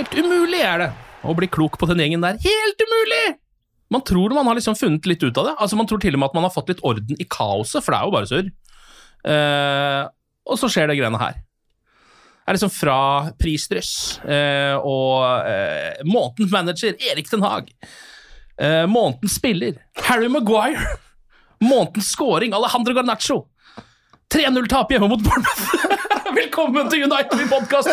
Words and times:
Helt 0.00 0.14
umulig 0.16 0.62
er 0.64 0.80
det 0.80 0.90
å 1.28 1.34
bli 1.36 1.44
klok 1.52 1.74
på 1.76 1.84
den 1.90 1.98
gjengen 2.00 2.22
der. 2.24 2.38
Helt 2.40 2.80
umulig! 2.80 3.24
Man 3.92 4.00
tror 4.06 4.32
man 4.32 4.46
har 4.48 4.56
liksom 4.56 4.78
funnet 4.78 5.04
litt 5.10 5.20
ut 5.20 5.36
av 5.36 5.50
det. 5.50 5.52
Altså 5.60 5.76
Man 5.76 5.88
tror 5.90 6.00
til 6.00 6.14
og 6.16 6.22
med 6.22 6.30
at 6.30 6.38
man 6.38 6.46
har 6.46 6.54
fått 6.54 6.70
litt 6.72 6.80
orden 6.86 7.20
i 7.20 7.26
kaoset, 7.28 7.82
for 7.84 7.92
det 7.92 7.98
er 7.98 8.06
jo 8.08 8.14
bare 8.14 8.30
surr. 8.30 8.48
Eh, 9.34 10.04
og 10.48 10.56
så 10.56 10.70
skjer 10.72 10.88
det 10.88 10.96
greiene 10.96 11.20
her. 11.20 11.36
Det 11.36 12.48
er 12.54 12.56
liksom 12.56 12.72
fra 12.72 12.96
prisdryss 13.38 13.92
eh, 14.24 14.78
og 14.78 15.44
eh, 15.50 16.00
månedens 16.08 16.54
manager 16.54 16.96
Erik 17.10 17.28
Den 17.28 17.44
Haag. 17.44 17.68
Eh, 18.56 18.86
månedens 18.88 19.36
spiller 19.36 19.76
Harry 20.08 20.32
Maguire. 20.32 20.96
Månedens 21.60 22.08
scoring 22.16 22.56
Alejandro 22.56 22.96
Garnaccio. 22.96 23.42
3-0-tap 24.32 24.96
hjemme 24.96 25.12
mot 25.12 25.28
Bournemouth. 25.28 25.89
Velkommen 26.40 26.88
til 26.88 27.02
United 27.04 27.40
podkast! 27.50 27.90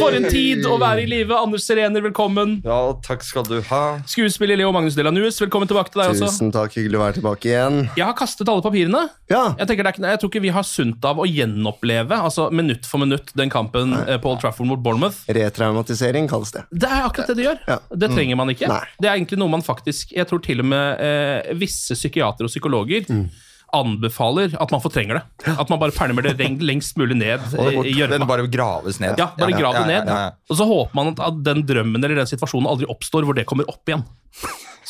For 0.00 0.14
en 0.16 0.24
tid 0.30 0.64
å 0.66 0.74
være 0.80 1.04
i 1.04 1.08
live. 1.10 1.36
Anders 1.36 1.66
Serener, 1.68 2.02
velkommen. 2.02 2.56
Ja, 2.66 2.78
takk 3.04 3.22
skal 3.26 3.44
du 3.46 3.58
ha. 3.68 3.82
Skuespiller 4.10 4.58
Leo 4.58 4.72
Magnus 4.74 4.96
Delanus, 4.98 5.38
velkommen 5.42 5.70
tilbake 5.70 5.92
til 5.92 6.02
deg 6.02 6.14
også. 6.14 6.30
Tusen 6.32 6.50
takk, 6.54 6.74
hyggelig 6.78 6.98
å 6.98 7.02
være 7.04 7.16
tilbake 7.20 7.50
igjen. 7.52 7.78
Jeg 7.98 8.06
har 8.08 8.16
kastet 8.18 8.50
alle 8.50 8.64
papirene. 8.64 9.04
Ja, 9.30 9.42
Jeg, 9.60 9.68
tenker 9.70 9.90
er, 9.90 10.00
jeg 10.14 10.22
tror 10.22 10.32
ikke 10.32 10.42
vi 10.48 10.52
har 10.56 10.66
sunt 10.66 11.06
av 11.06 11.20
å 11.22 11.28
gjenoppleve 11.30 12.18
altså 12.18 12.48
minutt 12.54 12.88
for 12.90 13.02
minutt 13.04 13.30
den 13.38 13.52
kampen 13.52 13.94
Nei. 13.94 14.16
på 14.22 14.32
Old 14.32 14.42
Trafford 14.42 14.70
mot 14.72 14.82
Bournemouth. 14.82 15.22
retraumatisering 15.30 16.26
kalles 16.30 16.50
det. 16.56 16.64
Det 16.74 16.90
er 16.90 17.06
akkurat 17.06 17.30
det 17.30 17.38
det 17.38 17.46
gjør. 17.46 17.60
Ja. 17.70 17.78
Det 18.02 18.10
trenger 18.16 18.40
man 18.40 18.50
ikke. 18.54 18.70
Nei. 18.72 18.82
Det 18.98 19.10
er 19.12 19.14
egentlig 19.20 19.38
noe 19.40 19.52
man 19.52 19.62
faktisk 19.66 20.10
Jeg 20.16 20.26
tror 20.30 20.42
til 20.42 20.62
og 20.64 20.66
med 20.72 21.04
eh, 21.06 21.54
visse 21.60 21.94
psykiatere 21.98 22.50
og 22.50 22.52
psykologer 22.52 23.06
Mm. 23.10 23.28
Anbefaler 23.76 24.56
at 24.60 24.72
man 24.74 24.82
fortrenger 24.82 25.20
det. 25.20 25.54
At 25.54 25.70
man 25.70 25.80
bare 25.82 25.94
pælmer 25.94 26.26
det 26.26 26.48
lengst 26.62 26.96
mulig 27.00 27.16
ned 27.18 27.44
i 27.86 27.94
Den 28.10 28.26
bare 28.28 28.46
graves 28.50 29.00
ned. 29.00 29.14
Ja, 29.18 29.30
bare 29.38 29.52
grav 29.56 29.78
det 29.80 29.86
ned. 29.90 30.10
Og 30.50 30.56
så 30.58 30.66
håper 30.68 30.96
man 30.98 31.12
at, 31.14 31.22
at 31.28 31.44
den 31.46 31.62
drømmen 31.68 32.04
eller 32.04 32.22
den 32.22 32.30
situasjonen 32.30 32.70
aldri 32.70 32.88
oppstår 32.90 33.26
hvor 33.28 33.38
det 33.38 33.46
kommer 33.50 33.68
opp 33.70 33.88
igjen. 33.88 34.04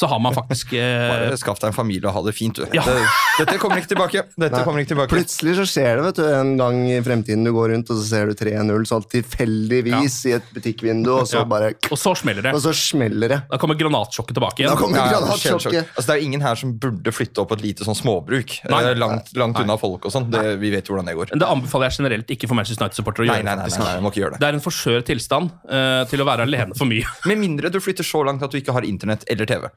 Så 0.01 0.09
har 0.09 0.21
man 0.23 0.33
faktisk 0.33 0.73
eh, 0.79 1.11
Bare 1.11 1.37
skaff 1.37 1.61
deg 1.61 1.75
en 1.75 1.77
familie 1.77 2.09
og 2.09 2.15
ha 2.17 2.23
det 2.25 2.33
fint, 2.37 2.57
du. 2.57 2.65
Ja. 2.73 2.85
Det, 2.87 2.95
dette 3.43 3.59
kommer 3.61 3.83
ikke 3.83 3.93
tilbake. 3.93 4.25
Dette 4.41 4.63
kommer 4.65 4.81
ikke 4.81 4.95
tilbake. 4.95 5.13
Plutselig 5.13 5.59
så 5.61 5.67
skjer 5.69 6.01
det 6.01 6.07
vet 6.09 6.21
du, 6.23 6.25
en 6.39 6.55
gang 6.61 6.81
i 6.89 6.97
fremtiden 7.05 7.45
du 7.45 7.53
går 7.53 7.75
rundt 7.75 7.93
og 7.93 8.01
så 8.01 8.07
ser 8.09 8.33
du 8.33 8.39
3-0 8.41 8.89
sånn 8.89 9.07
tilfeldigvis 9.13 10.17
i 10.31 10.35
et 10.39 10.51
butikkvindu, 10.57 11.13
og 11.19 11.29
så 11.29 11.43
Ja. 11.43 11.45
bare 11.45 11.75
Og 11.91 11.99
så 12.01 12.15
smeller 12.17 12.49
det. 12.49 12.55
Og 12.57 12.65
så 12.65 12.73
smeller 12.77 13.29
det. 13.37 13.41
Da 13.51 13.61
kommer 13.61 13.77
granatsjokket 13.77 14.35
tilbake 14.41 14.65
igjen. 14.65 14.73
Da 14.73 14.81
kommer 14.81 14.97
Ja, 14.97 15.07
ja, 15.07 15.21
granatsjokket. 15.21 15.93
Altså, 15.95 16.07
det 16.09 16.17
er 16.17 16.21
jo 16.23 16.27
ingen 16.31 16.41
her 16.49 16.55
som 16.57 16.73
burde 16.81 17.13
flytte 17.13 17.45
opp 17.45 17.53
et 17.53 17.63
lite 17.63 17.85
sånn 17.85 17.99
småbruk. 17.99 18.57
Nei. 18.71 18.95
langt, 18.95 19.31
langt 19.37 19.51
langt 19.51 19.65
unna 19.65 19.77
folk 19.81 20.07
og 20.07 20.15
sånn. 20.15 20.29
Vi 20.61 20.73
vet 20.73 20.89
jo 20.89 20.95
hvordan 20.95 21.11
det 21.11 21.17
går. 21.19 21.33
Men 21.35 21.43
Det 21.43 21.49
anbefaler 21.51 21.91
jeg 21.91 21.99
generelt 22.01 22.35
ikke 22.35 22.49
for 22.51 22.59
Manchester 22.59 22.85
United-supportere 22.85 23.27
å 23.27 23.29
gjøre. 23.31 23.45
nei, 23.45 23.55
nei, 23.57 23.69
nei, 23.69 23.85
nei, 23.85 24.01
må 24.05 24.13
ikke 24.13 24.23
gjøre 24.25 24.37
det. 24.37 24.41
Det 24.43 24.49
er 24.49 24.59
en 24.59 24.65
for 24.65 24.77
skjør 24.77 25.05
tilstand 25.07 25.51
uh, 25.71 26.05
til 26.11 26.23
å 26.23 26.29
være 26.29 26.47
alene 26.49 26.77
for 26.79 26.91
mye. 26.91 27.07
Med 27.31 27.41
mindre 27.41 27.73
du 27.73 27.81
flytter 27.83 28.07
så 28.07 28.25
langt 28.27 28.43
at 28.43 28.53
du 28.53 28.59
ikke 28.61 28.75
har 28.77 28.87
internett 28.87 29.25
eller 29.31 29.49
TV. 29.51 29.69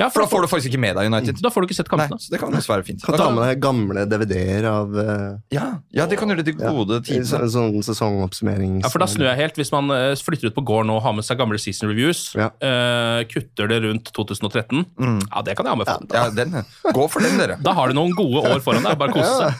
Ja, 0.00 0.08
For 0.08 0.24
da 0.24 0.28
får 0.32 0.46
du 0.46 0.48
faktisk 0.48 0.70
ikke 0.72 0.80
med 0.80 0.96
deg 0.96 1.10
United. 1.12 1.40
da 1.44 1.50
får 1.52 1.60
du 1.62 1.68
ikke 1.68 1.76
sett 1.76 1.90
kampene. 1.92 2.16
Nei, 2.16 2.30
det 2.32 2.40
kan 2.40 2.54
også 2.56 2.72
være 2.72 2.86
fint. 2.88 3.02
Kan 3.04 3.18
ta 3.20 3.28
med 3.36 3.44
deg 3.44 3.60
gamle 3.62 4.06
DVD-er 4.08 4.66
av 4.70 4.94
uh, 4.96 5.36
Ja, 5.52 5.66
ja, 5.92 6.06
det 6.08 6.16
kan 6.20 6.30
gjøre 6.32 6.40
det 6.40 6.46
til 6.50 6.56
gode 6.62 6.98
ja, 6.98 7.04
tider. 7.04 7.26
så- 7.28 7.42
sånn 7.52 7.76
sesongoppsummering. 7.84 8.80
Ja, 8.82 8.88
for 8.92 8.98
Da 9.02 9.08
snur 9.10 9.28
jeg 9.28 9.36
helt. 9.42 9.56
Hvis 9.60 9.72
man 9.74 9.90
eh, 9.92 10.14
flytter 10.16 10.48
ut 10.50 10.56
på 10.56 10.64
gård 10.64 10.86
nå 10.88 10.96
og 10.96 11.02
har 11.04 11.12
med 11.16 11.24
seg 11.26 11.36
gamle 11.40 11.58
season 11.60 11.88
reviews, 11.92 12.34
Ja. 12.38 12.48
uh, 12.64 13.22
kutter 13.28 13.68
det 13.68 13.82
rundt 13.84 14.10
2013, 14.16 14.86
Mm. 15.00 15.20
ja, 15.28 15.42
det 15.42 15.56
kan 15.56 15.66
jeg 15.66 15.74
anbefale. 15.76 16.06
Ja, 16.14 16.30
den, 16.30 16.64
gå 16.94 17.04
for 17.10 17.20
den, 17.20 17.36
dere. 17.38 17.58
Da 17.60 17.72
har 17.76 17.88
du 17.88 17.94
noen 17.94 18.14
gode 18.16 18.40
år 18.48 18.60
foran 18.64 18.82
deg. 18.82 18.96
Bare 18.98 19.12
kose 19.12 19.36
seg. 19.36 19.52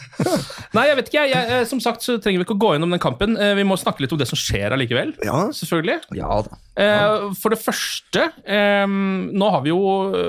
Nei, 0.74 0.86
jeg 0.88 0.96
vet 0.96 1.08
ikke. 1.12 1.26
Jeg, 1.28 1.48
jeg, 1.50 1.66
som 1.68 1.80
sagt 1.80 2.02
så 2.06 2.16
trenger 2.22 2.40
vi 2.40 2.46
ikke 2.48 2.56
å 2.56 2.62
gå 2.64 2.72
gjennom 2.76 2.90
den 2.94 3.02
kampen. 3.02 3.36
Vi 3.36 3.64
må 3.66 3.76
snakke 3.80 4.00
litt 4.04 4.12
om 4.12 4.18
det 4.18 4.28
som 4.30 4.38
skjer 4.40 4.72
allikevel. 4.72 5.14
Ja, 5.24 5.48
Selvfølgelig. 5.52 6.00
Ja 6.16 6.40
da. 6.46 6.56
Eh, 6.80 7.28
For 7.42 7.52
det 7.52 7.58
første 7.60 8.22
eh, 8.48 8.86
Nå 8.88 9.50
har 9.52 9.60
vi 9.66 9.72
jo 9.74 9.80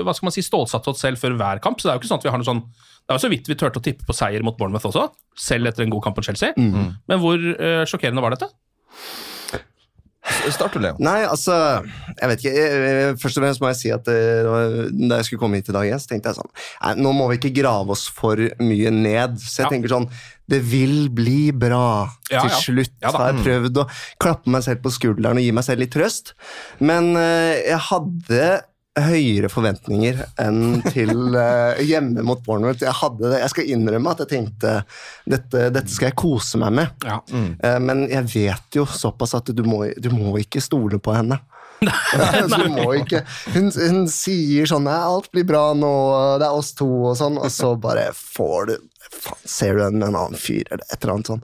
hva 0.04 0.12
skal 0.12 0.28
man 0.28 0.34
si, 0.34 0.42
stålsatt 0.44 0.90
oss 0.92 1.00
selv 1.00 1.20
før 1.22 1.38
hver 1.38 1.62
kamp, 1.64 1.80
så 1.80 1.88
det 1.88 1.92
er 1.94 1.96
jo 1.96 2.02
ikke 2.02 2.10
sånn 2.12 2.20
at 2.20 2.26
vi 2.28 2.32
har 2.34 2.42
noe 2.42 2.50
sånn 2.50 2.64
det 3.02 3.10
er 3.10 3.18
jo 3.18 3.22
så 3.24 3.30
vidt 3.32 3.48
vi 3.50 3.56
turte 3.58 3.80
å 3.80 3.82
tippe 3.82 4.04
på 4.06 4.14
seier 4.14 4.44
mot 4.46 4.54
Bournemouth 4.56 4.84
også, 4.86 5.08
selv 5.34 5.66
etter 5.72 5.82
en 5.82 5.90
god 5.90 6.04
kamp 6.04 6.20
mot 6.20 6.24
Chelsea. 6.28 6.52
Mm. 6.54 6.92
Men 7.10 7.18
hvor 7.18 7.34
eh, 7.50 7.82
sjokkerende 7.90 8.22
var 8.22 8.36
dette? 8.36 8.46
Start 10.54 10.76
du, 10.76 10.78
Leo. 10.78 10.94
Nei, 11.02 11.24
altså 11.26 11.52
Jeg 12.20 12.28
vet 12.30 12.44
ikke. 12.44 12.52
Jeg, 12.54 13.14
først 13.18 13.38
og 13.40 13.42
fremst 13.42 13.62
må 13.64 13.72
jeg 13.72 13.78
si 13.80 13.90
at 13.90 14.06
da 14.06 15.16
jeg 15.18 15.26
skulle 15.26 15.40
komme 15.42 15.58
hit 15.58 15.72
i 15.72 15.74
dag 15.74 15.88
så 15.98 16.12
tenkte 16.12 16.30
jeg 16.30 16.38
sånn 16.38 16.52
Nei, 16.54 16.92
nå 17.02 17.10
må 17.18 17.26
vi 17.32 17.40
ikke 17.40 17.50
grave 17.58 17.90
oss 17.96 18.04
for 18.14 18.38
mye 18.62 18.92
ned. 18.94 19.34
Så 19.42 19.64
jeg 19.64 19.66
Ja. 19.66 19.72
tenker 19.74 19.90
sånn 19.90 20.06
Det 20.52 20.60
vil 20.68 21.06
bli 21.14 21.52
bra 21.56 21.84
Ja, 22.30 22.42
til 22.44 22.52
slutt. 22.66 22.92
Ja 23.00 23.08
Ja, 23.10 23.14
har 23.18 23.32
jeg 23.32 23.44
prøvd 23.46 23.80
å 23.82 23.86
klappe 24.22 24.52
meg 24.52 24.66
selv 24.66 24.82
på 24.84 24.92
skulderen 24.94 25.40
og 25.40 25.46
gi 25.46 25.54
meg 25.56 25.64
selv 25.66 25.82
litt 25.84 25.94
trøst. 25.96 26.34
Men 26.84 27.14
uh, 27.16 27.56
jeg 27.56 27.80
hadde 27.88 28.44
høyere 28.92 29.48
forventninger 29.48 30.18
enn 30.42 30.82
til 30.92 31.14
uh, 31.32 31.78
hjemme 31.88 32.20
mot 32.28 32.42
Bournemouth. 32.44 32.82
Jeg, 32.84 32.92
hadde 32.98 33.30
det. 33.32 33.38
jeg 33.40 33.52
skal 33.54 33.70
innrømme 33.72 34.12
at 34.12 34.20
jeg 34.20 34.30
tenkte 34.34 34.74
dette, 35.32 35.62
dette 35.72 35.88
skal 35.94 36.10
jeg 36.10 36.18
kose 36.20 36.60
meg 36.60 36.76
med. 36.76 37.06
Ja. 37.08 37.16
Eh, 37.32 37.78
Men 37.80 38.04
jeg 38.12 38.28
vet 38.34 38.76
jo 38.76 38.84
såpass 38.84 39.32
at 39.38 39.48
du 39.56 39.62
må, 39.64 39.86
du 39.96 40.10
må 40.12 40.34
ikke 40.42 40.60
stole 40.60 41.00
på 41.00 41.16
henne. 41.16 41.40
du 42.52 42.64
må 42.72 42.86
ikke. 43.00 43.22
Hun, 43.54 43.70
hun 43.74 44.06
sier 44.10 44.68
sånn 44.70 44.86
«Nei, 44.88 44.96
'Alt 44.96 45.30
blir 45.34 45.46
bra 45.48 45.70
nå, 45.76 45.92
det 46.42 46.48
er 46.48 46.56
oss 46.56 46.72
to', 46.78 46.88
og 47.10 47.16
sånn, 47.18 47.38
og 47.40 47.50
så 47.52 47.74
bare 47.80 48.10
får 48.16 48.70
du 48.70 48.76
Faen, 49.12 49.40
ser 49.44 49.76
du 49.76 49.82
en, 49.84 49.98
en 50.00 50.14
annen 50.14 50.38
fyr, 50.38 50.62
eller 50.70 50.84
et 50.86 51.02
eller 51.02 51.12
annet 51.16 51.28
sånn. 51.32 51.42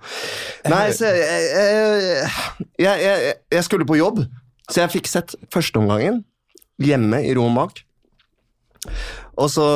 Nei, 0.73 0.85
så 0.97 1.11
jeg, 1.11 1.43
jeg, 2.79 2.95
jeg, 3.03 3.35
jeg, 3.53 3.65
skulle 3.67 3.87
på 3.89 3.99
jobb, 3.99 4.23
så 4.71 4.85
jeg 4.85 4.93
fikk 4.95 5.11
sett 5.11 5.35
førsteomgangen 5.53 6.23
hjemme 6.83 7.21
i 7.27 7.35
ro 7.37 7.45
og 7.49 7.55
mak. 7.57 7.83
Og 9.39 9.51
så 9.53 9.67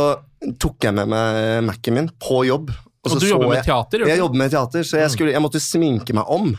tok 0.62 0.88
jeg 0.88 0.97
med 0.97 1.11
meg 1.11 1.67
Mac-en 1.69 1.99
min 1.99 2.11
på 2.23 2.43
jobb. 2.49 2.73
Og 3.03 3.11
så 3.11 3.19
du 3.19 3.26
så 3.26 3.32
jobber 3.35 3.50
med 3.50 3.67
teater? 3.67 4.06
jeg 4.09 4.23
jobber 4.23 4.41
med 4.41 4.55
teater, 4.55 4.87
så 4.87 5.03
jeg, 5.03 5.14
skulle, 5.14 5.35
jeg 5.35 5.43
måtte 5.43 5.62
sminke 5.62 6.14
meg 6.17 6.31
om 6.31 6.53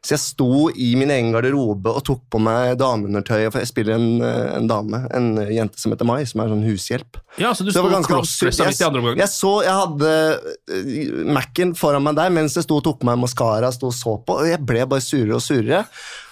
Så 0.00 0.14
jeg 0.14 0.20
sto 0.22 0.46
i 0.72 0.94
min 0.96 1.10
egen 1.12 1.28
garderobe 1.34 1.92
og 1.92 2.00
tok 2.06 2.22
på 2.32 2.38
meg 2.40 2.78
dameundertøyet, 2.80 3.50
for 3.52 3.60
jeg 3.60 3.68
spiller 3.68 3.98
en, 3.98 4.22
eh, 4.24 4.54
en 4.56 4.68
dame, 4.70 5.02
en 5.12 5.26
jente 5.52 5.76
som 5.82 5.92
heter 5.92 6.08
Mai, 6.08 6.22
som 6.24 6.40
er 6.40 6.48
sånn 6.48 6.64
hushjelp. 6.64 7.18
Ja, 7.36 7.50
så 7.52 7.66
du 7.66 7.70
Så 7.70 7.82
sto 7.84 8.00
crossdressa 8.08 8.64
midt 8.70 8.80
i 8.80 8.86
andre 8.86 9.02
omgang? 9.02 9.20
Jeg, 9.20 9.28
så, 9.34 9.52
jeg 9.66 9.76
hadde 9.76 10.14
eh, 10.72 11.28
Mac-en 11.36 11.74
foran 11.76 12.02
meg 12.06 12.16
der 12.16 12.32
mens 12.32 12.56
jeg 12.56 12.64
sto 12.64 12.80
og 12.80 12.86
tok 12.88 13.02
på 13.02 13.10
meg 13.10 13.20
maskara 13.20 13.68
og 13.68 13.92
så 13.92 14.16
på, 14.24 14.40
og 14.40 14.48
jeg 14.48 14.64
ble 14.64 14.86
bare 14.88 15.04
surere 15.04 15.36
og 15.36 15.44
surere. 15.44 15.84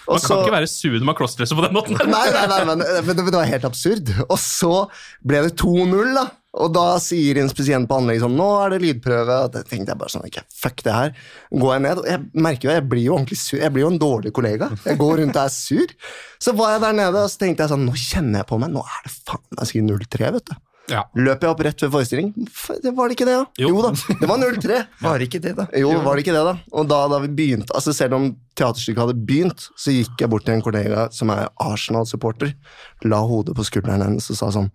Og 0.09 0.17
Man 0.17 0.21
kan 0.25 0.29
så- 0.31 0.41
ikke 0.47 0.57
være 0.57 0.69
sur 0.73 0.97
når 0.97 1.05
man 1.05 1.15
crossdresser 1.21 1.57
på 1.59 1.67
den 1.67 1.77
måten. 1.77 1.99
Nei, 2.09 2.27
nei, 2.33 2.47
nei, 2.49 2.65
men, 2.65 2.79
men 3.05 3.17
det, 3.17 3.25
det 3.29 3.37
var 3.37 3.45
helt 3.53 3.69
absurd. 3.69 4.09
Og 4.31 4.39
så 4.41 4.89
ble 5.21 5.43
det 5.45 5.57
2-0, 5.61 6.15
da. 6.17 6.31
Og 6.59 6.73
da 6.75 6.87
sier 7.03 7.39
inspisienten 7.43 7.89
på 7.91 7.99
anlegget 8.01 8.25
sånn 8.25 8.37
Nå 8.39 8.49
er 8.63 8.75
det 8.75 8.81
lydprøve. 8.85 9.41
Og 9.47 9.53
da 9.55 9.65
tenkte 9.65 9.95
jeg 9.95 10.01
bare 10.01 10.15
sånn 10.15 10.27
okay, 10.27 10.47
Fuck 10.63 10.85
det 10.87 10.95
her. 10.95 11.13
Går 11.55 11.75
jeg 11.77 11.85
ned? 11.87 12.03
Og 12.03 12.09
jeg 12.11 12.45
merker 12.49 12.69
jo 12.69 12.77
jeg 12.77 12.87
blir 12.93 13.05
jo 13.07 13.17
ordentlig 13.19 13.41
sur. 13.41 13.59
Jeg 13.63 13.75
blir 13.75 13.87
jo 13.87 13.93
en 13.95 14.01
dårlig 14.03 14.33
kollega. 14.37 14.71
Jeg 14.85 15.01
går 15.01 15.21
rundt 15.23 15.39
og 15.39 15.45
er 15.45 15.53
sur. 15.55 15.99
Så 16.43 16.55
var 16.59 16.77
jeg 16.77 16.87
der 16.87 16.97
nede 17.03 17.27
og 17.27 17.31
så 17.33 17.45
tenkte 17.45 17.67
jeg 17.67 17.75
sånn 17.75 17.87
Nå 17.89 17.95
kjenner 17.99 18.43
jeg 18.43 18.51
på 18.51 18.63
meg. 18.63 18.75
Nå 18.75 18.87
er 18.87 19.05
det 19.07 19.15
faen 19.19 19.45
meg 19.55 19.71
sikkert 19.71 19.93
0-3, 19.93 20.33
vet 20.39 20.51
du. 20.51 20.57
Ja. 20.89 21.03
Løper 21.19 21.49
jeg 21.49 21.53
opp 21.53 21.63
rett 21.67 21.83
ved 21.85 21.91
forestilling? 21.93 22.31
Det 22.83 22.93
var 22.97 23.11
det 23.11 23.19
ikke 23.19 23.29
det, 23.29 23.37
da? 23.37 23.45
Jo. 23.61 23.73
da, 23.85 23.91
det 24.09 24.29
var 24.31 24.41
0-3. 24.41 24.79
Var 25.05 25.25
ikke 25.27 25.41
det, 25.45 25.53
da? 25.59 25.67
Jo, 25.77 25.91
var 26.05 26.17
det 26.17 26.25
ikke 26.25 26.37
det, 26.37 26.45
da? 26.49 26.55
Og 26.73 26.89
da, 26.89 27.03
da 27.13 27.19
vi 27.25 27.33
begynte, 27.41 27.75
altså 27.77 27.93
selv 27.97 28.17
om 28.17 28.31
teaterstykket 28.59 29.03
hadde 29.05 29.27
begynt, 29.29 29.69
så 29.79 29.95
gikk 29.95 30.23
jeg 30.23 30.31
bort 30.33 30.47
til 30.47 30.57
en 30.57 30.65
kollega 30.65 31.07
som 31.15 31.31
er 31.35 31.47
Arsenal-supporter, 31.63 32.53
la 33.07 33.21
hodet 33.27 33.55
på 33.57 33.67
skulderen 33.67 34.05
hennes 34.05 34.29
og 34.33 34.39
sa 34.41 34.51
sånn 34.55 34.71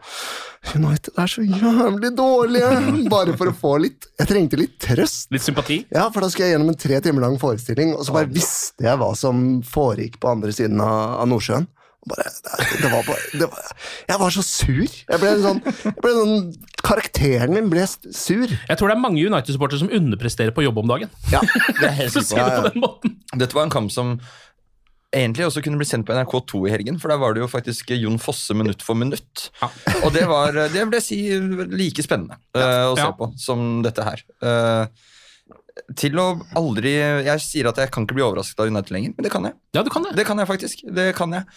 United 0.73 1.19
er 1.19 1.27
så 1.27 1.43
jævlig 1.43 2.13
dårlige! 2.15 2.69
Bare 3.13 3.35
for 3.39 3.51
å 3.51 3.55
få 3.57 3.73
litt 3.83 4.07
Jeg 4.21 4.29
trengte 4.29 4.59
litt 4.59 4.77
trøst. 4.81 5.27
Litt 5.33 5.43
sympati? 5.43 5.81
Ja, 5.91 6.07
for 6.13 6.23
da 6.23 6.31
skulle 6.31 6.49
jeg 6.49 6.57
gjennom 6.57 6.71
en 6.71 6.79
tre 6.79 6.99
timer 7.03 7.25
lang 7.25 7.35
forestilling, 7.41 7.93
og 7.97 8.07
så 8.07 8.15
bare 8.15 8.31
visste 8.31 8.85
jeg 8.87 8.99
hva 9.01 9.11
som 9.17 9.59
foregikk 9.67 10.19
på 10.23 10.31
andre 10.31 10.53
siden 10.55 10.79
av, 10.83 11.19
av 11.19 11.29
Nordsjøen. 11.31 11.67
Bare, 12.09 12.27
det, 12.27 12.67
det 12.83 12.89
var 12.91 13.05
bare, 13.07 13.25
det 13.39 13.47
var, 13.47 13.67
jeg 14.09 14.19
var 14.19 14.33
så 14.35 14.43
sur. 14.43 14.83
Jeg 14.83 15.21
ble 15.21 15.33
sånn, 15.43 15.61
jeg 15.85 15.99
ble 16.03 16.13
sånn 16.17 16.47
Karakteren 16.83 17.55
min 17.55 17.69
ble 17.71 17.85
sur. 17.87 18.49
Jeg 18.51 18.75
tror 18.79 18.91
det 18.91 18.97
er 18.97 19.03
mange 19.05 19.23
United-supportere 19.23 19.79
som 19.85 19.91
underpresterer 19.93 20.51
på 20.55 20.65
jobb 20.65 20.81
om 20.83 20.89
dagen. 20.91 21.13
Ja, 21.31 21.39
Det 21.79 21.87
er 21.87 21.95
helt 22.01 22.17
Så 22.17 22.73
måten. 22.75 23.15
Dette 23.39 23.55
var 23.55 23.69
en 23.69 23.71
kamp 23.73 23.93
som 23.95 24.17
egentlig 25.13 25.45
også 25.47 25.61
kunne 25.63 25.79
bli 25.79 25.87
sendt 25.87 26.07
på 26.07 26.15
NRK2 26.17 26.63
i 26.67 26.73
helgen, 26.73 26.99
for 26.99 27.13
der 27.13 27.21
var 27.21 27.35
det 27.35 27.43
jo 27.43 27.49
faktisk 27.51 27.93
Jon 27.95 28.19
Fosse 28.21 28.55
minutt 28.57 28.83
for 28.83 28.97
minutt. 28.99 29.47
Og 30.01 30.11
det 30.15 30.25
var, 30.29 30.57
det 30.73 30.73
vil 30.73 30.97
jeg 30.99 31.05
si, 31.05 31.19
like 31.71 32.03
spennende 32.05 32.39
uh, 32.57 32.89
å 32.91 32.95
se 32.97 33.05
Ja. 33.05 33.11
på 33.15 33.29
som 33.39 33.83
dette 33.85 34.05
her. 34.07 34.23
Eh, 34.43 35.03
til 35.97 36.19
å 36.21 36.25
aldri 36.57 36.91
Jeg 37.25 37.41
sier 37.41 37.69
at 37.69 37.79
jeg 37.81 37.89
kan 37.93 38.05
ikke 38.05 38.17
bli 38.17 38.25
overrasket 38.25 38.61
av 38.61 38.69
United 38.69 38.93
lenger, 38.93 39.13
men 39.15 39.25
det 39.25 39.31
kan 39.33 39.47
jeg. 39.47 39.57
Ja, 39.73 39.81
du 39.85 39.89
kan 39.93 40.05
det. 40.05 40.13
Det 40.19 40.25
kan 40.27 40.41
jeg 40.41 40.49
faktisk. 40.49 40.83
Det 40.93 41.07
kan 41.17 41.33
jeg. 41.33 41.47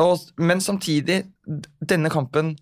Og, 0.00 0.26
men 0.40 0.60
samtidig, 0.64 1.22
denne 1.80 2.12
kampen 2.12 2.54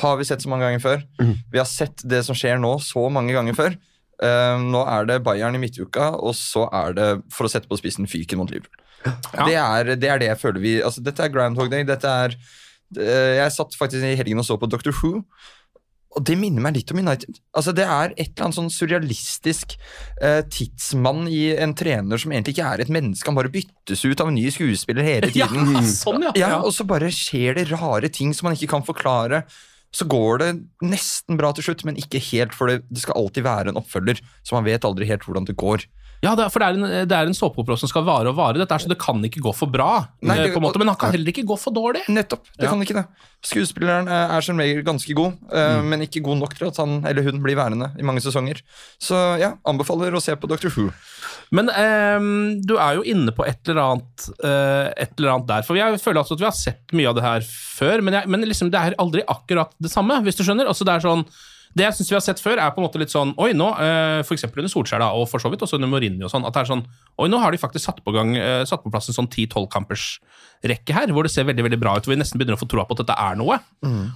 har 0.00 0.16
vi 0.18 0.26
sett 0.26 0.42
så 0.42 0.50
mange 0.50 0.66
ganger 0.66 0.82
før. 0.82 1.04
Vi 1.52 1.60
har 1.60 1.68
sett 1.70 2.02
det 2.02 2.24
som 2.26 2.34
skjer 2.34 2.58
nå, 2.58 2.72
så 2.82 3.06
mange 3.12 3.36
ganger 3.36 3.54
før. 3.54 3.76
Uh, 4.16 4.56
nå 4.64 4.80
er 4.88 5.06
det 5.06 5.20
Bayern 5.22 5.54
i 5.54 5.60
midtuka, 5.60 6.14
og 6.16 6.34
så 6.38 6.66
er 6.74 6.96
det, 6.96 7.08
for 7.32 7.46
å 7.46 7.52
sette 7.52 7.68
på 7.70 7.78
spissen, 7.78 8.08
fyken 8.10 8.40
mot 8.40 8.50
Liverpool. 8.50 8.82
Det, 9.04 9.54
er, 9.54 9.92
det 9.94 10.08
er 10.10 10.18
det 10.18 10.30
jeg 10.32 10.40
føler 10.40 10.58
vi 10.58 10.70
altså, 10.82 11.02
Dette 11.04 11.22
er 11.22 11.30
Groundhog 11.30 11.68
Day. 11.70 11.84
Dette 11.86 12.10
er 12.10 12.32
uh, 12.34 13.34
Jeg 13.36 13.52
satt 13.54 13.76
faktisk 13.78 14.02
i 14.02 14.16
helgen 14.18 14.42
og 14.42 14.48
så 14.48 14.56
på 14.58 14.66
Doctor 14.72 14.96
Who. 14.98 15.20
Og 16.16 16.24
det 16.24 16.38
minner 16.40 16.64
meg 16.64 16.78
litt 16.78 16.90
om 16.94 16.98
United. 17.02 17.36
Altså 17.52 17.74
Det 17.76 17.84
er 17.84 18.14
et 18.16 18.30
eller 18.32 18.46
annet 18.46 18.56
sånn 18.56 18.70
surrealistisk 18.72 19.74
eh, 20.24 20.40
tidsmann 20.48 21.26
i 21.28 21.50
en 21.60 21.74
trener 21.76 22.16
som 22.22 22.32
egentlig 22.32 22.54
ikke 22.56 22.70
er 22.72 22.82
et 22.86 22.92
menneske. 22.96 23.28
Han 23.28 23.36
bare 23.36 23.52
byttes 23.52 24.04
ut 24.06 24.22
av 24.24 24.30
en 24.32 24.38
ny 24.38 24.46
skuespiller 24.54 25.04
hele 25.04 25.28
Ja, 25.36 25.48
tiden. 25.52 25.84
sånn, 25.92 26.24
ja. 26.24 26.32
Ja, 26.40 26.52
Og 26.64 26.72
så 26.76 26.86
bare 26.88 27.12
skjer 27.12 27.58
det 27.60 27.66
rare 27.74 28.08
ting 28.08 28.32
som 28.36 28.48
man 28.48 28.56
ikke 28.56 28.70
kan 28.72 28.86
forklare. 28.86 29.42
Så 29.96 30.04
går 30.10 30.40
det 30.42 30.48
nesten 30.84 31.38
bra 31.38 31.52
til 31.56 31.68
slutt, 31.68 31.84
men 31.88 31.96
ikke 32.00 32.20
helt, 32.32 32.56
for 32.56 32.68
det, 32.72 32.80
det 32.90 33.04
skal 33.04 33.16
alltid 33.20 33.44
være 33.46 33.72
en 33.72 33.78
oppfølger. 33.80 34.18
Så 34.44 34.56
man 34.56 34.66
vet 34.66 34.84
aldri 34.88 35.06
helt 35.08 35.24
hvordan 35.28 35.46
det 35.48 35.54
går. 35.60 35.84
Ja, 36.26 36.34
det 36.38 36.46
er, 36.46 36.50
for 36.52 36.62
det 36.62 36.68
er 36.68 36.78
en, 36.78 37.08
det 37.08 37.16
er 37.16 37.30
en 37.30 37.36
såpeopera 37.36 37.78
som 37.78 37.90
skal 37.90 38.04
vare 38.06 38.32
og 38.32 38.36
vare. 38.38 38.58
Dette 38.58 38.78
så 38.82 38.90
Det 38.90 38.98
kan 39.00 39.22
ikke 39.26 39.42
gå 39.44 39.52
for 39.54 39.70
bra, 39.70 40.04
Nei, 40.26 40.36
eh, 40.40 40.50
det- 40.50 40.62
måte, 40.62 40.80
men 40.82 40.90
han 40.90 40.98
kan 40.98 41.14
heller 41.14 41.30
ikke 41.32 41.46
gå 41.46 41.58
for 41.60 41.74
dårlig. 41.74 42.02
Nettopp. 42.10 42.44
Det 42.56 42.66
Ja. 42.66 42.70
kan 42.70 42.82
ikke 42.82 42.98
det. 42.98 43.06
Skuespilleren 43.46 44.08
eh, 44.08 44.36
er 44.36 44.40
som 44.42 44.58
regel 44.58 44.82
ganske 44.82 45.14
god, 45.14 45.36
mm. 45.52 45.84
men 45.88 46.00
ikke 46.02 46.22
god 46.24 46.40
nok 46.40 46.54
til 46.58 46.66
at 46.66 46.76
han 46.82 47.04
eller 47.06 47.22
hun 47.22 47.40
blir 47.42 47.54
værende 47.54 47.92
i 47.98 48.02
mange 48.02 48.20
sesonger. 48.24 48.60
Så 48.98 49.14
ja, 49.38 49.54
anbefaler 49.64 50.12
å 50.12 50.20
se 50.22 50.34
på 50.34 50.48
Doctor 50.48 50.70
Who. 50.70 50.90
Men 51.54 51.70
um, 51.70 52.60
du 52.66 52.74
er 52.76 52.96
jo 52.98 53.04
inne 53.06 53.30
på 53.30 53.46
et 53.46 53.68
eller 53.68 53.82
annet, 53.82 54.28
uh, 54.42 54.90
et 54.96 55.12
eller 55.18 55.36
annet 55.36 55.46
der. 55.46 55.62
For 55.62 55.78
jeg 55.78 56.00
føler 56.02 56.22
altså 56.22 56.34
at 56.34 56.42
vi 56.42 56.48
har 56.48 56.56
sett 56.58 56.96
mye 56.96 57.10
av 57.12 57.18
det 57.18 57.26
her 57.26 57.40
før, 57.46 58.02
men, 58.02 58.14
jeg, 58.18 58.30
men 58.32 58.46
liksom, 58.48 58.70
det 58.72 58.80
er 58.80 58.98
aldri 58.98 59.22
akkurat 59.30 59.70
det 59.78 59.92
samme, 59.92 60.18
hvis 60.26 60.38
du 60.38 60.42
skjønner. 60.42 60.66
Altså, 60.66 60.86
det 60.88 60.96
er 60.96 61.06
sånn 61.06 61.22
det 61.76 61.84
jeg 61.84 61.96
synes 61.98 62.10
vi 62.10 62.16
har 62.16 62.24
sett 62.24 62.40
før, 62.40 62.56
er 62.56 62.72
på 62.72 62.80
en 62.80 62.86
måte 62.86 63.00
litt 63.00 63.12
sånn 63.12 63.34
Oi, 63.42 63.50
nå, 63.56 63.66
F.eks. 63.76 64.28
for 64.28 64.36
eksempel 64.38 64.62
under 64.62 64.72
Solskjær, 64.72 65.02
da, 65.02 65.10
og 65.12 65.26
for 65.28 65.42
så 65.42 65.50
vidt 65.52 65.60
også 65.66 65.76
under 65.76 65.90
Mourinho 65.92 66.24
og 66.24 66.32
sånn, 66.32 66.46
at 66.48 66.56
det 66.56 66.62
er 66.62 66.70
sånn 66.70 66.84
Oi, 67.20 67.26
nå 67.32 67.40
har 67.42 67.52
de 67.52 67.60
faktisk 67.60 67.84
satt 67.84 68.00
på, 68.04 68.14
gang, 68.16 68.32
eh, 68.40 68.62
satt 68.68 68.80
på 68.84 68.92
plass 68.92 69.10
en 69.12 69.16
sånn 69.18 69.28
10-12 69.28 69.66
kampers 69.72 70.06
rekke 70.64 70.96
her, 70.96 71.12
hvor 71.12 71.26
det 71.26 71.32
ser 71.34 71.44
veldig 71.48 71.66
veldig 71.66 71.80
bra 71.82 71.96
ut, 71.98 72.06
hvor 72.06 72.14
vi 72.14 72.20
nesten 72.20 72.40
begynner 72.40 72.56
å 72.56 72.62
få 72.62 72.68
troa 72.72 72.86
på 72.88 72.96
at 72.96 73.02
dette 73.04 73.16
er 73.26 73.36
noe. 73.36 73.58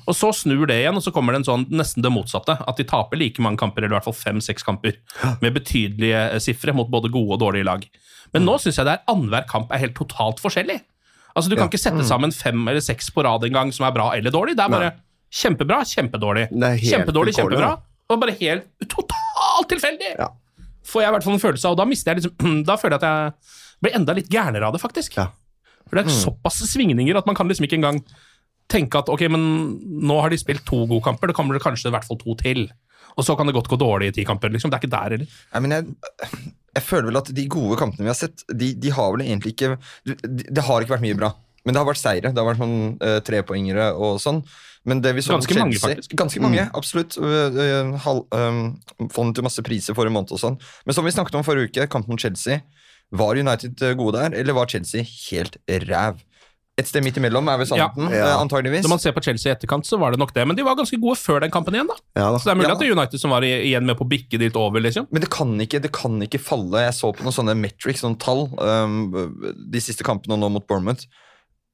Og 0.09 0.17
så 0.17 0.33
snur 0.37 0.65
det 0.71 0.79
igjen, 0.81 0.97
og 0.97 1.05
så 1.05 1.13
kommer 1.13 1.37
det 1.37 1.43
en 1.43 1.49
sånn 1.51 1.67
nesten 1.69 2.05
det 2.05 2.13
motsatte. 2.13 2.57
At 2.65 2.81
de 2.81 2.87
taper 2.89 3.21
like 3.21 3.45
mange 3.45 3.61
kamper, 3.61 3.85
eller 3.85 3.93
i 3.95 3.99
hvert 3.99 4.09
fall 4.09 4.17
fem-seks 4.17 4.65
kamper, 4.67 4.97
med 5.45 5.55
betydelige 5.59 6.23
eh, 6.31 6.41
sifre 6.41 6.73
mot 6.77 6.89
både 6.91 7.13
gode 7.13 7.37
og 7.37 7.43
dårlige 7.45 7.69
lag. 7.69 7.85
Men 8.33 8.49
nå 8.49 8.57
syns 8.63 8.81
jeg 8.81 8.89
det 8.89 8.97
er 8.97 9.05
annenhver 9.13 9.45
kamp 9.51 9.73
er 9.73 9.85
helt 9.85 9.97
totalt 10.01 10.41
forskjellig. 10.41 10.81
Altså 11.37 11.53
Du 11.53 11.57
kan 11.57 11.69
ikke 11.71 11.79
sette 11.79 12.03
sammen 12.09 12.33
fem 12.35 12.65
eller 12.67 12.83
seks 12.83 13.13
på 13.15 13.23
rad 13.23 13.45
engang 13.47 13.71
som 13.73 13.87
er 13.87 13.95
bra 13.95 14.11
eller 14.17 14.33
dårlig. 14.35 14.57
Det 14.59 14.65
er 14.65 14.73
bare 14.73 14.91
kjempebra, 15.31 15.81
kjempedårlig. 15.87 16.49
Kjempedårlig, 16.83 17.35
kjempebra. 17.39 17.73
Og 18.11 18.21
bare 18.23 18.35
helt 18.41 18.67
totalt 18.91 19.69
tilfeldig! 19.71 20.15
Ja. 20.19 20.31
Får 20.91 21.05
jeg 21.05 21.13
i 21.13 21.15
hvert 21.15 21.27
fall 21.27 21.37
en 21.37 21.43
følelse 21.43 21.69
av, 21.69 21.77
og 21.77 21.83
da 21.83 21.87
mister 21.87 22.11
jeg 22.11 22.23
liksom 22.23 22.63
Da 22.69 22.75
føler 22.81 22.97
jeg 22.97 23.05
at 23.05 23.07
jeg 23.07 23.85
blir 23.85 23.95
enda 23.97 24.17
litt 24.17 24.31
gærnere 24.33 24.67
av 24.67 24.75
det, 24.75 24.83
faktisk. 24.83 25.17
Ja. 25.21 25.29
For 25.87 25.99
det 25.99 26.05
er 26.07 26.15
såpass 26.15 26.61
svingninger 26.71 27.17
at 27.19 27.29
man 27.29 27.39
kan 27.39 27.49
liksom 27.51 27.67
ikke 27.67 27.79
engang 27.79 28.03
tenke 28.71 29.01
at 29.01 29.09
ok, 29.11 29.25
men 29.33 29.43
nå 30.07 30.19
har 30.23 30.31
de 30.31 30.39
spilt 30.39 30.63
to 30.69 30.85
gode 30.85 31.03
kamper, 31.03 31.31
da 31.31 31.35
kommer 31.37 31.57
det 31.57 31.65
kanskje 31.65 31.91
i 31.91 31.95
hvert 31.95 32.07
fall 32.07 32.19
to 32.21 32.37
til. 32.39 32.69
Og 33.19 33.27
så 33.27 33.35
kan 33.39 33.49
det 33.49 33.57
godt 33.57 33.71
gå 33.71 33.79
dårlig 33.81 34.13
i 34.13 34.17
ti 34.21 34.25
kamper. 34.27 34.53
liksom. 34.55 34.71
Det 34.71 34.79
er 34.79 34.85
ikke 34.85 34.93
der 34.95 35.15
heller. 35.17 35.39
Nei, 35.55 35.63
men 35.65 35.75
jeg, 35.75 36.43
jeg 36.77 36.85
føler 36.87 37.09
vel 37.11 37.21
at 37.21 37.33
de 37.35 37.47
gode 37.51 37.79
kampene 37.81 38.07
vi 38.07 38.13
har 38.13 38.19
sett, 38.19 38.45
de, 38.47 38.71
de 38.79 38.93
har 38.95 39.11
vel 39.17 39.25
egentlig 39.27 39.57
ikke 39.57 39.73
de, 40.07 40.45
Det 40.47 40.67
har 40.69 40.85
ikke 40.85 40.95
vært 40.95 41.07
mye 41.09 41.19
bra. 41.19 41.33
Men 41.65 41.75
det 41.77 41.81
har 41.83 41.89
vært 41.91 42.01
seire. 42.01 42.33
Det 42.33 42.41
har 42.41 42.49
vært 42.49 42.63
sånn 42.63 42.77
uh, 43.03 43.19
trepoengere 43.21 43.91
og 43.97 44.21
sånn. 44.23 44.43
Men 44.89 45.03
det 45.05 45.13
vi 45.15 45.21
så 45.21 45.35
Ganske 45.37 45.59
mange, 45.59 45.77
faktisk. 45.83 46.15
Ganske 46.17 46.41
mange, 46.41 46.63
absolutt. 46.75 47.19
Uh, 47.21 47.53
uh, 47.53 47.97
hal- 48.07 48.25
um, 48.33 48.63
Fondet 49.13 49.37
til 49.37 49.45
masse 49.45 49.61
priser 49.67 49.95
forrige 49.99 50.15
måned 50.17 50.33
og 50.33 50.41
sånn. 50.41 50.57
Men 50.87 50.97
som 50.97 51.05
vi 51.05 51.13
snakket 51.13 51.37
om 51.37 51.45
forrige 51.45 51.69
uke, 51.75 51.87
kampen 51.93 52.15
mot 52.17 52.21
Chelsea. 52.21 52.63
Var 53.13 53.41
United 53.43 53.81
gode 53.99 54.21
der, 54.21 54.39
eller 54.39 54.55
var 54.55 54.67
Chelsea 54.71 55.03
helt 55.03 55.57
ræv? 55.69 56.21
Et 56.79 56.87
sted 56.89 57.03
midt 57.05 57.19
imellom 57.19 57.49
er 57.51 57.59
vel 57.61 57.67
sannheten, 57.69 58.07
Ja. 58.15 58.39
antageligvis. 58.41 58.85
Når 58.87 58.89
man 58.95 59.01
ser 59.03 59.13
på 59.13 59.21
Chelsea 59.21 59.51
i 59.51 59.55
etterkant, 59.57 59.85
så 59.85 59.99
var 60.01 60.13
det 60.15 60.21
nok 60.23 60.31
det. 60.33 60.47
Men 60.49 60.57
de 60.57 60.63
var 60.65 60.77
ganske 60.79 60.97
gode 61.03 61.19
før 61.19 61.41
den 61.43 61.51
kampen 61.53 61.75
igjen, 61.75 61.91
da. 61.91 61.97
Ja, 62.17 62.31
da. 62.33 62.39
Så 62.39 62.45
det 62.49 62.53
er 62.55 62.61
mulig 62.63 62.69
Ja. 62.71 62.73
at 62.73 62.79
det 62.81 62.89
er 62.89 62.95
United 62.97 63.21
som 63.21 63.31
var 63.35 63.43
igjen 63.45 63.85
med 63.85 63.99
på 63.99 64.07
å 64.07 64.09
bikke 64.09 64.39
dit 64.39 64.57
over, 64.57 64.81
liksom. 64.81 65.09
Men 65.11 65.21
det 65.21 65.29
kan, 65.29 65.53
ikke, 65.61 65.83
det 65.83 65.93
kan 65.93 66.17
ikke 66.23 66.41
falle. 66.41 66.79
Jeg 66.87 66.95
så 66.97 67.13
på 67.13 67.27
noen 67.27 67.35
sånne 67.37 67.57
metrics, 67.59 68.01
noen 68.07 68.17
tall, 68.17 68.47
um, 68.63 69.13
de 69.69 69.81
siste 69.83 70.07
kampene 70.07 70.39
og 70.39 70.41
nå 70.41 70.49
mot 70.55 70.67
Bournemouth. 70.67 71.05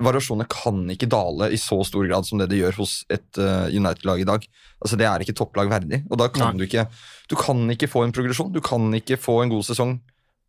Variasjonene 0.05 0.45
kan 0.53 0.83
ikke 0.93 1.09
dale 1.09 1.49
i 1.55 1.59
så 1.61 1.79
stor 1.89 2.05
grad 2.05 2.27
som 2.29 2.41
det 2.41 2.51
det 2.51 2.59
gjør 2.59 2.83
hos 2.83 2.99
et 3.13 3.41
uh, 3.41 3.65
United-lag 3.73 4.21
i 4.21 4.27
dag. 4.29 4.43
Altså 4.77 4.99
Det 5.01 5.07
er 5.09 5.25
ikke 5.25 5.37
topplag 5.39 5.71
verdig. 5.73 6.03
Og 6.11 6.21
da 6.21 6.29
kan 6.29 6.53
Nei. 6.53 6.61
du 6.61 6.67
ikke 6.67 6.85
Du 7.31 7.37
kan 7.41 7.65
ikke 7.73 7.89
få 7.89 8.05
en 8.05 8.13
progresjon. 8.13 8.53
Du 8.53 8.61
kan 8.61 8.93
ikke 8.99 9.17
få 9.17 9.41
en 9.43 9.55
god 9.55 9.65
sesong 9.65 9.97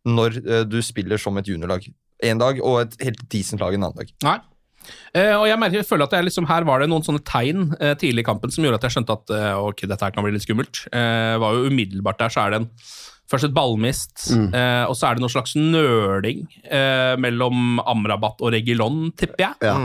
når 0.08 0.38
uh, 0.44 0.60
du 0.68 0.78
spiller 0.84 1.20
som 1.20 1.36
et 1.40 1.48
juniorlag 1.48 1.88
en 2.28 2.38
dag, 2.40 2.60
og 2.66 2.80
et 2.82 2.94
helt 3.06 3.20
decent 3.30 3.60
lag 3.62 3.72
en 3.72 3.88
annen 3.88 4.00
dag. 4.02 4.12
Nei. 4.26 4.38
Uh, 5.16 5.36
og 5.40 5.46
jeg, 5.48 5.58
merker, 5.60 5.80
jeg 5.80 5.88
føler 5.88 6.08
at 6.08 6.14
jeg 6.16 6.26
liksom, 6.28 6.48
Her 6.48 6.64
var 6.68 6.82
det 6.82 6.88
noen 6.90 7.04
sånne 7.06 7.24
tegn 7.24 7.70
tidlig 8.00 8.24
i 8.24 8.28
kampen 8.28 8.52
som 8.52 8.64
gjorde 8.64 8.80
at 8.82 8.88
jeg 8.88 8.98
skjønte 8.98 9.16
at 9.16 9.32
ok, 9.64 9.84
dette 9.88 10.04
her 10.04 10.12
kan 10.12 10.26
bli 10.26 10.36
litt 10.36 10.44
skummelt. 10.44 10.84
Var 10.92 11.56
jo 11.56 11.72
Umiddelbart 11.72 12.20
der 12.20 12.32
så 12.32 12.44
er 12.44 12.52
det 12.52 12.60
en, 12.62 12.70
først 13.28 13.48
et 13.48 13.54
ballmist, 13.56 14.28
eh, 14.32 14.84
og 14.88 14.94
så 14.96 15.08
er 15.10 15.18
det 15.18 15.24
noe 15.24 15.32
slags 15.32 15.52
nøling 15.58 16.46
eh, 16.64 17.14
mellom 17.20 17.78
Amrabat 17.84 18.40
og 18.40 18.54
Regilon, 18.54 19.10
tipper 19.18 19.44
jeg. 19.48 19.68
Ja. 19.68 19.76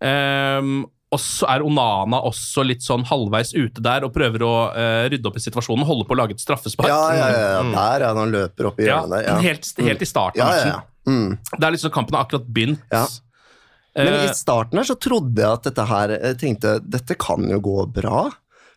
Ehm, 0.00 0.80
og 1.10 1.18
så 1.18 1.48
er 1.50 1.64
Onana 1.66 2.20
også 2.28 2.62
litt 2.64 2.84
sånn 2.86 3.02
halvveis 3.08 3.50
ute 3.56 3.82
der 3.82 4.04
og 4.06 4.12
prøver 4.14 4.44
å 4.46 4.52
eh, 4.78 5.08
rydde 5.10 5.26
opp 5.26 5.40
i 5.40 5.42
situasjonen. 5.42 5.82
Holde 5.88 6.06
på 6.06 6.14
å 6.14 6.20
lage 6.20 6.36
et 6.36 6.42
straffespark. 6.42 6.86
Ja, 6.88 7.00
ja, 7.18 7.24
ja, 7.34 7.48
ja. 7.56 7.64
Der, 7.74 8.04
ja. 8.06 8.12
Han 8.14 8.30
løper 8.30 8.68
opp 8.70 8.78
i 8.78 8.86
Ja, 8.86 9.00
hjørnet 9.00 9.16
der. 9.16 9.26
Ja. 9.26 9.34
helt, 9.42 9.72
helt 9.90 10.04
i 10.06 10.08
starten 10.08 10.38
Ja, 10.44 10.52
ja, 10.54 10.68
ja. 10.70 10.78
Mm. 11.10 11.34
Det 11.56 11.66
er 11.66 11.74
liksom 11.74 11.90
Kampen 11.94 12.14
har 12.14 12.28
akkurat 12.28 12.46
begynt. 12.46 12.86
Ja. 12.94 13.06
Men 13.98 14.12
Eh, 14.14 14.28
i 14.28 14.34
starten 14.38 14.78
her 14.78 14.86
så 14.86 14.94
trodde 15.02 15.42
jeg 15.42 15.50
at 15.50 15.64
dette 15.66 15.84
her 15.90 16.12
Jeg 16.14 16.36
tenkte 16.38 16.76
dette 16.86 17.16
kan 17.18 17.42
jo 17.50 17.56
gå 17.58 17.88
bra. 17.90 18.28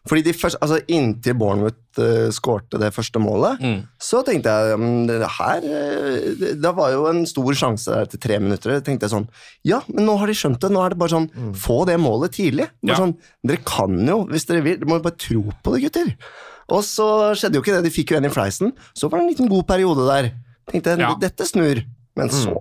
Fordi 0.10 0.22
de 0.26 0.34
første, 0.36 0.60
altså 0.60 0.82
Inntil 0.92 1.36
Bournemouth 1.40 1.78
uh, 2.02 2.28
skårte 2.36 2.76
det 2.82 2.90
første 2.92 3.22
målet, 3.24 3.62
så 4.04 4.20
tenkte 4.28 4.52
jeg 4.52 4.76
um, 4.76 5.06
det 5.08 5.22
her 5.38 5.64
eh, 5.64 6.26
det, 6.42 6.50
det 6.60 6.72
var 6.76 6.92
jo 6.92 7.06
en 7.08 7.22
stor 7.30 7.56
sjanse 7.56 7.88
der 7.88 8.10
til 8.12 8.20
tre 8.20 8.40
minutter. 8.44 8.82
tenkte 8.84 9.08
jeg 9.08 9.14
sånn, 9.14 9.30
Ja, 9.64 9.80
men 9.88 10.04
nå 10.10 10.18
har 10.20 10.28
de 10.28 10.36
skjønt 10.36 10.60
det. 10.60 10.74
Nå 10.76 10.82
er 10.84 10.92
det 10.92 11.00
bare 11.00 11.14
sånn 11.16 11.30
Få 11.56 11.86
det 11.88 11.96
målet 12.04 12.36
tidlig. 12.36 12.68
Bare 12.84 12.98
Ja. 12.98 13.00
sånn, 13.00 13.16
Dere 13.48 13.64
kan 13.64 13.96
jo, 14.08 14.26
hvis 14.28 14.46
dere 14.50 14.66
vil. 14.68 14.78
Dere 14.82 14.92
må 14.92 15.00
jo 15.00 15.06
bare 15.08 15.16
tro 15.24 15.46
på 15.64 15.74
det, 15.78 15.82
gutter. 15.88 16.12
Og 16.74 16.84
så 16.84 17.08
skjedde 17.40 17.56
jo 17.60 17.64
ikke 17.64 17.78
det. 17.80 17.84
De 17.88 17.96
fikk 17.96 18.12
jo 18.12 18.20
en 18.20 18.28
i 18.28 18.34
fleisen. 18.34 18.76
Så 18.96 19.08
var 19.10 19.20
det 19.20 19.24
en 19.30 19.32
liten 19.38 19.52
god 19.56 19.66
periode 19.72 20.04
der. 20.12 20.32
Tenkte 20.72 20.98
jeg, 20.98 21.00
Ja. 21.00 21.16
dette 21.20 21.48
snur. 21.48 21.84
Men 22.20 22.28
så 22.30 22.60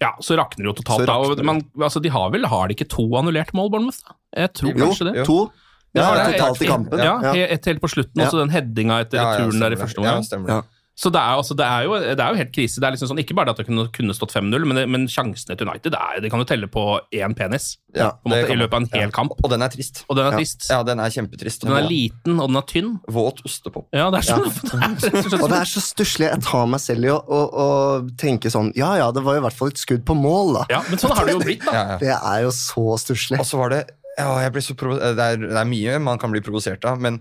Ja, 0.00 0.12
så 0.20 0.36
rakner 0.36 0.64
det 0.66 0.68
jo 0.68 0.78
totalt. 0.82 1.06
Da, 1.08 1.42
men, 1.42 1.64
altså, 1.80 2.02
de 2.02 2.10
har 2.12 2.28
vel 2.30 2.44
har 2.44 2.68
de 2.68 2.74
ikke 2.76 2.88
to 2.92 3.08
annullerte 3.16 3.54
mål, 3.56 3.70
Bournemouth? 3.72 4.02
Jeg 4.36 4.52
tror 4.52 4.68
Jo, 4.76 4.84
kanskje 4.84 5.12
det. 5.14 5.24
to. 5.24 5.50
Ja, 5.94 6.14
ja, 6.14 6.26
det. 6.28 6.38
totalt 6.38 6.62
i 6.62 6.66
kampen. 6.66 6.98
Ja, 6.98 7.20
Ja. 7.22 7.32
he- 7.32 7.48
helt 7.66 7.80
på 7.80 7.88
slutten, 7.90 8.20
og 8.22 8.30
så 8.32 8.38
den 8.42 8.50
headinga 8.50 9.00
etter 9.04 9.16
Ja, 9.20 9.32
ja, 9.32 9.38
returen 9.44 9.60
der 9.60 9.72
i 9.72 9.76
første. 9.76 9.98
Omgang. 9.98 10.64
Så 10.96 11.10
det 11.10 11.18
er, 11.18 11.34
altså, 11.34 11.56
det, 11.58 11.66
er 11.66 11.82
jo, 11.88 11.94
det 11.98 12.20
er 12.22 12.28
jo 12.30 12.36
helt 12.38 12.52
krise. 12.54 12.78
Det 12.78 12.86
er 12.86 12.92
liksom 12.94 13.08
sånn, 13.10 13.18
Ikke 13.18 13.34
bare 13.34 13.46
det 13.46 13.54
at 13.56 13.56
det 13.58 13.66
kunne, 13.66 13.88
kunne 13.90 14.14
stått 14.14 14.30
5-0, 14.30 14.62
men, 14.64 14.78
men 14.92 15.06
sjansene 15.10 15.56
til 15.58 15.66
United 15.66 15.90
det, 15.90 15.98
er, 15.98 16.20
det 16.22 16.30
kan 16.30 16.38
jo 16.38 16.44
telle 16.46 16.68
på 16.70 17.00
én 17.10 17.34
penis 17.34 17.78
Ja, 17.96 18.12
på 18.12 18.30
måte, 18.30 18.46
kan 18.46 18.54
i 18.54 18.60
løpet 18.62 18.74
av 18.74 18.82
en 18.82 18.88
hel 18.92 19.08
Ja. 19.08 19.10
kamp. 19.10 19.32
Og 19.42 19.50
den 19.50 19.60
er 19.66 19.72
trist. 19.74 20.04
Og 20.08 20.14
den 20.14 20.26
er 20.26 20.30
Ja. 20.30 20.38
trist. 20.38 20.68
Ja, 20.70 20.84
den 20.86 21.00
er 21.02 21.10
kjempetrist. 21.10 21.66
Den 21.66 21.72
er 21.74 21.82
liten, 21.90 22.38
og 22.38 22.46
den 22.46 22.56
er 22.56 22.62
tynn. 22.70 23.00
Våt 23.10 23.42
ostepop. 23.44 23.86
Ja, 23.92 24.06
det 24.14 24.22
er 24.22 24.34
sånn. 24.38 24.46
Det 25.02 25.34
er 25.34 25.42
og 25.42 25.50
det 25.50 25.58
er 25.58 25.66
så 25.66 25.82
stusslig. 25.82 26.30
Jeg 26.30 26.42
tar 26.46 26.66
meg 26.70 26.78
selv 26.78 27.02
i 27.04 27.10
å, 27.10 27.18
å, 27.26 27.40
å 27.50 28.16
tenke 28.16 28.46
sånn 28.54 28.70
Ja 28.76 28.94
ja, 28.94 29.10
det 29.10 29.24
var 29.24 29.34
i 29.34 29.40
hvert 29.42 29.52
fall 29.58 29.68
et 29.74 29.82
skudd 29.82 30.04
på 30.06 30.14
mål, 30.14 30.54
da. 30.60 30.64
Ja, 30.70 30.82
men 30.88 30.96
sånn 31.02 31.10
har 31.10 31.26
det 31.26 31.34
jo 31.34 31.40
blitt, 31.42 31.64
da. 31.66 31.72
Ja, 31.74 31.84
ja. 31.90 31.98
Det 31.98 32.14
er 32.22 32.42
jo 32.46 32.50
så 32.54 32.94
stusslig. 33.02 33.40
Og 33.42 33.46
så 33.50 33.58
var 33.58 33.70
det 33.74 33.82
ja, 34.18 34.60
så 34.62 34.76
det, 34.78 35.24
er, 35.24 35.40
det 35.42 35.58
er 35.58 35.68
mye 35.68 35.98
man 36.02 36.20
kan 36.22 36.30
bli 36.34 36.42
provosert 36.44 36.84
av, 36.88 37.00
men 37.02 37.20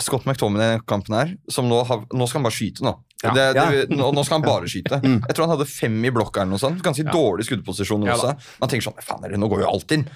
Scott 0.00 0.24
McTominay 0.24 0.66
i 0.66 0.76
den 0.78 0.84
kampen 0.88 1.16
her, 1.16 1.32
som 1.52 1.68
nå, 1.68 1.82
har, 1.84 2.04
nå 2.14 2.26
skal 2.28 2.40
han 2.40 2.46
bare 2.48 2.56
skyte 2.56 2.84
nå. 2.86 2.94
Ja. 3.20 3.32
Det, 3.36 3.42
det, 3.52 3.64
Ja. 3.64 3.96
nå, 3.98 4.12
nå 4.16 4.22
skal 4.24 4.38
han 4.38 4.46
bare 4.46 4.70
skyte. 4.70 5.00
Jeg 5.28 5.34
tror 5.36 5.44
han 5.46 5.54
hadde 5.56 5.68
fem 5.68 5.98
i 6.08 6.12
blokka 6.14 6.40
eller 6.42 6.54
noe 6.54 6.62
sånt. 6.62 6.80
Ganske 6.84 7.04
dårlig 7.10 7.44
skuddposisjon 7.48 8.06
Ja. 8.08 8.16
Man 8.62 8.72
tenker 8.72 8.88
sånn, 8.88 9.02
faen, 9.04 9.26
nå 9.36 9.50
går 9.50 9.64
jo 9.66 9.68
alt 9.74 9.96
inn. 9.96 10.06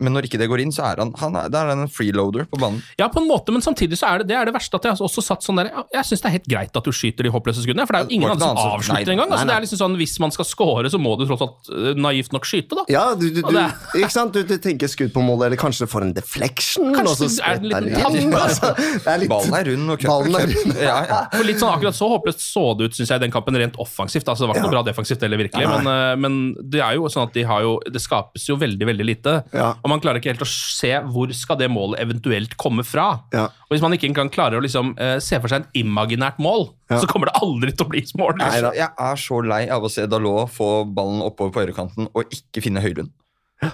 Ja. 0.00 0.04
Men 0.06 0.16
når 0.16 0.26
ikke 0.30 0.38
det 0.40 0.48
går 0.50 0.62
inn, 0.64 0.72
så 0.72 0.86
er 0.88 1.02
han, 1.04 1.12
han 1.20 1.36
er, 1.36 1.50
der 1.52 1.68
er 1.68 1.74
han 1.74 1.84
en 1.84 1.90
freeloader 1.92 2.46
på 2.50 2.58
banen. 2.60 2.80
Ja, 2.98 3.08
på 3.12 3.20
en 3.20 3.28
måte, 3.28 3.52
men 3.52 3.62
samtidig 3.64 3.98
så 4.00 4.08
er 4.14 4.22
det 4.24 4.30
det, 4.30 4.36
er 4.40 4.48
det 4.48 4.54
verste 4.56 4.78
at 4.80 4.88
jeg 4.88 4.96
har 4.96 5.04
også 5.06 5.22
satt 5.24 5.44
sånn 5.44 5.58
der 5.60 5.68
ja, 5.72 5.82
Jeg 5.98 6.08
syns 6.10 6.22
det 6.24 6.28
er 6.30 6.34
helt 6.38 6.48
greit 6.50 6.76
at 6.80 6.86
du 6.88 6.92
skyter 6.94 7.26
de 7.26 7.32
håpløse 7.34 7.64
skuddene, 7.64 7.84
for 7.88 7.96
det 7.96 8.00
er 8.00 8.08
jo 8.08 8.16
ingen 8.18 8.32
andre 8.32 8.48
som 8.48 8.60
avslutter 8.78 9.12
engang. 9.14 9.30
Altså, 9.34 9.46
det 9.50 9.54
er 9.56 9.64
liksom 9.66 9.80
sånn, 9.82 9.96
Hvis 10.00 10.16
man 10.22 10.32
skal 10.34 10.48
score, 10.48 10.90
så 10.92 11.00
må 11.02 11.14
du 11.20 11.26
tross 11.28 11.44
alt 11.46 11.70
eh, 11.74 11.92
naivt 12.00 12.32
nok 12.34 12.48
skyte, 12.48 12.78
da. 12.80 12.84
Ja, 12.92 13.04
du, 13.18 13.28
du, 13.34 13.40
du, 13.44 13.58
ikke 14.00 14.12
sant? 14.14 14.32
Du, 14.36 14.42
du 14.48 14.56
tenker 14.62 14.88
skudd 14.90 15.12
på 15.14 15.22
mål, 15.24 15.46
eller 15.48 15.60
kanskje 15.60 15.86
du 15.88 15.92
får 15.92 16.06
en 16.08 16.14
deflection. 16.16 16.94
Kanskje 16.96 17.12
og 17.12 17.18
så 17.20 17.28
er 17.28 17.60
spretter 17.60 17.68
liten 17.68 17.90
det 17.90 18.02
tanke. 18.02 18.38
Altså, 18.50 18.70
det 18.78 19.10
er 19.12 19.18
litt- 19.20 19.30
Ballen 19.30 19.54
er 19.58 19.68
rund 19.70 19.92
og 19.94 20.04
Ballen 20.06 20.36
er 20.38 20.46
rund. 20.50 20.76
ja, 20.80 20.96
ja. 21.10 21.18
For 21.36 21.46
litt 21.46 21.60
sånn 21.60 21.70
Akkurat 21.74 21.96
så 21.96 22.08
håpløst 22.10 22.40
så 22.42 22.62
det 22.78 22.88
ut, 22.88 22.96
syns 22.96 23.10
jeg, 23.12 23.20
i 23.20 23.24
den 23.26 23.34
kampen, 23.34 23.58
rent 23.60 23.76
offensivt. 23.82 24.26
Altså, 24.30 24.44
det 24.46 24.50
var 24.50 24.58
ikke 24.58 24.66
noe 24.70 24.74
bra 24.78 24.82
defensivt 24.86 25.22
heller, 25.26 25.40
virkelig. 25.44 25.66
Men, 25.70 25.90
eh, 25.92 26.14
men 26.20 26.38
det 26.72 26.80
er 26.82 26.96
jo 26.98 27.10
sånn 27.12 27.28
at 27.28 27.34
de 27.36 27.44
har 27.46 27.62
jo 27.66 27.76
Det 27.90 28.00
skapes 28.02 28.46
jo 28.48 28.56
veldig, 28.60 28.86
veldig 28.90 29.06
lite. 29.06 29.36
Ja. 29.54 29.70
Og 29.82 29.89
man 29.90 30.00
klarer 30.02 30.20
ikke 30.20 30.32
helt 30.32 30.44
å 30.44 30.48
se 30.48 30.92
hvor 31.12 31.30
skal 31.36 31.58
det 31.60 31.68
målet 31.72 32.00
eventuelt 32.02 32.56
komme 32.60 32.84
fra. 32.86 33.08
Ja. 33.34 33.48
Og 33.66 33.74
hvis 33.74 33.82
man 33.84 33.94
ikke 33.96 34.08
engang 34.08 34.30
klarer 34.32 34.58
å 34.60 34.64
liksom 34.64 34.94
uh, 34.98 35.18
se 35.22 35.38
for 35.42 35.52
seg 35.52 35.64
en 35.64 35.82
imaginært 35.84 36.40
mål, 36.42 36.70
Ja. 36.90 36.98
så 37.02 37.06
kommer 37.10 37.28
det 37.30 37.36
aldri 37.42 37.70
til 37.74 37.86
å 37.86 37.90
bli 37.92 38.02
mål. 38.18 38.40
Jeg 38.40 38.48
er 38.48 38.66
så- 38.66 38.74
Jeg 38.74 38.90
er 39.10 39.16
så 39.16 39.40
lei 39.46 39.62
av 39.68 39.82
å 39.82 39.90
se 39.90 40.06
Dalot 40.06 40.50
få 40.50 40.70
ballen 40.94 41.22
oppover 41.22 41.52
på 41.52 41.62
høyrekanten 41.66 42.08
og 42.14 42.24
ikke 42.34 42.62
finne 42.64 42.82
Høylund. 42.82 43.12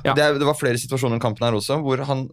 Ja. 0.04 0.14
Det, 0.14 0.38
det 0.40 0.46
var 0.46 0.58
flere 0.58 0.78
situasjoner 0.82 1.20
i 1.20 1.22
kampen 1.22 1.46
her 1.46 1.54
også 1.54 1.76
hvor 1.78 2.00
han 2.08 2.28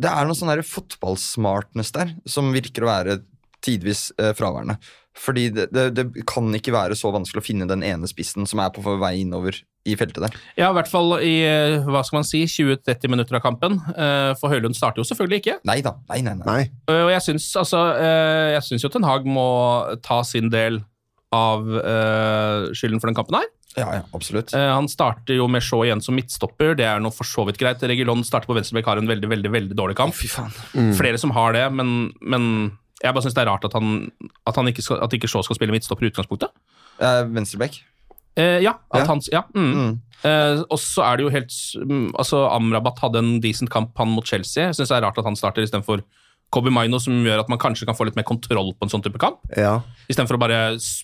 Det 0.00 0.08
er 0.08 0.24
noe 0.24 0.34
sånn 0.34 0.62
fotballsmartness 0.64 1.92
der 1.92 2.14
som 2.26 2.48
virker 2.54 2.86
å 2.86 2.88
være 2.88 3.18
tidvis 3.64 4.10
eh, 4.18 4.32
fraværende. 4.36 4.78
Fordi 5.14 5.48
det, 5.54 5.68
det, 5.72 5.84
det 5.94 6.24
kan 6.26 6.48
ikke 6.56 6.72
være 6.74 6.96
så 6.98 7.12
vanskelig 7.14 7.42
å 7.42 7.46
finne 7.46 7.68
den 7.70 7.84
ene 7.86 8.08
spissen 8.10 8.48
som 8.50 8.58
er 8.64 8.72
på 8.74 8.82
vei 8.98 9.20
innover 9.22 9.60
i 9.84 9.94
feltet 10.00 10.22
der. 10.24 10.36
Ja, 10.56 10.70
i 10.70 10.76
hvert 10.78 10.88
fall 10.88 11.18
i 11.20 11.34
eh, 11.44 11.82
hva 11.84 12.00
skal 12.06 12.20
man 12.22 12.24
si, 12.28 12.44
20-30 12.48 13.10
minutter 13.12 13.36
av 13.36 13.42
kampen. 13.44 13.76
Eh, 13.92 14.30
For 14.40 14.48
Høylund 14.52 14.76
starter 14.78 15.02
jo 15.02 15.08
selvfølgelig 15.08 15.42
ikke. 15.42 15.58
Nei 15.68 15.80
da. 15.84 15.92
Nei, 16.08 16.22
nei, 16.24 16.34
nei. 16.40 16.46
Nei. 16.48 16.62
Eh, 16.88 17.02
Og 17.04 17.12
jeg 17.12 17.24
syns, 17.26 17.50
altså, 17.60 17.82
eh, 18.00 18.54
jeg 18.56 18.64
syns 18.70 18.86
jo 18.86 18.92
Ten 18.94 19.04
Hag 19.04 19.26
må 19.28 19.44
ta 20.04 20.22
sin 20.24 20.48
del 20.52 20.80
av 21.34 21.66
eh, 21.80 22.70
skylden 22.78 23.02
for 23.02 23.10
den 23.10 23.18
kampen 23.18 23.36
her. 23.40 23.50
Ja, 23.74 23.88
ja, 23.98 24.02
absolutt. 24.14 24.52
Eh, 24.54 24.68
Han 24.70 24.86
starter 24.88 25.34
jo 25.36 25.48
med 25.50 25.64
Shaw 25.66 25.82
igjen 25.84 26.00
som 26.04 26.14
midtstopper. 26.16 26.76
Det 26.78 26.86
er 26.86 27.02
noe 27.02 27.12
for 27.12 27.26
så 27.28 27.44
vidt 27.48 27.58
greit. 27.60 27.82
Regulon 27.82 28.22
starter 28.24 28.48
på 28.48 28.56
venstrebekk, 28.56 28.86
har 28.88 29.00
en 29.02 29.10
veldig 29.10 29.28
veldig, 29.32 29.50
veldig 29.56 29.76
dårlig 29.78 29.96
kamp. 29.98 30.14
Fy 30.16 30.30
faen. 30.30 30.54
Flere 30.96 31.18
som 31.20 31.34
har 31.34 31.56
det, 31.56 31.66
men, 31.74 32.12
men 32.22 32.46
jeg 33.02 33.12
bare 33.12 33.26
syns 33.26 33.34
det 33.36 33.42
er 33.44 33.50
rart 33.50 33.66
at, 33.66 33.74
han, 33.76 34.06
at, 34.46 34.54
han 34.56 34.70
ikke 34.70 34.84
skal, 34.86 35.02
at 35.04 35.12
ikke 35.18 35.28
Shaw 35.28 35.42
skal 35.44 35.58
spille 35.58 35.74
midtstopper 35.74 36.06
i 36.06 36.12
utgangspunktet. 36.12 36.54
Eh, 37.02 37.24
Venstrebekk. 37.34 37.82
Eh, 38.36 38.60
ja. 38.64 38.74
At 38.90 39.04
Ja. 39.04 39.06
Han, 39.06 39.22
ja 39.32 39.42
mm. 39.54 39.72
Mm. 39.74 39.94
Eh, 40.24 40.62
og 40.70 40.78
så 40.80 41.04
er 41.04 41.16
det 41.16 41.26
jo 41.26 41.32
helt 41.34 41.52
mm, 41.76 42.14
Altså, 42.16 42.46
Amrabat 42.48 42.98
hadde 43.04 43.20
en 43.20 43.40
decent 43.44 43.70
kamp, 43.70 43.92
han 44.00 44.14
mot 44.14 44.26
Chelsea. 44.26 44.70
Jeg 44.70 44.78
syns 44.78 44.88
det 44.90 44.96
er 44.98 45.04
rart 45.06 45.18
at 45.20 45.28
han 45.28 45.36
starter 45.36 45.62
istedenfor 45.66 46.04
Kobe 46.54 46.70
Maino, 46.70 47.00
som 47.02 47.16
gjør 47.26 47.42
at 47.42 47.48
man 47.50 47.58
kanskje 47.58 47.86
kan 47.88 47.96
få 47.98 48.06
litt 48.06 48.16
mer 48.18 48.26
kontroll 48.28 48.70
på 48.78 48.86
en 48.86 48.92
sånn 48.92 49.02
type 49.02 49.18
kamp. 49.18 49.40
Ja. 49.58 49.80
Istedenfor 50.06 50.38
å 50.38 50.42
bare 50.44 50.58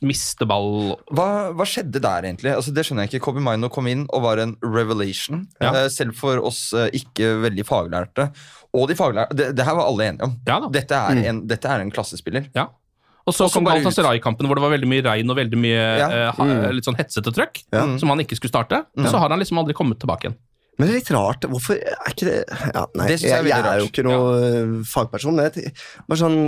miste 0.07 0.47
ball. 0.47 0.95
Hva, 1.11 1.27
hva 1.57 1.67
skjedde 1.67 2.03
der, 2.03 2.29
egentlig? 2.29 2.53
Altså, 2.55 2.75
det 2.77 2.85
skjønner 2.87 3.07
jeg 3.09 3.17
ikke. 3.17 3.25
Kobe 3.27 3.43
Maino 3.43 3.71
kom 3.73 3.89
inn 3.91 4.05
og 4.15 4.23
var 4.29 4.43
en 4.43 4.55
revelation. 4.63 5.43
Ja. 5.59 5.73
Eh, 5.73 5.89
selv 5.91 6.15
for 6.19 6.39
oss 6.47 6.69
eh, 6.77 6.93
ikke 7.01 7.33
veldig 7.49 7.67
faglærte. 7.67 8.29
Og 8.79 8.87
de 8.87 8.95
faglærte 8.99 9.35
det, 9.35 9.49
det 9.59 9.67
her 9.67 9.75
var 9.75 9.91
alle 9.91 10.07
enige 10.13 10.29
om. 10.29 10.37
Ja. 10.47 10.61
Dette 10.71 11.03
er, 11.11 11.25
en, 11.33 11.43
dette 11.51 11.73
er 11.73 11.83
en 11.83 11.91
klassespiller. 11.95 12.47
Ja. 12.55 12.69
Og 13.31 13.37
så 13.39 13.49
kom. 13.55 13.65
Galatasaray-kampen 13.71 14.51
hvor 14.51 14.59
det 14.59 14.67
var 14.67 14.75
veldig 14.75 14.91
mye 14.91 15.07
regn 15.07 15.31
og 15.33 15.39
veldig 15.39 15.59
mye 15.63 15.81
Ja. 16.03 16.11
eh, 16.35 16.71
litt 16.75 16.87
sånn 16.89 16.99
hetsete 16.99 17.33
trøkk, 17.33 17.63
Ja. 17.73 17.87
som 18.03 18.11
han 18.13 18.23
ikke 18.27 18.37
skulle 18.39 18.53
starte. 18.53 18.85
Så 18.99 19.17
har 19.19 19.29
han 19.31 19.39
liksom 19.41 19.63
aldri 19.63 19.77
kommet 19.79 20.03
tilbake 20.03 20.27
igjen. 20.29 20.39
Men 20.81 20.89
det 20.89 20.95
er 20.95 20.99
litt 21.01 21.11
rart. 21.13 21.43
Hvorfor 21.45 21.77
er 21.77 22.09
ikke 22.09 22.25
det 22.25 22.37
ja, 22.49 22.87
Nei, 22.97 23.07
Det 23.11 23.17
jeg 23.21 23.31
er 23.37 23.43
jeg, 23.45 23.51
jeg 23.53 23.65
er 23.69 23.81
jo 23.83 23.89
ikke 23.91 24.05
noe 24.07 24.29
eh, 24.41 24.71
fagperson. 24.89 25.37
Men 25.37 25.51
jeg, 25.51 25.75
bare 26.09 26.21
sånn 26.23 26.39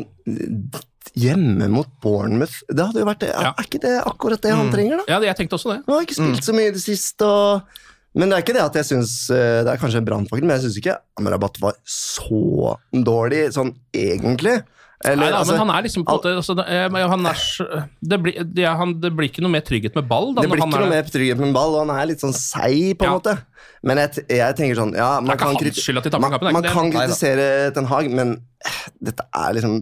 Hjemme 1.18 1.66
mot 1.68 1.88
Bournemouth 2.00 2.62
Det 2.70 2.80
hadde 2.80 3.02
jo 3.02 3.08
vært 3.08 3.24
det. 3.26 3.32
Ja. 3.34 3.50
Er 3.52 3.66
ikke 3.66 3.80
det 3.82 3.94
akkurat 4.08 4.40
det 4.40 4.54
han 4.56 4.70
trenger, 4.72 5.02
da? 5.02 5.04
Ja, 5.10 5.18
jeg 5.26 5.36
tenkte 5.36 5.58
også 5.58 5.74
det. 5.74 5.80
Han 5.84 5.96
har 5.98 6.06
ikke 6.06 6.16
spilt 6.16 6.46
så 6.46 6.54
mye 6.56 6.70
i 6.70 6.74
det 6.78 6.80
siste. 6.80 7.28
Og... 7.28 7.82
Men 8.16 8.32
det 8.32 8.38
er 8.38 8.44
ikke 8.46 8.56
det 8.56 8.64
at 8.64 8.78
jeg 8.80 8.88
syns 8.88 9.12
Det 9.28 9.68
er 9.72 9.80
kanskje 9.80 10.00
en 10.00 10.08
brannfakkel, 10.08 10.46
men 10.46 10.56
jeg 10.56 10.64
syns 10.66 10.78
ikke 10.80 10.96
Amrabat 11.20 11.60
var 11.60 11.76
så 11.84 12.76
dårlig 12.92 13.42
sånn 13.56 13.74
egentlig. 13.92 14.62
Eller, 15.04 15.18
Nei, 15.24 15.30
da, 15.32 15.38
altså, 15.42 15.56
men 15.56 15.62
han 15.64 15.70
er 15.74 15.82
liksom 15.88 16.04
på 16.06 16.12
en 16.12 16.18
måte 16.20 16.32
altså, 16.38 16.54
det, 16.54 16.64
eh, 16.70 16.84
er, 16.86 17.38
så- 17.42 17.82
det, 18.06 18.18
blir, 18.22 18.36
det, 18.54 18.66
det 19.02 19.10
blir 19.18 19.28
ikke 19.30 19.42
noe 19.42 19.50
mer 19.50 19.64
trygghet 19.66 19.96
med 19.98 20.06
ball. 20.06 20.28
Da, 20.36 20.44
det 20.44 20.50
blir 20.52 20.62
ikke 20.62 20.78
er, 20.78 20.84
noe 20.86 20.92
mer 20.92 21.08
trygghet 21.10 21.40
med 21.42 21.54
ball, 21.56 21.74
og 21.74 21.88
han 21.88 21.96
er 21.96 22.06
litt 22.12 22.22
sånn 22.22 22.34
seig, 22.36 22.94
på 23.00 23.08
en 23.08 23.10
Ja. 23.10 23.16
måte. 23.18 23.34
Men 23.82 23.98
jeg, 23.98 24.22
jeg 24.30 24.54
tenker 24.58 24.78
sånn 24.78 24.92
ja, 24.94 25.08
man 25.18 25.34
kan, 25.38 25.56
man, 25.56 26.30
kampen, 26.30 26.52
man 26.54 26.66
kan 26.70 26.90
kritisere 26.94 27.72
Ten 27.74 27.88
Hag, 27.90 28.10
men 28.14 28.36
eh, 28.62 28.76
dette 29.08 29.24
er 29.34 29.56
liksom 29.56 29.80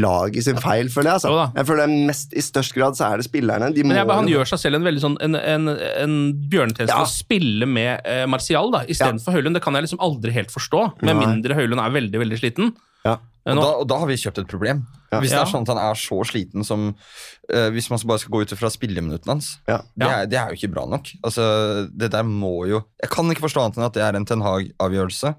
laget 0.00 0.46
sin 0.46 0.56
feil, 0.56 0.88
føler 0.92 1.10
jeg. 1.12 1.20
Altså. 1.20 1.50
Jeg 1.58 1.68
føler 1.68 1.90
det 1.92 1.98
mest, 2.08 2.32
I 2.32 2.44
størst 2.46 2.72
grad 2.76 2.96
så 2.96 3.10
er 3.10 3.20
det 3.20 3.26
spillerne. 3.28 3.68
De 3.76 3.84
Men 3.84 3.98
jeg, 4.00 4.08
han 4.08 4.30
gjør 4.30 4.48
seg 4.54 4.62
selv 4.64 4.80
en 4.80 4.86
veldig 4.88 5.02
sånn 5.04 5.18
En, 5.20 5.36
en, 5.36 5.68
en 5.74 6.16
bjørnetjeneste 6.48 6.96
Ja. 6.96 7.04
å 7.04 7.12
spille 7.12 7.68
med 7.68 8.00
eh, 8.08 8.24
Martial 8.24 8.72
da 8.72 8.86
For 8.88 9.36
Høylund. 9.36 9.58
Det 9.60 9.64
kan 9.68 9.76
jeg 9.76 9.84
liksom 9.84 10.00
aldri 10.00 10.32
helt 10.32 10.52
forstå, 10.54 10.86
med 11.04 11.12
Nei. 11.12 11.20
mindre 11.26 11.60
Høylund 11.60 11.84
er 11.84 11.92
veldig 12.00 12.24
veldig 12.24 12.40
sliten. 12.40 12.72
ja. 13.04 13.18
Eh, 13.44 13.52
Og 13.56 13.58
da, 13.58 13.70
og 13.82 13.86
da 13.90 13.96
har 13.98 14.06
vi 14.06 14.14
kjøpt 14.20 14.38
et 14.38 14.50
problem. 14.50 14.84
Hvis 15.12 15.32
det 15.34 15.40
er 15.42 15.48
sånn 15.50 15.66
at 15.66 15.72
han 15.74 15.80
er 15.82 15.98
så 16.00 16.16
sliten 16.24 16.64
som 16.64 16.86
uh, 16.94 17.68
Hvis 17.74 17.90
man 17.92 18.00
bare 18.08 18.22
skal 18.22 18.32
gå 18.32 18.38
ut 18.46 18.54
fra 18.56 18.70
spilleminuttene 18.72 19.34
hans. 19.34 19.48
Ja. 19.68 19.82
Det, 19.92 20.08
er, 20.08 20.30
det 20.30 20.38
er 20.40 20.48
jo 20.54 20.56
ikke 20.56 20.70
bra 20.72 20.86
nok. 20.88 21.10
Altså, 21.20 21.44
det 21.92 22.08
der 22.14 22.24
må 22.24 22.54
jo 22.70 22.80
Jeg 23.02 23.10
kan 23.12 23.28
ikke 23.34 23.44
forstå 23.44 23.60
annet 23.66 23.76
enn 23.76 23.88
at 23.90 23.98
det 23.98 24.04
er 24.06 24.16
en 24.16 24.24
Ten 24.30 24.40
Hag-avgjørelse. 24.46 25.34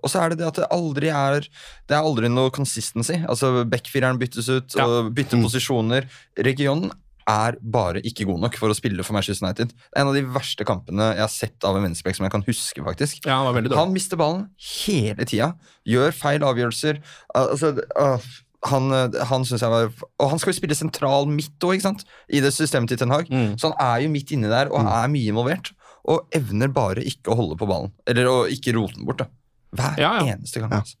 Og 0.00 0.08
så 0.08 0.22
er 0.22 0.32
det 0.32 0.40
det 0.40 0.48
at 0.48 0.62
det 0.62 0.70
aldri 0.72 1.10
er 1.12 1.44
Det 1.44 1.98
er 1.98 2.00
aldri 2.00 2.30
noe 2.32 2.54
consistency. 2.54 3.18
Altså 3.28 3.66
Backfireren 3.68 4.20
byttes 4.22 4.48
ut, 4.48 4.72
Ja. 4.78 4.86
og 4.88 5.12
bytter 5.18 5.42
posisjoner. 5.44 6.08
Regionen 6.38 6.88
er 7.30 7.56
bare 7.62 8.02
ikke 8.06 8.26
god 8.28 8.42
nok 8.42 8.58
for 8.58 8.72
å 8.72 8.76
spille 8.76 9.04
for 9.06 9.14
Manchester 9.16 9.46
United. 9.46 9.72
Det 9.76 9.96
er 9.96 10.02
en 10.02 10.10
av 10.10 10.18
de 10.18 10.22
verste 10.34 10.66
kampene 10.68 11.08
jeg 11.14 11.22
har 11.22 11.32
sett 11.32 11.66
av 11.68 11.78
en 11.78 11.86
venstreback 11.86 12.18
som 12.18 12.26
jeg 12.26 12.34
kan 12.34 12.44
huske, 12.46 12.84
faktisk. 12.90 13.24
ja, 13.24 13.38
han 13.38 13.46
var 13.48 13.56
veldig 13.60 13.70
dårlig. 13.72 13.80
Han 13.84 13.94
mister 13.96 14.20
ballen 14.20 14.44
hele 14.74 15.26
tida. 15.30 15.52
Gjør 15.88 16.14
feil 16.16 16.46
avgjørelser. 16.50 17.00
Altså, 17.38 17.72
øh, 18.04 18.30
han, 18.68 18.90
øh, 18.92 19.14
han 19.30 19.44
synes 19.48 19.62
jeg 19.64 19.72
var 19.72 19.86
Og 20.20 20.30
han 20.34 20.38
skal 20.42 20.52
jo 20.52 20.58
spille 20.58 20.76
sentral 20.76 21.24
midt 21.32 21.64
òg, 21.64 21.78
ikke 21.78 21.86
sant? 21.88 22.04
I 22.28 22.42
det 22.44 22.52
systemet 22.52 22.92
til 22.92 23.00
Ten 23.00 23.14
Hag. 23.14 23.30
Mm. 23.32 23.54
Så 23.56 23.70
han 23.72 23.78
er 23.80 24.04
jo 24.04 24.12
midt 24.12 24.34
inni 24.36 24.50
der 24.52 24.68
og 24.68 24.84
er 24.84 25.08
mye 25.08 25.32
involvert. 25.32 25.72
Og 26.10 26.26
evner 26.36 26.68
bare 26.72 27.00
ikke 27.04 27.32
å 27.32 27.38
holde 27.40 27.56
på 27.60 27.68
ballen. 27.68 27.92
Eller 28.08 28.28
å 28.28 28.38
ikke 28.52 28.74
rote 28.76 28.98
den 28.98 29.08
bort. 29.08 29.22
da 29.24 29.30
Hver 29.76 30.00
Ja, 30.02 30.12
ja. 30.20 30.34
eneste 30.36 30.60
gang. 30.60 30.72
Altså. 30.82 30.96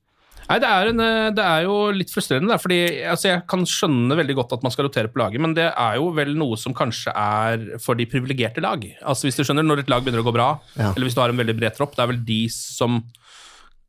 Nei, 0.50 0.56
det 0.58 0.66
er, 0.66 0.88
en, 0.90 1.00
eh, 1.04 1.28
det 1.36 1.44
er 1.46 1.62
jo 1.68 1.74
litt 1.94 2.10
frustrerende, 2.10 2.50
der, 2.50 2.58
fordi 2.58 2.78
altså, 3.06 3.28
jeg 3.30 3.42
kan 3.50 3.62
skjønne 3.70 4.16
veldig 4.18 4.34
godt 4.40 4.54
at 4.56 4.64
man 4.66 4.72
skal 4.74 4.88
rotere 4.88 5.06
på 5.12 5.20
laget, 5.22 5.38
men 5.44 5.54
det 5.54 5.68
er 5.70 5.98
jo 6.00 6.08
vel 6.16 6.32
noe 6.34 6.58
som 6.58 6.74
kanskje 6.74 7.12
er 7.14 7.78
for 7.84 7.94
de 7.94 8.08
privilegerte 8.10 8.60
lag. 8.64 8.82
Altså 9.06 9.28
Hvis 9.28 9.38
du 9.38 9.44
skjønner, 9.46 9.62
når 9.62 9.84
et 9.84 9.92
lag 9.92 10.02
begynner 10.02 10.24
å 10.24 10.26
gå 10.26 10.34
bra, 10.34 10.48
Ja. 10.74 10.90
eller 10.90 11.06
hvis 11.06 11.14
du 11.14 11.20
har 11.22 11.30
en 11.30 11.38
veldig 11.38 11.54
bred 11.60 11.76
tropp, 11.78 11.94
det 11.94 12.02
er 12.02 12.10
vel 12.10 12.24
de 12.26 12.40
som 12.50 12.98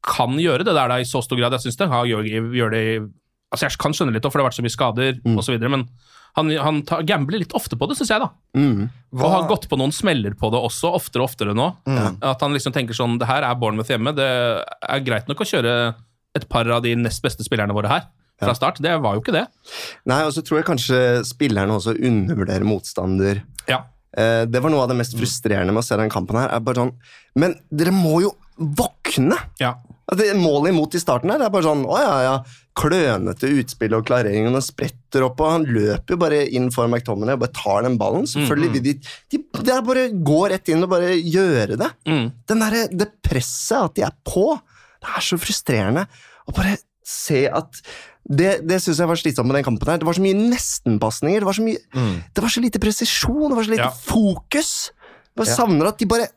kan 0.06 0.38
gjøre 0.42 0.64
det 0.66 0.74
der 0.78 0.88
da, 0.90 1.00
i 1.02 1.06
så 1.06 1.22
stor 1.26 1.38
grad. 1.38 1.54
Jeg 1.58 1.66
syns 1.68 1.78
det. 1.82 1.90
Hag 1.90 2.08
gjør, 2.10 2.30
gjør 2.58 2.72
det 2.78 2.86
Altså 3.52 3.66
Jeg 3.68 3.78
kan 3.84 3.92
skjønne 3.92 4.14
litt, 4.16 4.24
for 4.24 4.40
det 4.40 4.46
har 4.46 4.48
vært 4.48 4.56
så 4.62 4.64
mye 4.64 4.72
skader 4.78 5.18
Mm. 5.26 5.36
videre, 5.44 5.70
men 5.70 5.82
han, 6.38 6.50
han 6.64 6.82
tar, 6.88 7.02
gambler 7.04 7.40
litt 7.42 7.52
ofte 7.52 7.76
på 7.76 7.86
det, 7.90 7.98
syns 7.98 8.08
jeg. 8.14 8.22
da. 8.22 8.30
Mm. 8.56 8.86
Og 9.20 9.26
har 9.30 9.48
gått 9.50 9.68
på 9.68 9.76
noen 9.78 9.92
smeller 9.92 10.32
på 10.40 10.50
det 10.54 10.62
også, 10.62 10.94
oftere 10.96 11.20
og 11.26 11.28
oftere 11.28 11.54
nå. 11.54 11.66
Mm. 11.86 12.22
At 12.24 12.40
han 12.40 12.54
liksom 12.56 12.72
tenker 12.72 12.96
sånn 12.96 13.18
Det 13.20 13.28
her 13.28 13.44
er 13.44 13.56
Bournemouth 13.60 13.90
hjemme. 13.92 14.16
Det 14.16 14.24
er 14.88 15.04
greit 15.04 15.28
nok 15.28 15.44
å 15.44 15.50
kjøre 15.52 15.74
et 16.38 16.48
par 16.50 16.68
av 16.72 16.84
de 16.86 16.96
nest 17.00 17.24
beste 17.24 17.46
spillerne 17.46 17.76
våre 17.76 17.92
her 17.92 18.10
fra 18.42 18.56
start. 18.58 18.82
Det 18.82 18.94
var 19.04 19.16
jo 19.16 19.24
ikke 19.24 19.36
det. 19.36 19.46
Nei, 20.10 20.24
og 20.26 20.34
så 20.36 20.44
tror 20.46 20.62
jeg 20.62 20.70
kanskje 20.72 21.00
spillerne 21.28 21.78
også 21.78 21.94
undervurderer 21.98 22.66
motstander. 22.66 23.44
Ja. 23.70 23.84
Eh, 24.18 24.44
det 24.50 24.64
var 24.64 24.74
noe 24.74 24.86
av 24.86 24.92
det 24.92 24.98
mest 25.00 25.16
frustrerende 25.18 25.76
med 25.76 25.84
å 25.84 25.88
se 25.88 26.00
den 26.00 26.12
kampen 26.12 26.40
her. 26.40 26.50
er 26.50 26.64
bare 26.66 26.84
sånn, 26.84 26.96
Men 27.36 27.56
dere 27.70 27.94
må 27.96 28.22
jo 28.26 28.36
våkne! 28.58 29.38
Ja. 29.62 29.78
Det 30.12 30.34
Målet 30.36 30.74
imot 30.74 30.96
i 30.98 31.00
starten 31.00 31.32
her, 31.32 31.40
det 31.40 31.46
er 31.48 31.54
bare 31.54 31.64
sånn 31.70 31.86
å 31.88 31.96
ja, 31.96 32.16
ja, 32.26 32.34
klønete 32.76 33.48
utspill 33.62 33.94
og 33.96 34.04
klareringen. 34.10 34.58
og 34.58 34.66
spretter 34.66 35.24
opp, 35.24 35.40
og 35.40 35.54
han 35.54 35.68
løper 35.70 36.20
bare 36.20 36.42
inn 36.52 36.68
for 36.74 36.90
McTominay 36.90 37.38
og 37.38 37.46
bare 37.46 37.56
tar 37.56 37.86
den 37.86 37.96
ballen. 38.02 38.28
Selvfølgelig 38.28 38.74
vil 38.74 38.84
de, 38.90 38.98
de 39.38 39.72
er 39.72 39.86
bare 39.88 40.10
gå 40.12 40.42
rett 40.52 40.68
inn 40.74 40.84
og 40.84 40.92
bare 40.92 41.14
gjøre 41.16 41.80
det. 41.80 41.90
Mm. 42.10 42.28
Den 42.52 42.66
der, 42.66 42.78
det 42.92 43.08
presset, 43.24 43.78
at 43.86 43.96
de 43.96 44.04
er 44.10 44.18
på, 44.28 44.50
det 45.02 45.12
er 45.18 45.26
så 45.26 45.38
frustrerende. 45.42 46.06
Å 46.48 46.56
bare 46.56 46.78
se 47.04 47.48
at 47.50 47.82
Det, 48.22 48.62
det 48.70 48.78
syns 48.84 49.00
jeg 49.02 49.10
var 49.10 49.18
slitsomt 49.18 49.48
med 49.50 49.56
den 49.58 49.64
kampen. 49.66 49.88
her. 49.90 49.98
Det 49.98 50.06
var 50.06 50.14
så 50.14 50.22
mye 50.22 50.38
nestenpasninger. 50.38 51.40
Det 51.42 51.48
var 51.50 51.58
så 51.58 51.64
mye 51.66 51.80
Det 52.36 52.44
var 52.44 52.50
så 52.54 52.62
lite 52.62 52.80
presisjon, 52.80 53.50
det 53.50 53.58
var 53.58 53.64
så 53.66 53.72
lite 53.74 53.88
Ja. 53.90 53.90
fokus. 53.90 54.92
Jeg 55.38 55.48
Ja. 55.48 55.56
savner 55.56 55.88
at 55.88 55.98
de 55.98 56.06
bare 56.06 56.28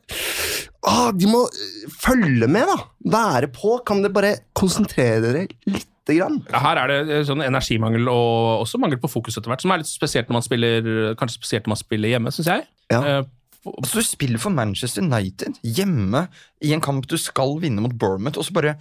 ah, 0.87 1.11
De 1.11 1.25
må 1.27 1.43
øh, 1.45 1.89
følge 2.01 2.47
med, 2.47 2.65
da. 2.65 2.77
Være 3.05 3.47
på. 3.53 3.77
Kan 3.85 4.01
dere 4.01 4.13
bare 4.13 4.35
konsentrere 4.55 5.21
dere 5.21 5.47
lite 5.67 6.15
grann? 6.17 6.41
Her 6.51 6.77
er 6.77 6.87
det 6.87 6.99
eh, 7.09 7.23
sånn 7.27 7.43
energimangel 7.45 8.07
og 8.09 8.63
også 8.65 8.79
mangel 8.81 8.97
på 8.97 9.09
fokus 9.09 9.37
etter 9.37 9.49
hvert, 9.51 9.61
som 9.61 9.71
er 9.71 9.77
litt 9.83 9.87
spesielt 9.91 10.27
når 10.29 10.39
man 10.39 10.45
spiller 10.45 11.15
kanskje 11.19 11.37
spesielt 11.41 11.65
når 11.67 11.73
man 11.75 11.81
spiller 11.83 12.09
hjemme, 12.15 12.31
syns 12.33 12.47
jeg. 12.49 12.65
Ja. 12.91 13.01
Eh, 13.03 13.23
Altså, 13.65 13.99
du 14.01 14.03
spiller 14.05 14.37
for 14.41 14.51
Manchester 14.53 15.01
United 15.01 15.57
hjemme 15.63 16.27
i 16.61 16.73
en 16.75 16.81
kamp 16.81 17.07
du 17.09 17.17
skal 17.17 17.57
vinne 17.63 17.81
mot 17.81 17.93
Bournemouth, 17.97 18.37
og 18.37 18.45
så 18.45 18.53
bare 18.53 18.75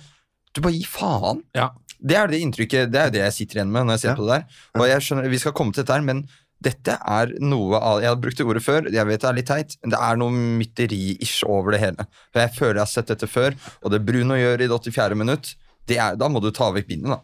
Du 0.55 0.61
bare 0.61 0.73
gir 0.77 0.87
faen. 0.87 1.43
ja. 1.55 1.71
Det 2.05 2.17
er 2.21 2.27
det 2.29 2.41
inntrykket 2.43 2.91
Det 2.93 3.01
er 3.01 3.11
det 3.15 3.21
jeg 3.23 3.33
sitter 3.33 3.57
igjen 3.63 3.71
med 3.73 3.87
når 3.87 3.95
jeg 3.97 4.01
ser 4.01 4.09
Ja. 4.11 4.15
på 4.19 4.27
det 4.29 4.35
der. 4.35 4.45
Og 4.81 4.89
jeg 4.91 5.01
skjønner, 5.01 5.31
Vi 5.31 5.39
skal 5.39 5.53
komme 5.53 5.73
til 5.73 5.83
dette 5.85 5.95
her, 5.95 6.03
men 6.03 6.29
dette 6.63 6.99
er 7.01 7.33
noe 7.41 7.77
av 7.81 8.01
Jeg 8.03 8.09
har 8.09 8.17
brukt 8.17 8.37
det 8.37 8.45
ordet 8.47 8.63
før, 8.63 8.91
jeg 8.93 9.07
vet 9.07 9.21
det 9.21 9.29
er 9.31 9.33
litt 9.39 9.47
teit, 9.47 9.77
men 9.83 9.91
det 9.91 9.99
er 10.01 10.17
noe 10.17 10.31
mytteri-ish 10.31 11.45
over 11.49 11.73
det 11.73 11.81
hele. 11.81 12.07
For 12.33 12.41
Jeg 12.45 12.53
føler 12.57 12.75
jeg 12.81 12.85
har 12.85 12.93
sett 12.93 13.07
dette 13.13 13.27
før, 13.31 13.55
og 13.83 13.91
det 13.95 14.05
Bruno 14.05 14.35
gjør 14.35 14.61
i 14.65 14.67
det 14.69 14.71
84. 14.81 15.15
minutt, 15.17 15.55
det 15.87 15.97
er, 15.99 16.17
da 16.17 16.29
må 16.29 16.41
du 16.43 16.51
ta 16.51 16.71
vekk 16.73 16.87
bindet, 16.89 17.09
da. 17.15 17.21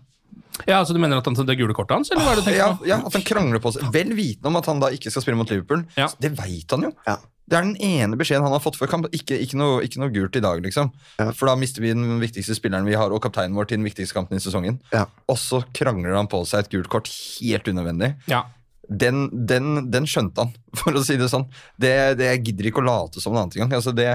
ja, 0.67 0.79
altså 0.81 0.93
Du 0.95 1.01
mener 1.01 1.19
at 1.19 1.25
han 1.25 1.35
tar 1.35 1.45
det 1.49 1.57
gule 1.59 1.75
kortet 1.77 1.97
hans, 1.97 2.11
eller 2.11 2.23
hva 2.25 2.33
er 2.33 2.37
det 2.37 2.45
du 2.45 2.51
tenker 2.51 2.59
Ja, 2.61 2.73
på? 2.77 2.87
ja, 2.87 2.97
At 3.07 3.13
han 3.13 3.23
krangler 3.23 3.61
på 3.61 3.73
seg. 3.73 3.93
Vel 3.93 4.13
vitende 4.17 4.47
om 4.53 4.57
at 4.57 4.67
han 4.67 4.81
da 4.81 4.89
ikke 4.93 5.11
skal 5.11 5.23
spille 5.23 5.37
mot 5.41 5.49
Liverpool. 5.51 5.85
Ja. 5.97 6.09
Det 6.21 6.33
veit 6.37 6.71
han 6.71 6.83
jo. 6.89 6.93
Ja. 7.07 7.17
Det 7.51 7.59
er 7.59 7.67
den 7.67 7.77
ene 7.83 8.19
beskjeden 8.19 8.45
han 8.47 8.55
har 8.55 8.63
fått 8.63 8.79
før 8.79 8.93
kamp. 8.93 9.09
Ikke, 9.17 9.35
ikke, 9.43 9.59
noe, 9.59 9.81
ikke 9.83 9.99
noe 9.99 10.13
gult 10.15 10.37
i 10.39 10.43
dag, 10.45 10.63
liksom. 10.63 10.93
Ja. 11.19 11.33
For 11.35 11.51
da 11.51 11.57
mister 11.59 11.83
vi 11.83 11.91
den 11.91 12.21
viktigste 12.23 12.55
spilleren 12.55 12.87
vi 12.87 12.95
har, 12.95 13.11
og 13.11 13.23
kapteinen 13.25 13.59
vår 13.59 13.67
til 13.71 13.81
den 13.81 13.89
viktigste 13.89 14.15
kampen 14.15 14.39
i 14.39 14.45
sesongen. 14.45 14.79
Ja. 14.95 15.09
Og 15.27 15.39
så 15.41 15.65
krangler 15.75 16.15
han 16.15 16.31
på 16.31 16.45
seg 16.47 16.63
et 16.63 16.73
gult 16.77 16.91
kort 16.93 17.11
helt 17.11 17.67
unødvendig. 17.67 18.15
Ja. 18.31 18.45
Den, 18.91 19.29
den, 19.47 19.87
den 19.91 20.07
skjønte 20.11 20.43
han, 20.43 20.53
for 20.81 20.97
å 20.99 21.03
si 21.07 21.15
det 21.21 21.29
sånn. 21.31 21.47
Det, 21.79 21.93
det 22.19 22.33
Jeg 22.33 22.45
gidder 22.49 22.71
ikke 22.71 22.83
å 22.83 22.87
late 22.89 23.23
som 23.23 23.35
en 23.35 23.45
annen 23.45 23.55
engang. 23.55 23.77
Altså 23.79 23.95
det, 23.95 24.09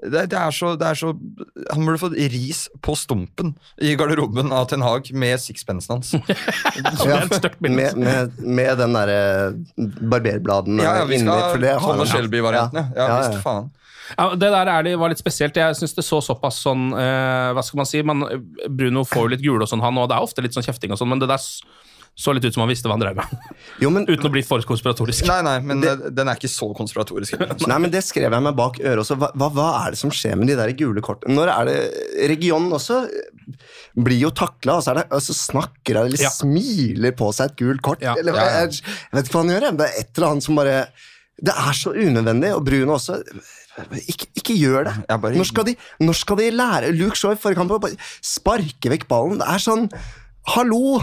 det, 0.00 0.24
det, 0.32 0.38
er 0.38 0.54
så, 0.56 0.72
det 0.80 0.86
er 0.88 0.96
så 0.96 1.10
Han 1.74 1.84
burde 1.84 2.00
fått 2.00 2.16
ris 2.32 2.62
på 2.80 2.94
stumpen 2.96 3.52
i 3.76 3.92
garderoben 3.98 4.54
av 4.56 4.70
Ten 4.70 4.84
Hag 4.86 5.10
med 5.12 5.36
sixpensen 5.42 5.98
hans. 5.98 6.14
Ja, 7.02 7.20
med, 7.60 7.96
med, 7.98 8.40
med 8.40 8.78
den 8.80 8.96
derre 8.96 9.20
barberbladen 9.76 10.80
Ja, 10.80 10.96
ja, 11.02 11.06
vi 11.08 11.18
inni, 11.18 11.28
skal 11.28 11.52
for 11.52 11.62
det 11.62 11.76
ha 11.76 11.92
har. 11.92 12.10
Shelby-variantene. 12.14 12.88
Ja, 12.96 13.02
Ja, 13.02 13.08
ja, 13.12 13.22
visst 13.28 13.44
faen. 13.44 13.70
Ja, 14.16 14.30
det 14.36 14.48
der 14.52 14.68
er 14.68 14.84
det, 14.84 14.96
var 15.00 15.12
litt 15.12 15.20
spesielt. 15.20 15.56
Jeg 15.56 15.76
syns 15.78 15.94
det 15.96 16.04
så 16.04 16.18
såpass 16.24 16.58
sånn 16.64 16.90
eh, 16.92 17.52
Hva 17.56 17.62
skal 17.64 17.80
man 17.80 17.88
si? 17.88 18.02
Man, 18.04 18.24
Bruno 18.68 19.04
får 19.08 19.26
jo 19.26 19.32
litt 19.34 19.44
gule 19.44 19.64
og 19.64 19.70
sånn, 19.70 19.84
han, 19.84 20.00
og 20.00 20.10
det 20.10 20.18
er 20.18 20.26
ofte 20.26 20.44
litt 20.44 20.56
sånn 20.56 20.66
kjefting 20.66 20.92
og 20.92 21.00
sånn, 21.00 21.12
men 21.12 21.22
det 21.22 21.30
der 21.30 21.40
så 22.14 22.34
litt 22.36 22.44
ut 22.44 22.52
som 22.54 22.60
han 22.60 22.68
visste 22.68 22.88
hva 22.90 22.96
han 22.98 23.02
drev 23.02 23.16
med. 23.16 23.30
Jo, 23.82 23.88
men, 23.90 24.04
Uten 24.06 24.28
å 24.28 24.30
bli 24.34 24.42
for 24.44 24.60
konspiratorisk. 24.68 25.24
Nei, 25.26 25.38
nei, 25.46 25.54
men 25.64 25.80
det, 25.82 25.92
den 26.14 26.28
er 26.28 26.36
ikke 26.36 26.50
så 26.52 26.68
konspiratorisk. 26.76 27.38
nei, 27.70 27.78
men 27.80 27.90
det 27.90 28.02
skrev 28.04 28.28
jeg 28.36 28.44
meg 28.44 28.56
bak 28.58 28.76
øret 28.82 29.00
også. 29.02 29.16
Hva, 29.18 29.30
hva, 29.38 29.48
hva 29.56 29.68
er 29.86 29.94
det 29.96 30.00
som 30.02 30.12
skjer 30.12 30.36
med 30.38 30.50
de 30.52 30.56
der 30.60 30.74
gule 30.76 31.00
kortene? 31.04 31.34
Når 31.38 31.52
er 31.54 31.70
det 31.70 31.78
Regionen 32.34 32.74
også 32.76 32.98
blir 33.96 34.20
jo 34.26 34.30
takla, 34.36 34.76
og 34.78 34.84
så, 34.84 34.92
er 34.92 35.00
det, 35.00 35.06
og 35.16 35.24
så 35.24 35.34
snakker 35.36 35.98
han 36.02 36.10
eller 36.10 36.20
Ja. 36.26 36.30
smiler 36.36 37.16
på 37.18 37.30
seg 37.34 37.50
et 37.50 37.56
gult 37.64 37.82
kort. 37.84 38.04
Ja. 38.04 38.12
Eller, 38.20 38.36
Ja, 38.36 38.44
ja. 38.44 38.60
jeg, 38.66 38.82
jeg 38.84 39.16
vet 39.18 39.26
ikke 39.30 39.38
hva 39.38 39.42
han 39.46 39.54
gjør. 39.56 39.66
Det 39.80 39.88
er 39.88 39.98
et 40.04 40.12
eller 40.20 40.28
annet 40.34 40.46
som 40.46 40.60
bare 40.60 40.76
Det 41.42 41.56
er 41.64 41.72
så 41.80 41.90
unødvendig, 41.96 42.52
og 42.54 42.62
Bruno 42.68 42.94
også. 43.00 43.16
Ikke, 44.04 44.28
ikke 44.36 44.54
gjør 44.60 44.84
det. 44.90 44.94
Bare- 45.08 45.32
Når, 45.40 45.48
skal 45.48 45.64
de, 45.70 45.74
når 46.04 46.20
skal 46.20 46.36
de 46.42 46.50
lære 46.52 46.92
Luke 46.92 47.16
Shaw 47.18 47.32
i 47.32 47.40
forrige 47.40 47.62
kamp 47.62 47.72
å 47.72 47.80
bare 47.82 47.96
sparke 48.20 48.92
vekk 48.92 49.08
ballen? 49.10 49.40
Det 49.40 49.48
er 49.48 49.64
sånn 49.64 49.88
Hallo! 50.52 51.00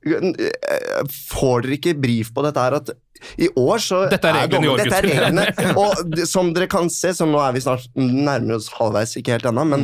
Får 0.00 1.66
dere 1.66 1.76
ikke 1.76 1.92
brief 2.00 2.32
på 2.34 2.40
dette 2.46 2.62
her 2.64 2.72
at 2.80 2.88
i 3.36 3.50
år 3.58 3.78
så 3.84 3.98
Dette 4.08 4.28
er 4.30 4.34
reglene 4.46 4.70
år, 4.72 4.78
Dette 4.80 4.96
er 4.96 5.04
reglene. 5.10 5.44
Og 5.82 5.90
som 6.28 6.54
dere 6.56 6.68
kan 6.72 6.86
se, 6.92 7.10
så 7.16 7.24
nå 7.28 7.38
er 7.44 7.52
vi 7.56 7.60
snart 7.64 7.84
nærmere 7.98 8.56
oss 8.56 8.68
halvveis, 8.78 9.16
ikke 9.20 9.34
helt 9.36 9.48
ennå, 9.50 9.62
men 9.68 9.80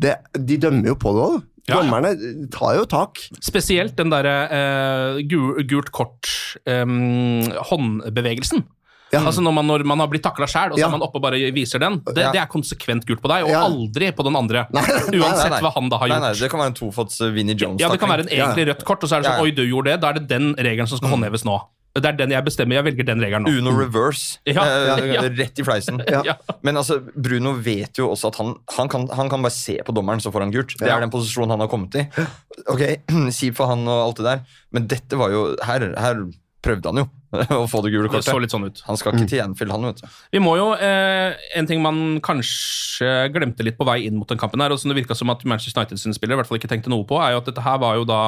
det, 0.00 0.12
de 0.34 0.56
dømmer 0.58 0.86
jo 0.90 0.96
på 0.98 1.08
det 1.14 1.22
òg. 1.28 1.36
Mm. 1.70 1.70
Dommerne 1.70 2.10
tar 2.50 2.74
jo 2.80 2.84
tak. 2.90 3.20
Spesielt 3.44 3.96
den 3.98 4.10
derre 4.10 4.48
eh, 4.50 5.20
gult 5.28 5.90
kort-håndbevegelsen. 5.94 8.64
Ja. 9.12 9.20
Altså 9.26 9.42
når 9.42 9.52
man, 9.56 9.66
når 9.66 9.84
man 9.84 9.98
har 9.98 10.06
blitt 10.08 10.22
takla 10.22 10.46
sjæl, 10.46 10.70
og 10.72 10.78
så 10.78 10.80
Ja. 10.84 10.86
er 10.86 10.90
man 10.94 11.02
oppe 11.02 11.16
og 11.18 11.22
bare 11.22 11.38
viser 11.52 11.78
den. 11.82 11.98
Det, 12.06 12.16
Ja. 12.18 12.30
det 12.32 12.40
er 12.40 12.46
konsekvent 12.46 13.04
gult 13.06 13.20
på 13.20 13.28
deg, 13.28 13.42
og 13.44 13.50
Ja. 13.50 13.64
aldri 13.66 14.12
på 14.14 14.22
den 14.24 14.36
andre. 14.36 14.66
Nei, 14.72 14.82
Uansett 14.82 15.50
Nei, 15.50 15.58
nei. 15.58 15.60
hva 15.60 15.72
han 15.74 15.88
da 15.88 15.98
har 15.98 16.08
gjort. 16.08 16.20
nei, 16.20 16.32
det 16.34 16.50
kan 16.50 16.60
være 16.60 16.66
en 16.66 16.74
tofots 16.74 17.20
uh, 17.20 17.30
Vinnie 17.34 17.54
Jones. 17.56 17.80
Ja, 17.80 17.88
det 17.88 17.98
kan 17.98 18.08
være 18.08 18.20
en 18.20 18.28
egentlig 18.28 18.66
rødt 18.68 18.84
kort, 18.84 19.02
og 19.02 19.08
så 19.10 19.16
er 19.16 19.22
det 19.22 19.26
sånn 19.26 19.36
Ja, 19.36 19.36
ja. 19.38 19.42
Oi, 19.42 19.50
du 19.50 19.62
gjorde 19.66 19.84
det. 19.90 20.00
Da 20.00 20.08
er 20.10 20.12
det 20.14 20.28
den 20.28 20.54
regelen 20.54 20.86
som 20.86 20.98
skal 20.98 21.10
håndheves 21.10 21.44
nå. 21.44 21.60
Det 21.92 22.04
er 22.06 22.12
den 22.14 22.30
jeg 22.30 22.44
bestemmer. 22.44 22.74
Jeg 22.78 22.84
velger 22.84 23.04
den 23.04 23.18
regelen 23.20 23.42
nå. 23.44 23.50
Uno 23.58 23.70
reverse. 23.76 24.38
Ja, 24.46 24.62
eh, 24.62 25.12
ja. 25.12 25.22
Rett 25.22 25.58
i 25.58 25.62
fleisen. 25.66 25.98
Ja. 26.24 26.34
Men 26.62 26.76
altså, 26.76 27.00
Bruno 27.16 27.52
vet 27.58 27.98
jo 27.98 28.10
også 28.12 28.28
at 28.28 28.36
han, 28.36 28.54
han, 28.76 28.88
kan, 28.88 29.08
han 29.08 29.28
kan 29.28 29.42
bare 29.42 29.50
se 29.50 29.76
på 29.84 29.92
dommeren, 29.92 30.20
så 30.22 30.30
får 30.30 30.40
han 30.46 30.52
gult. 30.52 30.78
Det 30.78 30.86
Ja. 30.86 30.98
er 30.98 31.00
den 31.00 31.10
posisjonen 31.10 31.50
han 31.50 31.58
har 31.58 31.66
kommet 31.68 31.92
i. 31.96 32.06
Ok, 32.70 33.00
Kjipt 33.34 33.56
for 33.56 33.66
han 33.66 33.82
og 33.88 34.06
alt 34.06 34.16
det 34.18 34.24
der, 34.24 34.40
men 34.72 34.86
dette 34.86 35.18
var 35.18 35.30
jo 35.30 35.56
Her, 35.64 35.80
her 35.98 36.26
prøvde 36.62 36.90
han 36.92 37.00
jo 37.02 37.06
å 37.62 37.66
få 37.70 37.80
det 37.84 37.92
gule 37.94 38.08
kortet. 38.10 38.26
Det 38.26 38.34
så 38.34 38.40
litt 38.42 38.52
sånn 38.54 38.66
ut. 38.68 38.80
Han 38.88 38.98
skal 38.98 39.14
ikke 39.16 39.28
til 39.30 39.42
Anfield, 39.44 39.72
han, 39.72 39.86
vet 39.90 40.00
du. 40.02 40.08
Vi 40.34 40.40
må 40.42 40.56
jo, 40.58 40.70
eh, 40.76 41.36
En 41.56 41.68
ting 41.70 41.80
man 41.84 42.18
kanskje 42.26 43.10
glemte 43.34 43.64
litt 43.66 43.78
på 43.78 43.86
vei 43.88 44.00
inn 44.08 44.18
mot 44.18 44.28
den 44.28 44.40
kampen, 44.40 44.60
her, 44.60 44.74
og 44.74 44.80
som 44.82 44.90
det 44.92 44.98
virka 44.98 45.16
som 45.16 45.30
at 45.32 45.44
Manchester 45.48 45.80
United 45.80 46.02
sine 46.02 46.16
spillere 46.16 46.38
i 46.38 46.42
hvert 46.42 46.50
fall 46.50 46.58
ikke 46.60 46.72
tenkte 46.72 46.90
noe 46.92 47.06
på, 47.08 47.20
er 47.22 47.36
jo 47.36 47.42
at 47.44 47.50
dette 47.52 47.64
her 47.64 47.78
var 47.82 48.00
jo 48.00 48.08
da 48.08 48.22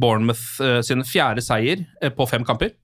Bournemouth 0.00 0.58
eh, 0.64 0.80
sin 0.82 1.04
fjerde 1.06 1.44
seier 1.46 1.84
eh, 2.02 2.10
på 2.10 2.26
fem 2.28 2.44
kamper. 2.46 2.74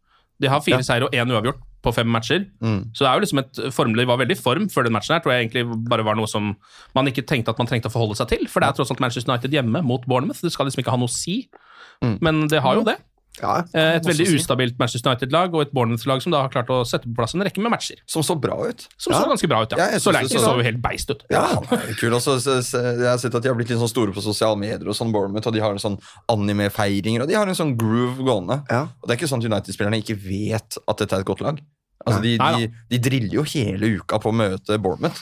De 0.41 0.49
har 0.49 0.63
fire 0.65 0.79
Ja. 0.81 0.87
seier 0.87 1.05
og 1.05 1.13
én 1.13 1.29
uavgjort 1.29 1.59
på 1.83 1.93
fem 1.97 2.09
matcher. 2.13 2.47
Mm. 2.61 2.93
Så 2.95 3.05
det 3.05 3.09
er 3.11 3.19
jo 3.19 3.25
liksom 3.25 3.41
et 3.41 3.59
formelig 3.75 4.07
var 4.09 4.21
veldig 4.21 4.37
i 4.37 4.41
form 4.41 4.69
før 4.73 4.85
den 4.87 4.93
matchen 4.95 5.15
her. 5.17 5.21
tror 5.25 5.33
jeg 5.35 5.47
egentlig 5.49 5.65
bare 5.89 6.05
var 6.05 6.17
noe 6.17 6.29
som 6.29 6.55
man 6.95 7.09
ikke 7.09 7.25
tenkte 7.29 7.53
at 7.53 7.59
man 7.61 7.69
trengte 7.69 7.89
å 7.89 7.93
forholde 7.93 8.17
seg 8.21 8.29
til. 8.29 8.47
For 8.49 8.61
det 8.61 8.69
er 8.69 8.77
tross 8.79 8.93
alt 8.93 9.01
Manchester 9.01 9.33
United 9.33 9.53
hjemme 9.53 9.83
mot 9.85 10.05
Bournemouth. 10.09 10.41
Det 10.45 10.53
skal 10.53 10.69
liksom 10.69 10.85
ikke 10.85 10.93
ha 10.95 11.01
noe 11.01 11.09
å 11.09 11.13
si. 11.13 11.43
Men 12.01 12.47
det 12.49 12.61
har 12.65 12.79
jo 12.79 12.85
det. 12.85 12.97
Ja. 13.41 13.61
Eh, 13.73 13.97
Et 13.97 14.05
veldig 14.05 14.27
si. 14.27 14.37
ustabilt 14.37 14.75
Manchester 14.79 15.11
United-lag 15.13 15.55
og 15.55 15.63
et 15.63 15.71
Bournemouth-lag 15.73 16.21
som 16.21 16.33
da 16.35 16.41
har 16.43 16.51
klart 16.53 16.69
å 16.75 16.81
sette 16.85 17.07
på 17.07 17.15
plass 17.17 17.33
en 17.35 17.41
rekke 17.47 17.63
med 17.63 17.71
matcher. 17.73 17.97
Som 18.11 18.23
så 18.27 18.35
bra 18.39 18.57
ut. 18.69 18.83
Som 18.99 19.15
så 19.15 19.23
ganske 19.31 19.49
bra 19.49 19.63
ut, 19.63 19.71
ja. 19.73 19.87
Ja, 19.93 19.99
så 20.03 20.13
lenge 20.13 20.29
så- 20.29 20.43
så 20.43 20.57
jo 20.59 20.63
helt 20.67 20.83
beist 20.83 21.11
ut. 21.15 21.23
Ja, 21.31 21.47
kul. 22.01 22.11
Også, 22.19 22.37
så, 22.43 22.59
så, 22.61 22.83
jeg 22.99 23.07
har 23.07 23.17
sett 23.23 23.35
at 23.35 23.43
De 23.43 23.49
har 23.49 23.55
blitt 23.57 23.71
litt 23.71 23.79
sånn 23.79 23.89
store 23.89 24.13
på 24.13 24.21
sosiale 24.21 24.59
medier, 24.59 24.83
og 24.89 24.95
sånn 24.99 25.13
Bournemouth, 25.13 25.47
og 25.47 25.53
de 25.55 25.61
har 25.61 25.71
en 25.71 25.79
sånn 25.79 25.99
anime-feiringer. 26.29 27.23
Og 27.23 27.29
de 27.29 27.35
har 27.39 27.47
en 27.49 27.55
sånn 27.55 27.77
groove 27.79 28.19
gående. 28.27 28.61
Ja. 28.69 28.83
Og 29.01 29.09
Det 29.09 29.15
er 29.15 29.21
ikke 29.23 29.31
sånn 29.31 29.45
at 29.45 29.51
United-spillerne 29.51 30.03
ikke 30.03 30.19
vet 30.19 30.77
at 30.89 30.97
dette 30.99 31.13
er 31.17 31.21
et 31.21 31.27
godt 31.27 31.41
lag. 31.41 31.61
Altså, 32.07 32.23
de, 32.23 32.37
de, 32.39 32.69
de 32.91 32.99
driller 32.99 33.35
jo 33.35 33.43
hele 33.45 33.91
uka 34.01 34.19
på 34.19 34.31
å 34.33 34.35
møte 34.35 34.79
Bournemouth. 34.81 35.21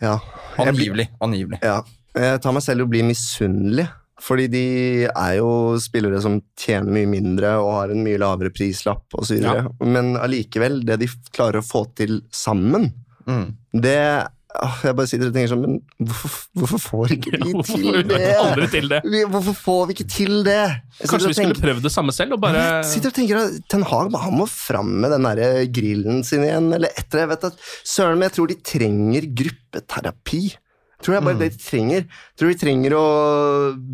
Ja. 0.00 0.18
Angivelig. 0.58 1.08
angivelig. 1.20 1.58
Ja. 1.62 1.82
Jeg 2.16 2.40
tar 2.40 2.52
meg 2.52 2.62
selv 2.62 2.80
i 2.80 2.84
å 2.84 2.88
bli 2.88 3.02
misunnelig. 3.02 3.88
Fordi 4.22 4.46
de 4.48 4.62
er 5.10 5.34
jo 5.36 5.76
spillere 5.82 6.22
som 6.24 6.38
tjener 6.56 6.88
mye 6.94 7.08
mindre 7.10 7.50
og 7.60 7.72
har 7.74 7.90
en 7.92 8.00
mye 8.06 8.16
lavere 8.22 8.48
prislapp 8.54 9.12
osv. 9.20 9.42
Ja. 9.44 9.66
Men 9.84 10.14
allikevel, 10.16 10.80
det 10.88 10.96
de 11.02 11.08
klarer 11.36 11.60
å 11.60 11.66
få 11.66 11.84
til 11.98 12.22
sammen, 12.32 12.92
Mm. 13.26 13.56
det 13.74 13.96
ah, 14.54 14.76
Jeg 14.86 14.94
bare 14.94 15.08
sitter 15.10 15.26
og 15.26 15.34
tenker 15.34 15.50
sånn 15.50 15.62
Men 15.64 15.80
hvorfor, 15.98 16.34
hvorfor 16.54 16.78
får 16.78 17.14
ikke 17.16 17.32
vi 17.42 17.52
Hvorfor 17.56 17.74
til 17.74 17.96
vi 17.96 18.02
det? 18.06 18.68
til 18.70 18.86
det? 18.92 19.00
Vi, 19.02 19.22
hvorfor 19.32 19.56
får 19.64 19.80
vi 19.88 19.96
ikke 19.96 20.06
til 20.14 20.36
det? 20.46 20.60
Kanskje 21.02 21.32
vi 21.32 21.34
skulle 21.34 21.56
tenker- 21.56 21.64
prøvd 21.64 21.82
det 21.88 21.92
samme 21.92 22.14
selv 22.14 22.36
og 22.36 22.40
bare 22.44 22.62
jeg 22.62 22.84
sitter 22.92 23.10
og 23.10 23.16
tenker 23.18 23.40
at 23.40 23.56
Ten 23.68 23.82
Hag 23.82 24.14
han 24.14 24.38
må 24.38 24.46
fram 24.46 24.92
med 25.02 25.10
den 25.10 25.26
der 25.26 25.66
grillen 25.74 26.22
sin 26.24 26.46
igjen, 26.46 26.70
eller 26.78 26.94
etter 27.02 27.24
Jeg 27.24 27.32
vet 27.34 27.48
at 27.50 27.58
Søren, 27.82 28.14
men 28.22 28.28
jeg 28.30 28.36
tror 28.38 28.46
de 28.54 28.58
trenger 28.70 29.26
gruppeterapi. 29.42 30.44
Tror 31.04 31.16
jeg 31.16 31.24
bare 31.26 31.38
det 31.38 31.50
de 31.52 31.60
trenger. 31.60 32.04
Tror 32.38 32.50
vi 32.50 32.58
trenger 32.60 32.94
å 32.96 33.06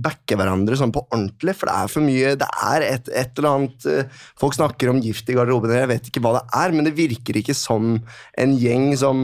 backe 0.05 0.37
hverandre 0.39 0.79
sånn 0.79 0.95
på 0.95 1.03
ordentlig, 1.09 1.57
for 1.59 1.69
det 1.69 1.75
er 1.75 1.91
for 1.91 2.07
mye 2.07 2.35
Det 2.39 2.49
er 2.69 2.87
et, 2.87 3.11
et 3.11 3.41
eller 3.41 3.51
annet 3.51 3.87
eh, 3.91 4.21
Folk 4.41 4.55
snakker 4.57 4.93
om 4.93 5.01
gift 5.03 5.31
i 5.31 5.37
garderoben, 5.37 5.75
jeg 5.75 5.91
vet 5.91 6.11
ikke 6.11 6.23
hva 6.25 6.37
det 6.39 6.45
er, 6.63 6.75
men 6.77 6.87
det 6.87 6.95
virker 6.99 7.39
ikke 7.41 7.57
som 7.59 7.97
en 8.39 8.59
gjeng 8.59 8.93
som 8.99 9.23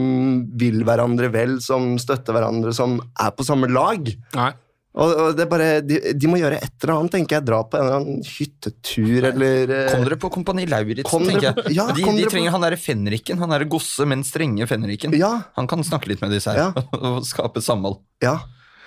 vil 0.59 0.83
hverandre 0.87 1.31
vel, 1.33 1.59
som 1.63 1.93
støtter 2.01 2.35
hverandre, 2.35 2.75
som 2.75 2.99
er 2.99 3.31
på 3.35 3.47
samme 3.47 3.71
lag. 3.71 4.11
Nei. 4.35 4.51
Og, 4.99 5.11
og 5.23 5.29
det 5.37 5.45
er 5.45 5.49
bare, 5.51 5.67
de, 5.85 5.99
de 6.19 6.27
må 6.31 6.39
gjøre 6.41 6.57
et 6.59 6.73
eller 6.83 6.93
annet, 6.97 7.13
tenker 7.15 7.37
jeg. 7.39 7.45
Dra 7.47 7.61
på 7.63 7.79
en 7.79 7.85
eller 7.85 7.97
annen 8.01 8.21
hyttetur, 8.27 9.29
eller 9.31 9.73
eh, 9.77 9.87
Kom 9.93 10.03
dere 10.05 10.19
på 10.19 10.31
Kompani 10.33 10.65
Lauritzen, 10.67 11.25
tenker 11.29 11.49
jeg. 11.49 11.73
ja, 11.77 11.87
de, 11.95 12.03
de 12.03 12.27
trenger 12.27 12.49
på- 12.51 12.55
han 12.57 12.65
derre 12.67 12.79
fenriken, 12.81 13.39
han 13.39 13.53
derre 13.55 13.67
gosse, 13.71 14.05
men 14.09 14.25
strenge 14.27 14.67
fenriken. 14.69 15.15
Ja. 15.15 15.33
Han 15.55 15.67
kan 15.71 15.83
snakke 15.87 16.11
litt 16.11 16.23
med 16.25 16.33
disse 16.35 16.51
her, 16.55 16.73
og 16.99 17.21
skape 17.27 17.63
samhold. 17.63 18.01
Ja, 18.25 18.37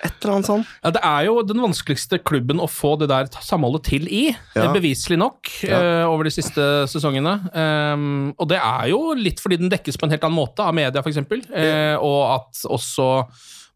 et 0.03 0.17
eller 0.19 0.33
annet 0.35 0.47
sånt. 0.49 0.67
Ja, 0.83 0.91
Det 0.91 1.01
er 1.07 1.25
jo 1.29 1.37
den 1.47 1.61
vanskeligste 1.63 2.17
klubben 2.27 2.59
å 2.59 2.65
få 2.67 2.93
det 2.99 3.07
der 3.07 3.29
samholdet 3.41 3.85
til 3.87 4.05
i, 4.11 4.23
Ja. 4.53 4.65
eh, 4.67 4.73
beviselig 4.75 5.15
nok, 5.21 5.47
Ja. 5.63 5.79
uh, 6.03 6.11
over 6.11 6.27
de 6.27 6.33
siste 6.35 6.65
sesongene. 6.91 7.37
Um, 7.55 8.33
og 8.37 8.49
det 8.51 8.59
er 8.59 8.89
jo 8.91 9.13
litt 9.15 9.39
fordi 9.39 9.61
den 9.63 9.71
dekkes 9.71 9.95
på 9.97 10.05
en 10.09 10.11
helt 10.13 10.27
annen 10.27 10.35
måte 10.37 10.59
av 10.67 10.75
media, 10.75 10.99
f.eks., 11.01 11.23
uh, 11.23 11.95
og 12.03 12.19
at 12.35 12.65
også 12.67 13.07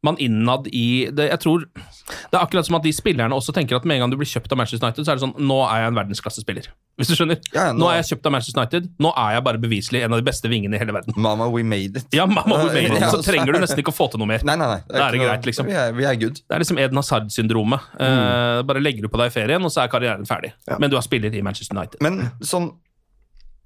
man 0.06 0.18
innad 0.22 0.68
i 0.70 1.10
det, 1.12 1.26
jeg 1.32 1.40
tror, 1.42 1.64
det 1.74 2.36
er 2.38 2.44
akkurat 2.44 2.68
som 2.68 2.78
at 2.78 2.84
de 2.86 2.92
spillerne 2.94 3.34
også 3.36 3.54
tenker 3.56 3.80
at 3.80 3.86
med 3.88 3.98
en 3.98 4.06
gang 4.06 4.12
du 4.14 4.18
blir 4.20 4.30
kjøpt 4.30 4.52
av 4.54 4.60
Manchester 4.60 4.86
United, 4.86 5.04
så 5.08 5.12
er 5.12 5.18
det 5.18 5.24
sånn 5.26 5.34
Nå 5.50 5.58
er 5.66 5.82
jeg 5.82 5.90
en 5.92 5.98
verdensklassespiller. 5.98 6.68
Hvis 7.02 7.10
du 7.12 7.16
skjønner? 7.18 7.40
Ja, 7.50 7.68
ja, 7.70 7.74
nå- 7.74 7.82
nå... 7.82 7.90
er 7.92 7.98
jeg 8.00 8.08
kjøpt 8.12 8.30
av 8.30 8.34
Manchester 8.36 8.62
United. 8.62 8.88
Nå 9.04 9.12
er 9.24 9.34
jeg 9.36 9.44
bare 9.48 9.62
beviselig 9.62 10.04
en 10.06 10.14
av 10.14 10.22
de 10.22 10.28
beste 10.30 10.52
vingene 10.52 10.78
i 10.78 10.82
hele 10.82 10.94
verden. 10.96 11.18
Mama, 11.18 11.50
we 11.54 11.66
made 11.66 11.98
it. 12.00 12.08
Ja, 12.16 12.26
mama, 12.30 12.62
we 12.64 12.72
made 12.78 12.94
it. 12.94 13.06
Så 13.16 13.22
trenger 13.26 13.58
du 13.58 13.60
nesten 13.62 13.82
ikke 13.82 13.94
å 13.94 13.98
få 13.98 14.08
til 14.14 14.22
noe 14.22 14.30
mer. 14.30 14.46
Nei, 14.48 14.56
nei, 14.62 14.70
nei. 14.76 14.80
Da 14.94 15.08
er 15.08 15.18
det 15.18 15.22
greit, 15.26 15.50
liksom. 15.50 15.70
Vi 15.70 15.78
er, 15.78 15.94
vi 15.98 16.08
er 16.10 16.18
good. 16.22 16.42
Det 16.46 16.58
er 16.58 16.64
liksom 16.64 16.82
Eden 16.82 17.02
Hazard-syndromet. 17.02 17.90
Eh, 17.98 18.62
bare 18.70 18.82
legger 18.86 19.06
du 19.06 19.12
på 19.14 19.22
deg 19.22 19.34
i 19.34 19.36
ferien, 19.36 19.66
og 19.66 19.74
så 19.74 19.84
er 19.84 19.92
karrieren 19.94 20.30
ferdig. 20.30 20.54
Men 20.78 20.94
du 20.94 20.98
har 21.00 21.06
spiller 21.06 21.34
i 21.34 21.42
Manchester 21.46 21.78
United. 21.78 22.02
Men 22.06 22.28
sånn 22.46 22.76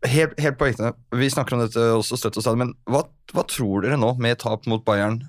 Helt, 0.01 0.31
helt 0.41 0.55
på 0.57 0.65
ekte, 0.65 0.95
vi 1.13 1.27
snakker 1.29 1.53
om 1.53 1.59
dette 1.61 1.83
også 1.93 2.17
støtt 2.17 2.39
og 2.39 2.41
stadig, 2.41 2.57
men 2.63 2.71
hva, 2.89 3.03
hva 3.35 3.43
tror 3.45 3.83
dere 3.85 3.99
nå 4.01 4.15
med 4.17 4.39
tap 4.41 4.65
mot 4.65 4.81
Bayern? 4.81 5.19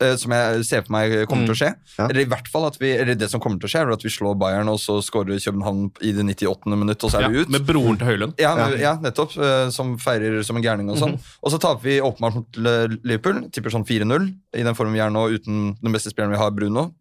Eh, 0.00 0.14
som 0.16 0.32
jeg 0.32 0.64
ser 0.68 0.82
for 0.86 0.92
meg 0.96 1.14
kommer 1.30 1.46
til 1.50 1.54
å 1.54 1.58
skje. 1.60 1.70
Eller 2.06 2.20
i 2.22 2.28
hvert 2.30 2.48
fall 2.52 2.66
at 2.68 2.78
vi, 2.80 2.90
eller 2.96 3.14
det 3.20 3.28
som 3.30 3.40
kommer 3.40 3.60
til 3.60 3.68
å 3.68 3.72
skje, 3.72 3.82
er 3.84 3.92
at 3.94 4.04
vi 4.06 4.12
slår 4.12 4.38
Bayern, 4.40 4.68
og 4.72 4.78
så 4.82 4.98
skårer 5.04 5.38
København 5.42 5.90
i 6.02 6.12
det 6.16 6.24
98. 6.26 6.76
minutt, 6.76 7.04
og 7.04 7.10
så 7.12 7.18
er 7.20 7.26
Ja, 7.26 7.28
vi 7.28 7.40
ut. 7.44 7.50
med 7.50 7.66
broren 7.68 7.98
til 8.00 8.06
Høylund. 8.10 8.34
Ja, 8.40 8.54
Ja. 8.56 8.68
ja. 8.76 8.94
nettopp. 8.96 9.36
eh, 9.38 9.70
Som 9.70 9.96
feirer 9.98 10.42
som 10.44 10.56
en 10.56 10.62
gærning 10.62 10.90
og 10.90 10.96
sånn. 10.98 11.14
Mhm. 11.16 11.20
Og 11.42 11.50
så 11.52 11.58
taper 11.60 11.82
vi 11.82 12.00
åpenbart 12.00 12.34
mot 12.34 12.56
Liverpool. 13.04 13.50
Tipper 13.50 13.70
sånn 13.70 13.86
4-0 13.86 14.34
i 14.54 14.62
den 14.62 14.74
formen 14.74 14.92
vi 14.94 15.00
er 15.00 15.10
nå, 15.10 15.28
uten 15.30 15.76
den 15.82 15.92
beste 15.92 16.10
spilleren 16.10 16.30
vi 16.32 16.38
har, 16.38 16.50
Bruno. 16.50 16.94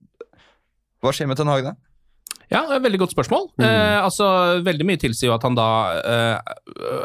Hva 1.01 1.11
skjer 1.15 1.27
med 1.27 1.37
Ten 1.37 1.47
Hag 1.47 1.63
da? 1.63 1.75
Ja, 2.51 2.63
det 2.65 2.71
er 2.71 2.75
et 2.79 2.83
Veldig 2.87 2.99
godt 2.99 3.13
spørsmål. 3.13 3.49
Eh, 3.61 4.01
altså, 4.01 4.63
Veldig 4.65 4.85
mye 4.85 4.97
tilsier 4.97 5.29
jo 5.29 5.35
at 5.35 5.43
han 5.43 5.53
da 5.55 5.67
eh, 6.01 6.39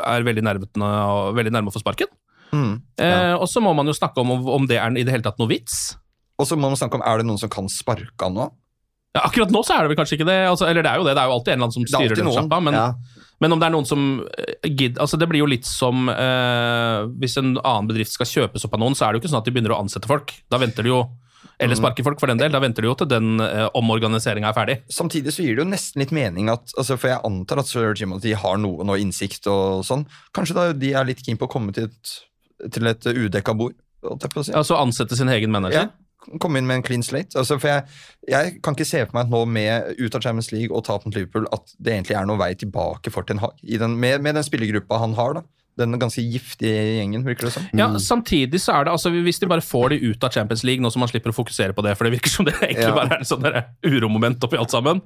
er 0.08 0.22
veldig 0.24 0.42
veldig 0.42 1.52
nærme 1.52 1.68
å 1.68 1.72
få 1.74 1.82
sparken. 1.82 2.08
Eh, 3.00 3.34
og 3.34 3.46
så 3.50 3.60
må 3.64 3.74
man 3.76 3.86
jo 3.90 3.94
snakke 3.96 4.20
om 4.22 4.30
om 4.48 4.66
det 4.70 4.78
er 4.80 4.90
i 4.96 5.02
det 5.06 5.12
hele 5.14 5.24
tatt 5.26 5.38
noe 5.42 5.50
vits. 5.50 5.96
Og 6.38 6.46
så 6.50 6.56
må 6.58 6.68
man 6.70 6.76
snakke 6.80 6.98
om, 6.98 7.02
er 7.06 7.18
det 7.22 7.26
noen 7.28 7.38
som 7.38 7.50
kan 7.52 7.68
sparke 7.70 8.26
han 8.26 8.34
nå? 8.34 8.48
Ja, 9.14 9.22
akkurat 9.28 9.52
nå 9.54 9.60
så 9.62 9.76
er 9.76 9.84
det 9.86 9.92
vel 9.92 9.98
kanskje 10.00 10.16
ikke 10.18 10.26
det. 10.26 10.40
Altså, 10.50 10.66
eller 10.66 10.82
det 10.82 10.90
er 10.90 10.98
jo 10.98 11.04
det, 11.06 11.12
det 11.14 11.22
er 11.22 11.28
jo 11.30 11.34
alltid 11.36 11.52
en 11.52 11.58
eller 11.60 11.68
annen 11.68 11.76
som 11.76 11.84
er 11.86 11.92
styrer 11.92 12.18
den 12.18 12.32
sjappa. 12.34 12.58
Men, 12.66 12.74
Ja. 12.74 12.86
men 13.40 13.52
om 13.54 13.60
det 13.62 13.66
er 13.68 13.74
noen 13.76 13.86
som 13.86 14.00
eh, 14.26 14.54
gidder 14.70 15.00
altså 15.04 15.18
Det 15.20 15.28
blir 15.30 15.38
jo 15.44 15.46
litt 15.46 15.64
som 15.70 16.08
eh, 16.10 17.04
hvis 17.22 17.36
en 17.38 17.52
annen 17.62 17.86
bedrift 17.92 18.10
skal 18.16 18.26
kjøpes 18.26 18.64
opp 18.66 18.74
av 18.74 18.80
noen, 18.82 18.96
så 18.98 19.06
er 19.06 19.12
det 19.12 19.20
jo 19.20 19.22
ikke 19.24 19.30
sånn 19.34 19.42
at 19.44 19.46
de 19.46 19.54
begynner 19.54 19.74
å 19.76 19.78
ansette 19.84 20.10
folk. 20.10 20.34
Da 20.50 20.58
venter 20.58 20.82
de 20.82 20.90
jo 20.96 21.04
eller 21.60 21.76
Mm. 21.76 21.84
sparke 21.84 22.02
folk, 22.02 22.18
for 22.18 22.26
den 22.26 22.38
del. 22.40 22.50
Da 22.50 22.58
venter 22.58 22.82
de 22.82 22.88
jo 22.88 22.94
til 22.98 23.06
den 23.06 23.38
eh, 23.40 23.68
omorganiseringa 23.78 24.48
er 24.50 24.56
ferdig. 24.56 24.76
Samtidig 24.90 25.30
så 25.30 25.44
gir 25.44 25.54
det 25.54 25.62
jo 25.62 25.70
nesten 25.70 26.00
litt 26.02 26.10
mening 26.10 26.48
at 26.50 26.72
altså 26.76 26.96
For 26.98 27.12
jeg 27.12 27.20
antar 27.22 27.60
at 27.62 27.68
Sir 27.70 27.94
Jimothy 27.94 28.32
har 28.34 28.58
noe, 28.58 28.82
noe 28.82 28.98
innsikt 28.98 29.46
og 29.46 29.84
sånn. 29.86 30.02
Kanskje 30.34 30.56
da 30.58 30.72
de 30.72 30.90
er 30.98 31.04
litt 31.06 31.22
keen 31.22 31.38
på 31.38 31.46
å 31.46 31.52
komme 31.54 31.70
til 31.72 31.84
et, 31.84 32.14
til 32.72 32.86
et 32.90 33.06
udekka 33.10 33.54
bord? 33.58 33.74
si. 34.04 34.52
Altså 34.52 34.76
ansette 34.76 35.16
sin 35.16 35.28
egen 35.32 35.50
manager. 35.50 35.88
Ja, 35.88 36.36
komme 36.40 36.60
inn 36.60 36.66
med 36.68 36.76
en 36.80 36.84
clean 36.86 37.02
slate. 37.04 37.38
Altså, 37.40 37.58
for 37.60 37.68
jeg, 37.68 37.84
jeg 38.28 38.58
kan 38.64 38.76
ikke 38.76 38.88
se 38.88 39.02
for 39.06 39.16
meg 39.16 39.26
at 39.26 39.32
nå 39.32 39.42
med 39.48 39.98
ut 40.00 40.14
av 40.16 40.24
Champions 40.24 40.52
League 40.52 40.76
og 40.76 40.84
tap 40.84 41.04
mot 41.06 41.16
Liverpool 41.16 41.48
at 41.52 41.74
det 41.78 41.94
egentlig 41.96 42.16
er 42.18 42.28
noen 42.28 42.40
vei 42.40 42.52
tilbake 42.60 43.12
for 43.14 43.26
Ten 43.28 43.40
Hag. 43.42 43.56
I 43.64 43.80
den, 43.80 43.96
med, 44.00 44.20
med 44.24 44.36
den 44.38 44.46
spillergruppa 44.46 45.00
han 45.02 45.16
har, 45.18 45.40
da. 45.40 45.44
Den 45.74 45.96
ganske 45.98 46.22
giftige 46.22 46.70
gjengen, 47.00 47.24
virker 47.26 47.48
det 47.48 47.52
som. 47.56 47.64
Ja, 47.74 47.88
Samtidig 47.98 48.60
så 48.62 48.76
er 48.76 48.84
det 48.86 48.92
altså 48.94 49.10
hvis 49.10 49.40
de 49.42 49.48
bare 49.50 49.64
får 49.64 49.90
de 49.90 50.12
ut 50.12 50.22
av 50.22 50.30
Champions 50.36 50.62
League, 50.62 50.84
nå 50.84 50.90
som 50.94 51.02
man 51.02 51.10
slipper 51.10 51.32
å 51.32 51.34
fokusere 51.34 51.74
på 51.74 51.82
det, 51.82 51.96
for 51.98 52.06
det 52.06 52.14
virker 52.14 52.30
som 52.30 52.46
det 52.46 52.54
egentlig 52.60 52.86
Ja. 52.86 52.94
bare 52.94 53.16
er 53.16 53.24
et 53.24 53.30
sånn 53.32 53.48
uromoment 53.82 54.46
oppi 54.46 54.60
alt 54.60 54.70
sammen, 54.70 55.00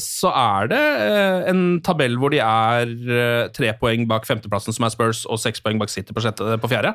så 0.00 0.30
er 0.36 0.68
det 0.70 0.80
eh, 0.80 1.48
en 1.50 1.62
tabell 1.84 2.18
hvor 2.20 2.32
de 2.34 2.38
er 2.44 2.90
eh, 2.92 3.48
tre 3.56 3.72
poeng 3.80 4.04
bak 4.10 4.28
femteplassen, 4.28 4.76
som 4.76 4.86
er 4.86 4.92
Spurs, 4.94 5.22
og 5.26 5.40
seks 5.42 5.64
poeng 5.64 5.80
bak 5.80 5.92
City 5.92 6.14
på, 6.16 6.22
sjette, 6.24 6.58
på 6.60 6.70
fjerde. 6.70 6.92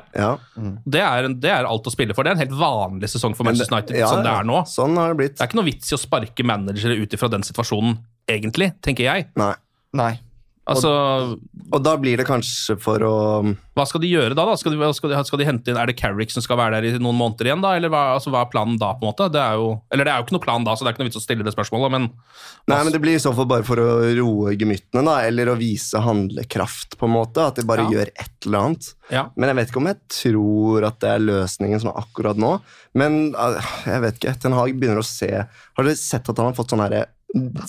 Det, 0.86 1.02
er, 1.02 1.28
det 1.34 1.52
er 1.52 1.68
alt 1.68 1.90
å 1.90 1.92
spille 1.92 2.16
for. 2.16 2.26
Det 2.26 2.32
er 2.32 2.38
en 2.38 2.44
helt 2.46 2.58
vanlig 2.60 3.10
sesong 3.12 3.36
for 3.36 3.48
Manchester 3.48 3.76
United 3.76 3.98
ja, 3.98 4.10
som 4.12 4.22
det 4.24 4.32
er 4.32 4.46
nå. 4.48 4.62
Sånn 4.70 4.96
har 5.00 5.12
det 5.12 5.20
blitt. 5.22 5.36
Det 5.36 5.44
er 5.44 5.50
ikke 5.50 5.60
noe 5.60 5.70
vits 5.70 5.90
i 5.92 5.98
å 5.98 6.00
sparke 6.00 6.46
managere 6.46 6.98
ut 7.00 7.18
ifra 7.18 7.30
den 7.32 7.46
situasjonen, 7.46 7.98
egentlig, 8.30 8.72
tenker 8.84 9.08
jeg. 9.08 9.28
Nei. 9.38 9.54
Nei. 9.96 10.12
Altså, 10.66 10.90
Og 11.70 11.82
da 11.84 11.92
blir 11.94 12.18
det 12.18 12.24
kanskje 12.26 12.74
for 12.82 12.98
å 13.06 13.12
Hva 13.78 13.84
skal 13.86 14.00
de 14.02 14.08
gjøre 14.10 14.34
da? 14.34 14.42
da? 14.48 14.56
Skal, 14.58 14.74
de, 14.74 14.88
skal, 14.98 15.12
de, 15.12 15.20
skal 15.28 15.38
de 15.38 15.46
hente 15.46 15.70
inn 15.70 15.78
Er 15.78 15.86
det 15.86 15.94
Carrick 16.00 16.32
som 16.34 16.42
skal 16.42 16.58
være 16.58 16.80
der 16.80 16.88
i 16.88 16.98
noen 16.98 17.14
måneder 17.14 17.46
igjen, 17.52 17.62
da? 17.62 17.76
Eller 17.78 17.92
hva, 17.92 18.00
altså, 18.16 18.32
hva 18.34 18.40
er 18.42 18.50
planen 18.50 18.74
da, 18.80 18.88
på 18.98 19.06
en 19.06 19.12
måte? 19.12 19.28
Det 19.30 19.38
er 19.38 19.60
jo, 19.60 19.68
eller 19.94 20.08
det 20.08 20.12
er 20.12 20.18
jo 20.18 20.26
ikke 20.26 20.34
noe 20.34 20.42
plan 20.48 20.66
da, 20.66 20.74
så 20.74 20.82
det 20.82 20.90
er 20.90 20.96
ikke 20.96 21.04
noe 21.04 21.10
vits 21.12 21.20
å 21.20 21.22
stille 21.22 21.46
det 21.46 21.54
spørsmålet, 21.54 21.94
men 21.94 22.08
Nei, 22.66 22.80
men 22.82 22.90
Det 22.96 22.98
blir 23.04 23.14
i 23.14 23.22
så 23.22 23.30
fall 23.36 23.46
bare 23.46 23.62
for 23.68 23.78
å 23.78 23.86
roe 24.18 24.56
gemyttene, 24.58 25.04
da, 25.06 25.14
eller 25.28 25.52
å 25.52 25.58
vise 25.60 26.00
handlekraft, 26.02 26.96
på 26.98 27.06
en 27.06 27.14
måte. 27.14 27.44
At 27.46 27.60
de 27.60 27.66
bare 27.68 27.84
Ja. 27.86 27.92
gjør 27.94 28.10
et 28.10 28.48
eller 28.48 28.58
annet. 28.66 28.88
Ja. 29.14 29.28
Men 29.38 29.52
jeg 29.52 29.58
vet 29.60 29.70
ikke 29.70 29.82
om 29.84 29.86
jeg 29.92 30.00
tror 30.16 30.86
at 30.88 30.98
det 31.04 31.12
er 31.12 31.22
løsningen 31.28 31.84
sånn 31.84 31.94
akkurat 31.94 32.40
nå. 32.42 32.56
Men 32.98 33.20
uh, 33.38 33.60
jeg 33.86 34.02
vet 34.02 34.18
ikke. 34.18 34.34
Ten 34.42 34.56
Hag 34.58 34.74
begynner 34.74 34.98
å 34.98 35.06
se 35.06 35.30
Har 35.46 35.86
dere 35.86 35.94
sett 36.00 36.26
at 36.26 36.42
han 36.42 36.50
har 36.50 36.58
fått 36.58 36.74
sånn 36.74 36.82
herre 36.82 37.04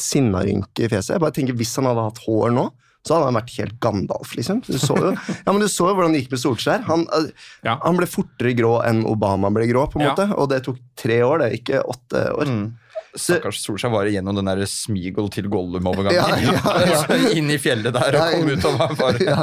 sinnarynke 0.02 0.86
i 0.86 0.90
fjeset? 0.92 1.16
Jeg 1.16 1.24
bare 1.24 1.36
tenker 1.36 1.58
Hvis 1.58 1.76
han 1.78 1.90
hadde 1.90 2.06
hatt 2.10 2.22
hår 2.26 2.54
nå, 2.56 2.68
så 3.08 3.18
hadde 3.18 3.30
han 3.32 3.38
vært 3.40 3.54
helt 3.58 3.78
Gandalf, 3.84 4.34
liksom. 4.38 4.62
Du 4.68 4.78
så 4.82 4.98
jo, 5.00 5.14
ja, 5.16 5.48
men 5.52 5.62
du 5.64 5.68
så 5.72 5.90
jo 5.90 5.96
hvordan 5.98 6.14
det 6.16 6.24
gikk 6.26 6.34
med 6.36 6.42
Solskjær. 6.44 6.84
Han, 6.90 7.06
ja. 7.66 7.78
han 7.84 7.98
ble 8.00 8.10
fortere 8.10 8.54
grå 8.58 8.78
enn 8.88 9.06
Obama 9.10 9.52
ble 9.56 9.70
grå, 9.72 9.88
på 9.92 10.02
en 10.02 10.08
Ja. 10.10 10.12
måte. 10.14 10.28
Og 10.36 10.52
det 10.52 10.64
tok 10.68 10.78
tre 11.00 11.22
år, 11.26 11.46
det, 11.46 11.62
ikke 11.62 11.82
åtte 11.88 12.28
år. 12.36 12.52
Stakkars 13.18 13.64
Solskjær 13.64 13.90
var 13.90 14.06
igjennom 14.06 14.36
den 14.38 14.46
der 14.46 14.60
Smeagol 14.70 15.30
til 15.34 15.48
Gollum-overgangen. 15.50 16.14
Ja, 16.14 16.28
ja, 16.38 16.76
ja. 16.86 17.18
Inn 17.40 17.50
i 17.50 17.58
fjellet 17.62 17.96
der 17.96 18.18
og 18.20 18.36
kom 18.36 18.52
ut 18.52 18.68
og 18.68 18.78
var 18.78 18.94
bare 19.00 19.40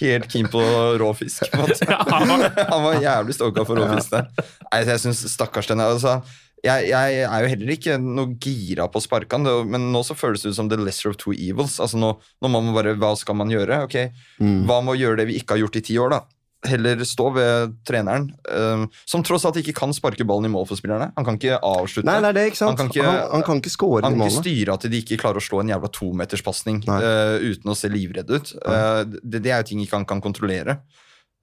helt 0.00 0.26
keen 0.32 0.48
på 0.50 0.62
råfisk. 0.98 1.46
på. 1.52 1.68
Han 2.72 2.86
var 2.88 2.98
jævlig 3.04 3.36
stoka 3.38 3.62
for 3.68 3.78
råfisk 3.78 4.16
der. 4.16 4.26
Nei, 4.72 4.82
jeg 4.88 5.04
synes 5.04 5.22
stakkars 5.30 5.70
den 5.70 5.84
altså, 5.84 6.18
jeg, 6.64 6.88
jeg 6.90 7.20
er 7.24 7.44
jo 7.44 7.50
heller 7.52 7.70
ikke 7.74 7.98
noe 8.02 8.32
gira 8.42 8.88
på 8.90 8.98
å 8.98 9.04
sparke 9.04 9.38
han, 9.38 9.46
men 9.70 9.90
nå 9.94 10.00
så 10.06 10.16
føles 10.18 10.42
det 10.42 10.50
ut 10.54 10.58
som 10.58 10.68
the 10.70 10.78
lesser 10.80 11.12
of 11.12 11.16
two 11.20 11.32
evils. 11.36 11.78
Altså 11.80 12.00
nå, 12.00 12.14
nå 12.42 12.50
må 12.50 12.60
man 12.64 12.74
bare, 12.74 12.96
Hva 12.98 13.12
skal 13.18 13.38
man 13.38 13.52
gjøre? 13.52 13.84
Ok, 13.86 13.96
Hva 14.40 14.80
med 14.82 14.96
å 14.96 14.98
gjøre 14.98 15.20
det 15.22 15.28
vi 15.30 15.38
ikke 15.42 15.54
har 15.56 15.64
gjort 15.66 15.78
i 15.80 15.84
ti 15.90 15.98
år, 16.02 16.16
da? 16.16 16.20
Heller 16.66 16.98
stå 17.06 17.28
ved 17.36 17.74
treneren, 17.86 18.32
um, 18.50 18.88
som 19.06 19.22
tross 19.22 19.44
alt 19.46 19.60
ikke 19.60 19.76
kan 19.78 19.92
sparke 19.94 20.24
ballen 20.26 20.48
i 20.48 20.50
mål 20.50 20.64
for 20.66 20.74
spillerne. 20.80 21.12
Han 21.14 21.26
kan 21.28 21.36
ikke 21.38 21.60
avslutte. 21.62 22.02
Nei, 22.08 22.16
nei, 22.24 22.32
det 22.34 22.42
er 22.42 22.50
ikke 22.50 22.58
sant? 22.58 22.72
Han 22.74 22.80
kan 22.80 22.90
ikke, 22.90 23.04
Han- 23.06 23.30
han 23.36 23.44
kan 23.46 23.60
ikke 23.62 23.70
score 23.70 24.02
han 24.02 24.16
de 24.16 24.18
kan 24.24 24.32
ikke 24.32 24.42
styre 24.42 24.74
at 24.74 24.86
de 24.90 24.98
ikke 25.04 25.20
klarer 25.22 25.38
å 25.38 25.44
slå 25.46 25.60
en 25.62 25.70
jævla 25.70 25.92
tometerspasning 25.94 26.80
uh, 26.90 27.38
uten 27.38 27.70
å 27.70 27.76
se 27.78 27.86
livredde 27.92 28.40
ut. 28.42 28.50
Uh, 28.66 29.04
det, 29.22 29.44
det 29.46 29.52
er 29.54 29.62
jo 29.62 29.68
ting 29.70 29.84
ikke 29.86 30.00
han 30.00 30.08
kan 30.10 30.20
kontrollere. 30.24 30.80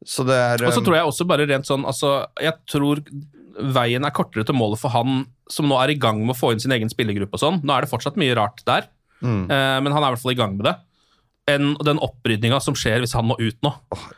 Så 0.04 0.28
det 0.28 0.36
er 0.36 0.66
Og 0.68 0.74
så 0.76 0.82
eh, 0.84 0.86
tror 0.90 0.98
jeg 1.00 1.08
også 1.08 1.26
bare 1.32 1.48
rent 1.48 1.66
sånn 1.66 1.86
altså, 1.88 2.10
Jeg 2.44 2.52
tror 2.68 3.00
veien 3.76 4.04
er 4.06 4.12
kortere 4.12 4.44
til 4.46 4.56
målet 4.58 4.80
for 4.82 4.90
han 4.90 5.26
som 5.50 5.68
nå 5.70 5.78
er 5.84 5.94
i 5.94 6.00
gang 6.00 6.20
med 6.26 6.36
å 6.36 6.40
få 6.40 6.52
inn 6.54 6.60
sin 6.60 6.72
egen 6.76 6.90
spillergruppe 6.92 7.38
og 7.38 7.40
sånn. 7.44 7.62
Nå 7.64 7.74
er 7.76 7.82
det 7.86 7.92
fortsatt 7.92 8.18
mye 8.20 8.36
rart 8.36 8.64
der, 8.66 8.88
Mm. 9.24 9.50
eh, 9.50 9.80
men 9.82 9.92
han 9.94 10.04
er 10.04 10.08
i 10.10 10.14
hvert 10.16 10.22
fall 10.22 10.32
i 10.36 10.36
gang 10.42 10.58
med 10.58 10.66
det. 10.66 10.76
Enn 11.48 11.76
den 11.86 12.00
opprydninga 12.00 12.60
som 12.62 12.74
skjer 12.74 13.00
hvis 13.00 13.14
han 13.14 13.26
må 13.30 13.36
ut 13.40 13.58
nå, 13.64 13.72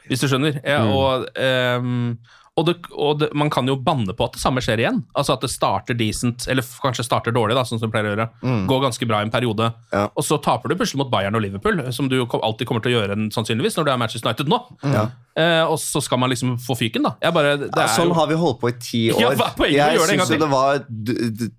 hvis 0.09 0.21
du 0.23 0.27
skjønner. 0.27 0.61
Ja, 0.65 0.79
Mm. 0.83 0.91
og 0.95 1.27
ehm, 1.35 2.17
og, 2.57 2.65
det, 2.65 2.73
og 2.97 3.19
det, 3.21 3.29
man 3.37 3.51
kan 3.53 3.67
jo 3.69 3.75
banne 3.77 4.15
på 4.17 4.25
at 4.25 4.33
det 4.33 4.41
samme 4.41 4.63
skjer 4.65 4.81
igjen. 4.81 5.03
Altså 5.17 5.35
At 5.35 5.43
det 5.45 5.51
starter 5.53 5.97
decent, 5.97 6.47
eller 6.49 6.65
kanskje 6.81 7.05
starter 7.05 7.35
dårlig, 7.35 7.53
da, 7.57 7.63
sånn 7.67 7.77
som 7.77 7.87
det 7.87 7.93
pleier 7.93 8.09
å 8.09 8.13
gjøre. 8.15 8.27
Mm. 8.41 8.63
Går 8.71 8.83
ganske 8.87 9.09
bra 9.09 9.21
i 9.21 9.27
en 9.27 9.33
periode. 9.33 9.69
Og 10.07 10.25
så 10.25 10.39
taper 10.41 10.73
du 10.73 10.77
plutselig 10.79 11.03
mot 11.03 11.11
Bayern 11.13 11.37
og 11.37 11.43
Liverpool, 11.45 11.83
som 11.93 12.09
du 12.09 12.17
alltid 12.25 12.67
kommer 12.69 12.81
til 12.81 12.95
å 12.95 12.99
gjøre 12.99 13.19
sannsynligvis 13.35 13.77
når 13.77 13.87
du 13.87 13.91
er 13.93 14.01
Manchester 14.01 14.31
United 14.31 14.49
nå. 14.51 14.59
Ja. 14.89 15.05
Eh, 15.37 15.63
og 15.69 15.77
så 15.77 16.01
skal 16.01 16.17
man 16.17 16.31
liksom 16.33 16.55
få 16.61 16.73
fyken, 16.79 17.05
da. 17.05 17.13
Jeg 17.21 17.35
bare, 17.35 17.51
det 17.61 17.69
Ja, 17.69 17.85
sånn 17.93 18.09
jo, 18.09 18.15
har 18.17 18.29
vi 18.31 18.37
holdt 18.41 18.57
på 18.63 18.71
i 18.71 18.75
ti 18.81 19.01
år. 19.13 19.21
Ja, 19.37 19.51
poenget 19.57 19.77
jeg 19.77 20.07
syns 20.09 20.33
jo 20.33 20.39
det 20.41 20.49
var 20.49 20.81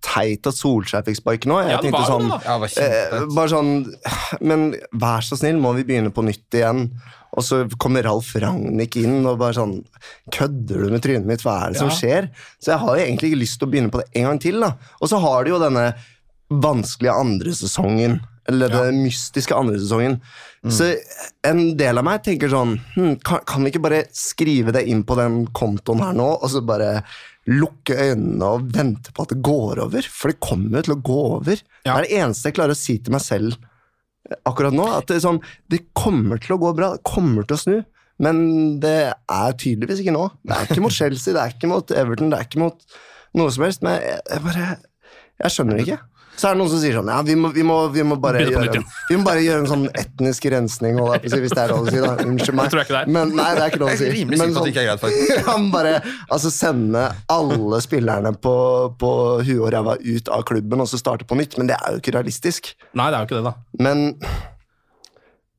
teit 0.03 0.51
at 0.51 0.59
Solskjær 0.59 1.07
fikk 1.07 1.21
sparken 1.21 1.55
nå. 1.55 1.61
Jeg 1.63 1.77
Ja, 1.77 1.79
det 1.79 1.93
tenkte 1.93 2.03
var 2.03 2.11
sånn. 2.11 2.27
Ja, 2.43 2.89
eh, 2.89 3.29
bare 3.37 3.53
sånn 3.53 3.71
Men 4.51 4.73
vær 4.99 5.23
så 5.23 5.39
snill, 5.39 5.63
må 5.63 5.77
vi 5.79 5.87
begynne 5.87 6.11
på 6.15 6.27
nytt 6.27 6.59
igjen? 6.59 6.89
Og 7.39 7.45
så 7.47 7.63
kommer 7.79 8.07
Ralf 8.07 8.33
Ragnhild 8.43 8.99
inn 8.99 9.21
og 9.23 9.39
bare 9.41 9.57
sånn 9.61 9.77
Kødder 10.35 10.85
du 10.85 10.95
med 10.95 11.05
trynet 11.05 11.29
mitt? 11.29 11.45
Hva 11.47 11.61
er 11.65 11.75
det 11.75 11.83
som 11.83 11.93
skjer? 11.95 12.31
Så 12.59 12.73
jeg 12.75 12.83
har 12.83 12.99
jo 12.99 13.05
egentlig 13.05 13.33
ikke 13.33 13.43
lyst 13.45 13.61
til 13.61 13.69
å 13.69 13.73
begynne 13.73 13.93
på 13.95 14.03
det 14.03 14.09
en 14.19 14.29
gang 14.31 14.43
til. 14.43 14.59
da. 14.65 14.73
Og 14.99 15.13
så 15.13 15.21
har 15.23 15.47
de 15.47 15.55
jo 15.55 15.63
denne 15.63 15.87
vanskelige 16.49 17.15
andre 17.15 17.55
sesongen. 17.55 18.19
Eller 18.49 18.73
den 18.73 19.03
mystiske 19.05 19.53
andre 19.53 19.77
sesongen. 19.77 20.19
Så 20.73 20.95
en 21.47 21.61
del 21.79 22.01
av 22.01 22.07
meg 22.07 22.23
tenker 22.25 22.49
sånn 22.51 22.79
hm, 22.95 23.19
kan, 23.21 23.43
kan 23.47 23.65
vi 23.65 23.71
ikke 23.75 23.83
bare 23.85 24.07
skrive 24.17 24.73
det 24.75 24.87
inn 24.89 25.05
på 25.07 25.19
den 25.19 25.43
kontoen 25.55 26.01
her 26.03 26.17
nå, 26.17 26.31
og 26.41 26.49
så 26.51 26.63
bare 26.65 27.03
lukke 27.49 27.95
øynene 27.97 28.49
og 28.57 28.71
vente 28.75 29.13
på 29.13 29.25
at 29.25 29.35
det 29.35 29.43
går 29.45 29.83
over? 29.85 30.09
For 30.09 30.33
det 30.33 30.41
kommer 30.45 30.81
jo 30.81 30.89
til 30.89 30.97
å 30.97 31.03
gå 31.11 31.19
over. 31.37 31.61
Det 31.85 31.93
er 31.93 32.07
det 32.09 32.23
eneste 32.23 32.49
jeg 32.49 32.59
klarer 32.59 32.77
å 32.77 32.81
si 32.81 32.97
til 33.05 33.15
meg 33.15 33.25
selv 33.25 33.61
akkurat 34.49 34.77
nå. 34.77 34.89
At 34.99 35.09
det, 35.11 35.21
sånn, 35.25 35.41
det 35.73 35.85
kommer 35.97 36.41
til 36.43 36.57
å 36.57 36.61
gå 36.63 36.75
bra, 36.77 36.93
det 36.97 37.07
kommer 37.09 37.47
til 37.49 37.59
å 37.59 37.63
snu. 37.63 37.79
Men 38.23 38.41
det 38.83 38.97
er 39.15 39.59
tydeligvis 39.63 40.03
ikke 40.03 40.15
nå. 40.17 40.25
Det 40.43 40.57
er 40.57 40.71
ikke 40.73 40.83
mot 40.83 40.95
Chelsea, 40.95 41.35
det 41.37 41.43
er 41.43 41.55
ikke 41.55 41.71
mot 41.71 41.93
Everton, 41.95 42.33
det 42.33 42.41
er 42.41 42.49
ikke 42.49 42.63
mot 42.65 42.99
noe 43.39 43.53
som 43.55 43.67
helst. 43.67 43.85
Men 43.87 44.01
jeg, 44.03 44.23
jeg 44.27 44.45
bare 44.47 44.69
Jeg 45.39 45.55
skjønner 45.55 45.79
det 45.79 45.85
ikke. 45.87 46.01
Så 46.39 46.47
er 46.49 46.55
det 46.55 46.61
noen 46.61 46.71
som 46.71 46.79
sier 46.79 46.95
sånn 46.95 47.09
Ja, 47.11 47.19
vi 47.27 47.35
må, 47.35 47.49
vi 47.55 47.65
må, 47.67 47.77
vi 47.91 48.05
må, 48.07 48.17
bare, 48.23 48.45
gjøre, 48.47 48.83
vi 49.09 49.17
må 49.19 49.25
bare 49.27 49.43
gjøre 49.43 49.65
en 49.65 49.71
sånn 49.71 49.87
etnisk 49.99 50.45
rensning, 50.55 50.99
holder 51.01 51.19
jeg 51.19 51.25
på 51.25 51.31
å 51.31 51.33
si, 51.35 51.41
hvis 51.45 51.55
det 51.57 51.63
er 51.65 51.73
lov 51.75 51.89
å 51.89 51.91
si. 51.91 52.03
da 52.05 52.13
Unnskyld 52.25 52.59
meg. 52.59 52.69
Det 52.69 52.75
tror 52.75 52.81
jeg 52.83 52.87
ikke 52.89 52.95
det 52.97 53.01
er. 53.03 53.13
Men, 53.17 53.33
nei, 53.39 53.49
det 53.57 53.65
er 53.65 53.73
ikke 53.73 53.81
lov 53.83 53.89
å 53.89 53.95
Jeg 53.95 54.01
si. 54.01 54.07
er 54.09 54.15
rimelig 54.17 54.39
Men 54.39 54.53
sikker 54.53 54.59
på 54.59 54.63
at 54.63 54.69
det 54.69 54.75
ikke 54.75 54.85
er 54.85 54.89
greit, 54.91 55.03
faktisk. 55.03 55.33
Ja, 55.49 55.57
men 55.59 55.71
bare 55.75 55.95
altså, 56.29 56.53
sende 56.55 57.05
alle 57.39 57.81
spillerne 57.85 58.33
på, 58.47 58.55
på 59.03 59.11
huet 59.43 59.59
og 59.59 59.73
ræva 59.75 59.97
ut 59.99 60.31
av 60.39 60.45
klubben 60.49 60.85
og 60.85 60.91
så 60.93 61.01
starte 61.01 61.27
på 61.29 61.39
nytt. 61.41 61.59
Men 61.59 61.73
det 61.73 61.79
er 61.81 61.97
jo 61.97 62.03
ikke 62.05 62.15
realistisk. 62.19 62.71
Nei, 62.95 63.11
det 63.11 63.19
er 63.19 63.27
jo 63.27 63.31
ikke 63.31 63.41
det, 63.43 63.51
da. 63.51 63.57
Men 63.83 64.07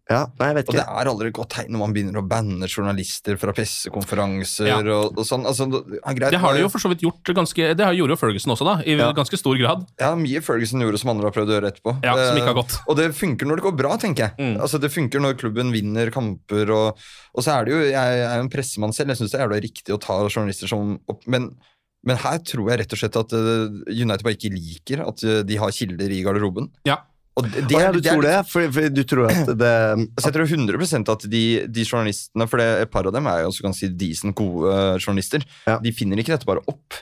Ja, 0.10 0.24
nei, 0.40 0.48
jeg 0.50 0.56
vet 0.58 0.70
Og 0.72 0.74
det 0.74 0.84
er 0.90 1.06
aldri 1.12 1.28
et 1.30 1.36
godt 1.38 1.52
tegn 1.54 1.70
når 1.76 1.82
man 1.84 1.92
begynner 1.94 2.18
å 2.18 2.24
banne 2.28 2.66
journalister 2.66 3.38
fra 3.38 3.54
pressekonferanser 3.54 4.66
Ja. 4.68 4.78
og, 4.82 5.18
og 5.18 5.26
sånn. 5.28 5.46
Altså, 5.46 5.68
greit, 5.70 6.32
Det 6.34 6.40
har 6.42 6.54
de 6.58 6.64
jo 6.64 6.70
for 6.74 6.80
så 6.82 6.90
vidt 6.90 7.04
gjort 7.06 7.30
ganske 7.36 7.76
Det 7.78 7.86
har- 7.86 7.94
gjorde 7.94 8.16
jo 8.16 8.16
Ferguson 8.18 8.54
også, 8.56 8.66
da. 8.66 8.76
I 8.86 8.96
Ja. 8.98 9.12
ganske 9.14 9.38
stor 9.38 9.56
grad. 9.58 9.86
Ja, 10.00 10.16
mye 10.16 10.42
Ferguson 10.42 10.82
gjorde 10.82 10.98
som 11.00 11.12
andre 11.12 11.26
har 11.30 11.32
prøvd 11.32 11.50
å 11.50 11.56
gjøre 11.62 11.72
etterpå. 11.72 12.04
Ja, 12.04 12.14
som 12.16 12.38
Eh, 12.38 12.42
ikke 12.42 12.54
har 12.54 12.58
gått. 12.64 12.80
Og 12.88 12.98
det 12.98 13.12
funker 13.14 13.46
når 13.46 13.56
det 13.58 13.64
går 13.66 13.78
bra, 13.78 13.98
tenker 13.98 14.18
jeg. 14.30 14.38
Mm. 14.40 14.60
Altså 14.62 14.80
Det 14.80 14.92
funker 14.92 15.20
når 15.22 15.38
klubben 15.38 15.72
vinner 15.72 16.10
kamper, 16.12 16.70
og, 16.72 16.98
og 17.36 17.44
så 17.44 17.60
er 17.62 17.66
det 17.66 17.72
jo 17.74 17.80
Jeg 17.80 17.94
er 18.26 18.36
jo 18.38 18.42
en 18.44 18.50
pressemann 18.50 18.94
selv, 18.94 19.10
jeg 19.10 19.18
syns 19.18 19.32
det 19.32 19.40
er 19.40 19.48
jævla 19.48 19.62
riktig 19.62 19.94
å 19.94 20.00
ta 20.02 20.28
journalister 20.28 20.68
som 20.68 21.00
opp, 21.08 21.22
men, 21.28 21.56
men 22.04 22.18
her 22.18 22.40
tror 22.40 22.70
jeg 22.70 22.80
rett 22.80 22.94
og 22.94 22.98
slett 23.00 23.16
at 23.16 23.34
eh, 23.34 23.94
United 23.94 24.24
bare 24.24 24.36
ikke 24.36 24.54
liker 24.54 25.08
at 25.08 25.24
eh, 25.24 25.44
de 25.44 25.56
har 25.58 25.70
kilder 25.70 26.10
i 26.10 26.24
garderoben. 26.24 26.70
Ja. 26.86 26.98
Det, 27.46 27.64
Å 27.76 27.82
ja, 27.82 27.92
du 27.94 28.00
det 28.02 28.12
tror 28.12 28.26
det? 28.26 28.36
For, 28.50 28.72
for 28.76 28.90
du 28.94 29.02
tror 29.08 29.30
at 29.32 29.52
det 29.60 29.74
Altså, 29.96 30.30
jeg 30.30 30.36
tror 30.36 30.50
100 30.50 31.14
at 31.16 31.26
de, 31.32 31.44
de 31.68 31.86
journalistene, 31.86 32.48
for 32.50 32.62
det, 32.62 32.68
et 32.86 32.92
par 32.92 33.08
av 33.10 33.16
dem 33.16 33.30
er 33.30 33.44
jo 33.44 33.52
også 33.54 33.66
ganske 33.66 33.92
decent 34.00 34.36
gode 34.38 34.74
eh, 34.74 34.96
journalister, 35.00 35.46
Ja. 35.70 35.78
de 35.84 35.94
finner 35.96 36.22
ikke 36.22 36.36
dette 36.36 36.50
bare 36.50 36.64
opp. 36.70 37.00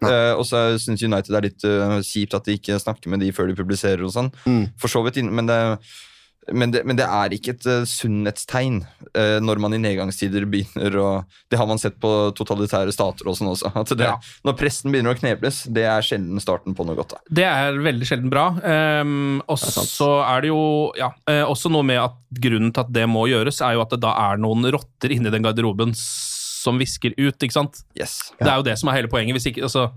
Uh, 0.00 0.32
og 0.38 0.46
så 0.48 0.62
syns 0.80 1.02
United 1.04 1.28
det 1.28 1.36
er 1.36 1.44
litt 1.44 1.64
uh, 1.68 1.98
kjipt 2.00 2.32
at 2.38 2.46
de 2.48 2.54
ikke 2.56 2.78
snakker 2.80 3.12
med 3.12 3.20
de 3.20 3.28
før 3.36 3.50
de 3.50 3.56
publiserer 3.58 4.00
og 4.06 4.14
sånn. 4.14 4.30
Mm. 4.48 4.62
For 4.80 4.92
så 4.92 5.02
vidt, 5.04 5.20
men 5.28 5.50
det, 5.50 5.58
men 6.52 6.72
det, 6.74 6.82
men 6.88 6.98
det 6.98 7.06
er 7.06 7.34
ikke 7.34 7.54
et 7.54 7.66
uh, 7.68 7.82
sunnhetstegn 7.88 8.80
uh, 8.82 9.38
når 9.42 9.60
man 9.62 9.76
i 9.76 9.80
nedgangstider 9.82 10.46
begynner 10.50 10.96
å 11.00 11.08
Det 11.50 11.58
har 11.60 11.68
man 11.70 11.80
sett 11.80 11.98
på 12.02 12.10
totalitære 12.36 12.94
stater 12.94 13.28
og 13.30 13.38
sånn 13.38 13.52
også. 13.52 13.72
Det, 13.90 14.06
Ja. 14.06 14.16
Når 14.46 14.56
pressen 14.58 14.92
begynner 14.92 15.14
å 15.14 15.18
knebles, 15.18 15.62
det 15.70 15.84
er 15.88 16.04
sjelden 16.04 16.40
starten 16.42 16.76
på 16.76 16.86
noe 16.86 16.98
godt. 16.98 17.14
Da. 17.14 17.22
Det 17.40 17.46
er 17.46 17.80
veldig 17.84 18.08
sjelden 18.08 18.32
bra. 18.32 18.46
Um, 18.62 19.40
og 19.50 19.60
så 19.60 20.10
er 20.24 20.44
det 20.44 20.52
jo 20.52 20.62
ja, 20.98 21.10
uh, 21.28 21.44
også 21.50 21.72
noe 21.72 21.86
med 21.86 22.00
at 22.02 22.16
grunnen 22.40 22.72
til 22.74 22.84
at 22.84 22.92
det 22.94 23.06
må 23.10 23.26
gjøres, 23.30 23.60
er 23.66 23.76
jo 23.76 23.84
at 23.84 23.94
det 23.94 24.00
da 24.04 24.14
er 24.30 24.40
noen 24.40 24.68
rotter 24.72 25.12
inni 25.14 25.32
den 25.32 25.44
garderoben 25.44 25.94
som 26.60 26.80
visker 26.80 27.14
ut, 27.16 27.36
ikke 27.36 27.56
sant? 27.56 27.82
Yes. 27.98 28.20
Det 28.38 28.48
er 28.48 28.60
jo 28.60 28.66
det 28.66 28.76
som 28.80 28.90
er 28.90 29.00
hele 29.00 29.10
poenget. 29.12 29.36
Hvis 29.38 29.48
ikke, 29.50 29.64
altså, 29.68 29.88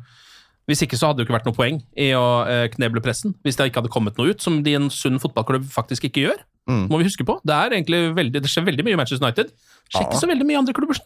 hvis 0.70 0.82
ikke 0.86 0.96
så 1.00 1.10
hadde 1.10 1.20
det 1.20 1.26
jo 1.26 1.28
ikke 1.28 1.36
vært 1.40 1.48
noe 1.50 1.58
poeng 1.58 1.82
i 2.00 2.12
å 2.16 2.24
eh, 2.48 2.66
kneble 2.72 3.02
pressen. 3.04 3.34
Hvis 3.44 3.58
det 3.60 3.68
ikke 3.70 3.82
hadde 3.82 3.92
kommet 3.92 4.18
noe 4.20 4.32
ut, 4.32 4.42
som 4.44 4.62
de 4.64 4.72
i 4.72 4.78
en 4.80 4.90
sunn 4.94 5.20
fotballklubb 5.20 5.66
faktisk 5.74 6.08
ikke 6.08 6.24
gjør. 6.28 6.44
Mm. 6.72 6.86
Må 6.88 7.02
vi 7.02 7.08
huske 7.10 7.26
på. 7.28 7.36
Det 7.44 7.56
er 7.58 7.76
egentlig 7.76 8.00
veldig, 8.16 8.40
det 8.46 8.52
skjer 8.52 8.64
veldig 8.70 8.86
mye 8.88 8.96
i 8.96 9.00
Manchester 9.02 9.26
United. 9.28 9.52
Det 9.52 9.92
skjer 9.98 10.06
Ja. 10.06 10.08
ikke 10.08 10.22
så 10.22 10.30
veldig 10.32 10.48
mye 10.48 10.56
i 10.56 10.62
andre 10.62 10.76
klubber. 10.78 11.02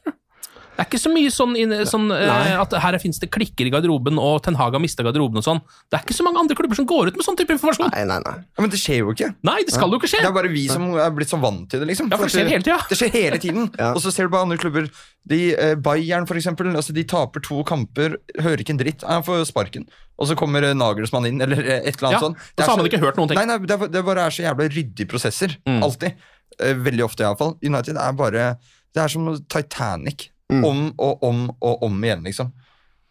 Det 0.78 0.84
er 0.84 0.88
ikke 0.92 1.00
så 1.02 1.10
mye 1.10 1.30
sånn, 1.34 1.56
sånn 1.90 2.12
eh, 2.13 2.52
at 2.62 2.74
her 2.84 2.96
finnes 3.02 3.18
det 3.18 3.32
klikker 3.34 3.66
i 3.66 3.72
garderoben, 3.74 4.20
og 4.22 4.44
Ten 4.46 4.54
Hag 4.60 4.76
har 4.78 4.82
mista 4.84 5.02
garderoben 5.02 5.42
og 5.42 5.46
sånn. 5.48 5.62
Det 5.90 5.98
er 5.98 6.04
ikke 6.06 6.13
så 6.13 6.26
mange 6.28 6.38
andre 6.44 6.54
klubber 6.60 6.78
som 6.78 6.86
går 6.86 7.10
ut 7.10 7.18
med 7.18 7.26
sånn 7.26 7.38
type 7.40 7.56
informasjon. 7.56 7.90
Nei, 7.96 8.04
nei, 8.06 8.20
nei. 8.22 8.36
Ja, 8.46 8.62
men 8.62 8.70
det 8.70 8.78
skjer 8.78 9.00
jo 9.02 9.16
ikke. 9.16 9.32
Nei, 9.50 9.58
det 9.66 9.74
skal 9.74 9.90
jo 9.90 9.98
ikke 9.98 10.12
skje. 10.12 10.22
Det 10.22 10.30
er 10.30 10.36
bare 10.38 10.52
vi 10.54 10.68
som 10.70 10.86
er 10.94 11.10
blitt 11.18 11.34
så 11.34 11.40
vant 11.42 11.66
til 11.72 11.82
det, 11.82 11.90
liksom. 11.90 12.12
Ja, 12.13 12.20
for 12.22 12.30
det 12.30 12.36
skjer 12.38 12.52
hele 12.54 12.68
tida. 12.68 12.78
Det 12.92 13.00
skjer 13.02 13.13
hele 13.18 13.42
tiden. 13.42 13.72
Ja. 13.82 13.92
Og 13.94 14.02
så 14.02 14.10
ser 14.13 14.26
du 14.30 14.34
på 14.34 14.40
andre 14.42 14.58
klubber. 14.62 14.88
De, 15.28 15.40
eh, 15.58 15.74
Bayern, 15.82 16.26
for 16.30 16.38
eksempel. 16.40 16.70
Altså, 16.78 16.94
de 16.96 17.04
taper 17.10 17.44
to 17.46 17.60
kamper, 17.68 18.16
hører 18.42 18.62
ikke 18.63 18.74
en 18.74 18.80
dritt. 18.80 19.04
Han 19.06 19.26
får 19.26 19.44
sparken. 19.50 19.86
Og 20.18 20.30
så 20.30 20.38
kommer 20.40 20.66
eh, 20.66 20.74
Nagelsmann 20.78 21.28
inn, 21.30 21.42
eller 21.46 21.60
eh, 21.62 21.84
et 21.90 21.98
eller 22.00 22.10
annet 22.10 22.18
Ja, 22.18 22.24
sånt. 22.24 22.38
og 22.58 22.63
så 22.63 22.70
har 22.72 22.80
man 22.82 22.90
ikke 22.90 23.02
hørt 23.04 23.20
noen 23.20 23.30
ting. 23.34 23.38
Nei, 23.42 23.46
nei, 23.50 23.58
det, 23.66 23.76
er, 23.78 23.92
det 23.98 24.06
bare 24.08 24.26
er 24.30 24.34
så 24.34 24.46
jævla 24.48 24.70
ryddige 24.74 25.10
prosesser. 25.10 25.54
Mm. 25.70 25.82
Alltid. 25.86 26.26
Eh, 26.58 26.74
veldig 26.88 27.06
ofte, 27.06 27.26
iallfall. 27.28 27.54
United 27.66 28.00
er 28.02 28.18
bare 28.18 28.48
Det 28.96 29.04
er 29.04 29.13
som 29.13 29.30
Titanic. 29.52 30.30
Mm. 30.53 30.63
Om 30.63 30.81
og 30.97 31.23
om 31.23 31.41
og 31.60 31.83
om 31.83 32.03
igjen, 32.03 32.23
liksom. 32.23 32.53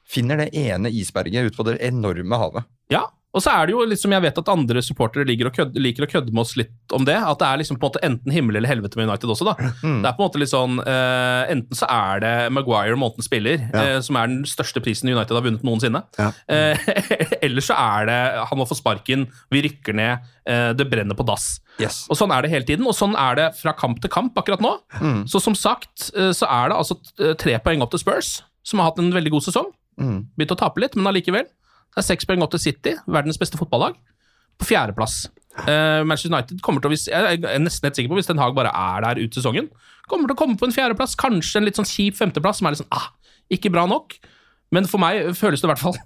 Finner 0.07 0.39
det 0.41 0.51
ene 0.57 0.91
isberget 0.91 1.57
på 1.57 1.67
det 1.67 1.77
enorme 1.85 2.39
havet. 2.41 2.69
Ja, 2.93 3.03
og 3.37 3.43
så 3.45 3.53
er 3.53 3.69
det 3.69 3.75
jo 3.75 3.83
liksom, 3.85 4.15
jeg 4.17 4.25
vet 4.25 4.39
at 4.41 4.49
andre 4.49 4.83
supportere 4.85 5.27
liker 5.29 5.51
å 5.51 5.53
kødde, 5.53 5.81
liker 5.83 6.07
å 6.07 6.09
kødde 6.09 6.33
med 6.33 6.41
oss 6.41 6.55
litt 6.57 6.95
om 6.97 7.05
det, 7.05 7.17
at 7.21 7.41
det 7.43 7.49
er 7.49 7.61
liksom 7.61 7.77
på 7.77 7.85
en 7.85 7.91
måte 7.91 8.03
enten 8.07 8.33
himmel 8.33 8.57
eller 8.57 8.71
helvete 8.71 8.97
med 8.97 9.11
United 9.11 9.33
også, 9.35 9.49
da. 9.51 9.55
Mm. 9.83 9.99
Det 10.01 10.09
er 10.09 10.17
på 10.17 10.23
en 10.23 10.25
måte 10.25 10.41
litt 10.41 10.53
sånn 10.53 10.79
uh, 10.81 11.43
Enten 11.53 11.77
så 11.77 11.89
er 11.93 12.23
det 12.25 12.33
Maguire, 12.57 12.97
månedens 12.97 13.29
spiller, 13.29 13.61
eh, 13.77 13.99
som 14.05 14.17
er 14.17 14.31
den 14.31 14.41
største 14.49 14.81
prisen 14.85 15.11
United 15.13 15.37
har 15.37 15.45
vunnet 15.45 15.67
noensinne. 15.67 16.01
Ja. 16.17 16.31
Uh, 16.49 16.89
eller 17.45 17.65
så 17.65 17.77
er 17.77 18.09
det 18.09 18.19
han 18.49 18.61
må 18.61 18.67
få 18.69 18.79
sparken, 18.79 19.27
vi 19.53 19.63
rykker 19.67 19.97
ned, 19.97 20.33
det 20.47 20.87
brenner 20.89 21.17
på 21.19 21.25
dass. 21.27 21.59
Yes. 21.83 22.05
Og 22.07 22.17
sånn 22.19 22.31
er 22.33 22.45
det 22.45 22.53
hele 22.53 22.67
tiden, 22.69 22.87
og 22.89 22.95
sånn 22.97 23.17
er 23.19 23.37
det 23.37 23.47
fra 23.59 23.75
kamp 23.77 23.99
til 24.01 24.13
kamp 24.13 24.37
akkurat 24.39 24.63
nå. 24.63 24.77
Mm. 25.01 25.25
Så 25.29 25.43
som 25.43 25.57
sagt, 25.59 26.09
så 26.15 26.47
er 26.47 26.71
det 26.71 26.79
altså 26.79 26.97
tre 27.41 27.57
poeng 27.65 27.83
opp 27.85 27.93
til 27.93 28.05
Spurs, 28.05 28.31
som 28.67 28.81
har 28.81 28.93
hatt 28.93 29.03
en 29.03 29.11
veldig 29.15 29.35
god 29.35 29.47
sesong. 29.49 29.73
Mm. 29.99 30.21
Begynt 30.39 30.55
å 30.55 30.61
tape 30.61 30.85
litt, 30.85 30.95
men 30.99 31.11
allikevel. 31.11 31.51
Det 31.97 32.03
er 32.05 32.11
seks 32.11 32.29
poeng 32.29 32.45
opp 32.45 32.53
til 32.53 32.61
City, 32.61 32.93
verdens 33.09 33.39
beste 33.41 33.57
fotballag, 33.57 33.97
på 34.61 34.69
fjerdeplass. 34.69 35.31
Uh, 35.57 36.05
Manchester 36.05 36.29
United 36.29 36.61
kommer 36.61 36.85
til 36.85 36.93
å, 36.93 36.97
Jeg 37.09 37.39
er 37.41 37.63
nesten 37.63 37.89
helt 37.89 37.97
sikker 37.97 38.13
på 38.13 38.19
hvis 38.19 38.29
Den 38.29 38.41
Haag 38.43 38.53
bare 38.59 38.69
er 38.69 39.07
der 39.07 39.23
ut 39.23 39.39
sesongen, 39.39 39.71
kommer 40.05 40.29
til 40.29 40.37
å 40.37 40.41
komme 40.43 40.61
på 40.61 40.69
en 40.69 40.75
fjerdeplass, 40.77 41.17
kanskje 41.17 41.63
en 41.63 41.65
litt 41.65 41.81
sånn 41.81 41.89
kjip 41.89 42.19
femteplass, 42.19 42.61
som 42.61 42.69
er 42.69 42.77
litt 42.77 42.83
sånn 42.83 42.93
ah, 42.93 43.09
ikke 43.57 43.73
bra 43.73 43.87
nok. 43.89 44.19
Men 44.77 44.85
for 44.91 45.01
meg 45.01 45.31
føles 45.39 45.63
det 45.63 45.71
i 45.71 45.73
hvert 45.73 45.81
fall 45.81 45.97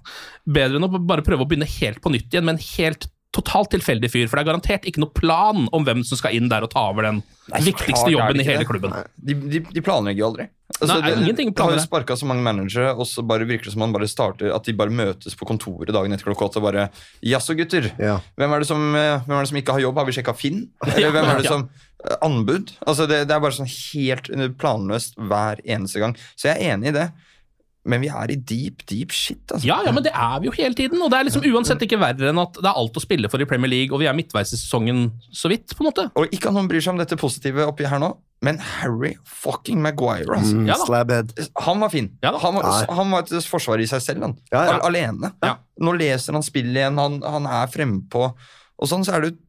bedre 0.47 0.79
enn 0.79 0.87
å 0.87 0.91
bare 0.95 1.25
prøve 1.25 1.43
å 1.43 1.49
begynne 1.49 1.67
helt 1.67 1.99
på 1.99 2.13
nytt 2.13 2.31
igjen 2.31 2.47
med 2.47 2.55
en 2.55 2.65
helt 2.77 3.09
totalt 3.31 3.69
tilfeldig 3.71 4.09
fyr, 4.11 4.25
for 4.27 4.35
det 4.37 4.43
er 4.43 4.49
garantert 4.51 4.87
ikke 4.89 4.99
noe 4.99 5.13
plan 5.15 5.67
om 5.71 5.85
hvem 5.87 6.01
som 6.03 6.19
skal 6.19 6.33
inn 6.35 6.49
der 6.51 6.65
og 6.65 6.71
ta 6.73 6.81
over 6.91 7.05
den 7.07 7.21
Nei, 7.51 7.61
viktigste 7.63 8.11
jobben 8.11 8.41
i 8.41 8.43
hele 8.43 8.63
det. 8.63 8.67
klubben. 8.67 8.91
De, 9.15 9.35
de, 9.53 9.61
de 9.71 9.83
planlegger 9.83 10.19
jo 10.19 10.27
aldri. 10.33 10.47
Altså, 10.81 10.97
Nei, 10.99 11.09
det- 11.11 11.21
ingenting 11.23 11.53
de 11.55 11.63
har 11.67 11.79
sparka 11.83 12.15
så 12.19 12.27
mange 12.27 12.43
managere, 12.43 12.91
og 12.95 13.07
så 13.07 13.23
bare 13.27 13.47
virker 13.47 13.67
det 13.69 13.73
som 13.73 13.81
man 13.83 13.91
bare 13.95 14.07
starter 14.07 14.53
At 14.55 14.63
de 14.67 14.73
bare 14.73 14.89
møtes 14.95 15.35
på 15.35 15.47
kontoret 15.47 15.91
dagen 15.91 16.11
etter 16.15 16.27
klokka 16.29 16.47
åtte 16.49 16.59
og 16.61 16.67
bare 16.69 16.85
Jaså, 17.23 17.55
gutter. 17.59 17.89
Ja. 17.99 18.19
Hvem 18.39 18.55
er, 18.55 18.59
det 18.63 18.67
som, 18.67 18.85
eh, 18.95 19.19
hvem 19.25 19.37
er 19.37 19.41
det 19.47 19.51
som 19.51 19.59
ikke 19.63 19.75
har 19.77 19.83
jobb? 19.83 19.99
Har 19.99 20.05
vi 20.11 20.15
sjekka 20.19 20.35
Finn? 20.35 20.61
Eller 20.91 21.11
hvem 21.15 21.27
er 21.31 21.41
det 21.43 21.47
som 21.51 21.67
eh, 22.07 22.15
Anbud? 22.27 22.71
Altså, 22.87 23.07
det, 23.07 23.23
det 23.27 23.35
er 23.35 23.43
bare 23.43 23.55
sånn 23.59 23.71
helt 23.71 24.31
planløst 24.59 25.15
hver 25.19 25.59
eneste 25.65 25.99
gang. 26.03 26.15
Så 26.35 26.51
jeg 26.51 26.59
er 26.59 26.75
enig 26.75 26.91
i 26.91 26.97
det. 26.99 27.09
Men 27.89 28.03
vi 28.03 28.11
er 28.13 28.29
i 28.29 28.35
deep, 28.37 28.83
deep 28.85 29.09
shit, 29.15 29.41
altså. 29.49 29.65
Ja, 29.65 29.79
ja, 29.87 29.91
men 29.95 30.03
det 30.05 30.11
er 30.13 30.35
vi 30.43 30.51
jo 30.51 30.53
hele 30.53 30.77
tiden. 30.77 30.99
Og 31.01 31.09
det 31.09 31.17
er 31.17 31.25
liksom 31.25 31.45
uansett 31.49 31.81
ikke 31.81 31.97
verre 31.97 32.29
enn 32.29 32.37
at 32.41 32.59
det 32.59 32.67
er 32.69 32.77
alt 32.77 32.99
å 32.99 33.01
spille 33.01 33.29
for 33.31 33.41
i 33.41 33.47
Premier 33.49 33.71
League, 33.71 33.89
og 33.95 34.03
vi 34.03 34.09
er 34.09 34.13
midtveis 34.13 34.51
i 34.53 34.59
sesongen 34.59 35.07
så 35.33 35.49
vidt, 35.49 35.73
på 35.73 35.81
en 35.81 35.89
måte. 35.89 36.05
Og 36.13 36.29
ikke 36.29 36.51
at 36.51 36.57
noen 36.59 36.69
bryr 36.69 36.83
seg 36.85 36.93
om 36.93 37.01
dette 37.01 37.17
positive 37.17 37.65
oppi 37.65 37.89
her 37.89 38.01
nå, 38.03 38.11
men 38.45 38.57
Harry 38.61 39.15
fucking 39.25 39.81
Maguire, 39.81 40.29
altså. 40.37 40.55
Mm, 40.61 40.69
Ja 40.69 40.77
da. 40.77 40.85
slabhead. 40.85 41.33
Han 41.65 41.81
var 41.81 41.89
fin. 41.93 42.11
Ja 42.21 42.35
han, 42.41 42.55
var, 42.57 42.85
han 43.01 43.11
var 43.17 43.25
et 43.25 43.49
forsvar 43.49 43.81
i 43.81 43.89
seg 43.89 44.01
selv, 44.05 44.27
han. 44.29 44.37
Ja, 44.53 44.63
ja. 44.69 44.77
Alene. 44.85 45.33
Ja. 45.41 45.55
Nå 45.81 45.93
leser 45.97 46.37
han 46.37 46.45
spillet 46.45 46.83
igjen, 46.83 47.01
han, 47.01 47.17
han 47.25 47.49
er 47.49 47.69
frempå. 47.73 48.27
Og 48.81 48.89
sånn 48.89 49.05
så 49.05 49.17
er 49.17 49.25
det 49.25 49.33
jo 49.33 49.39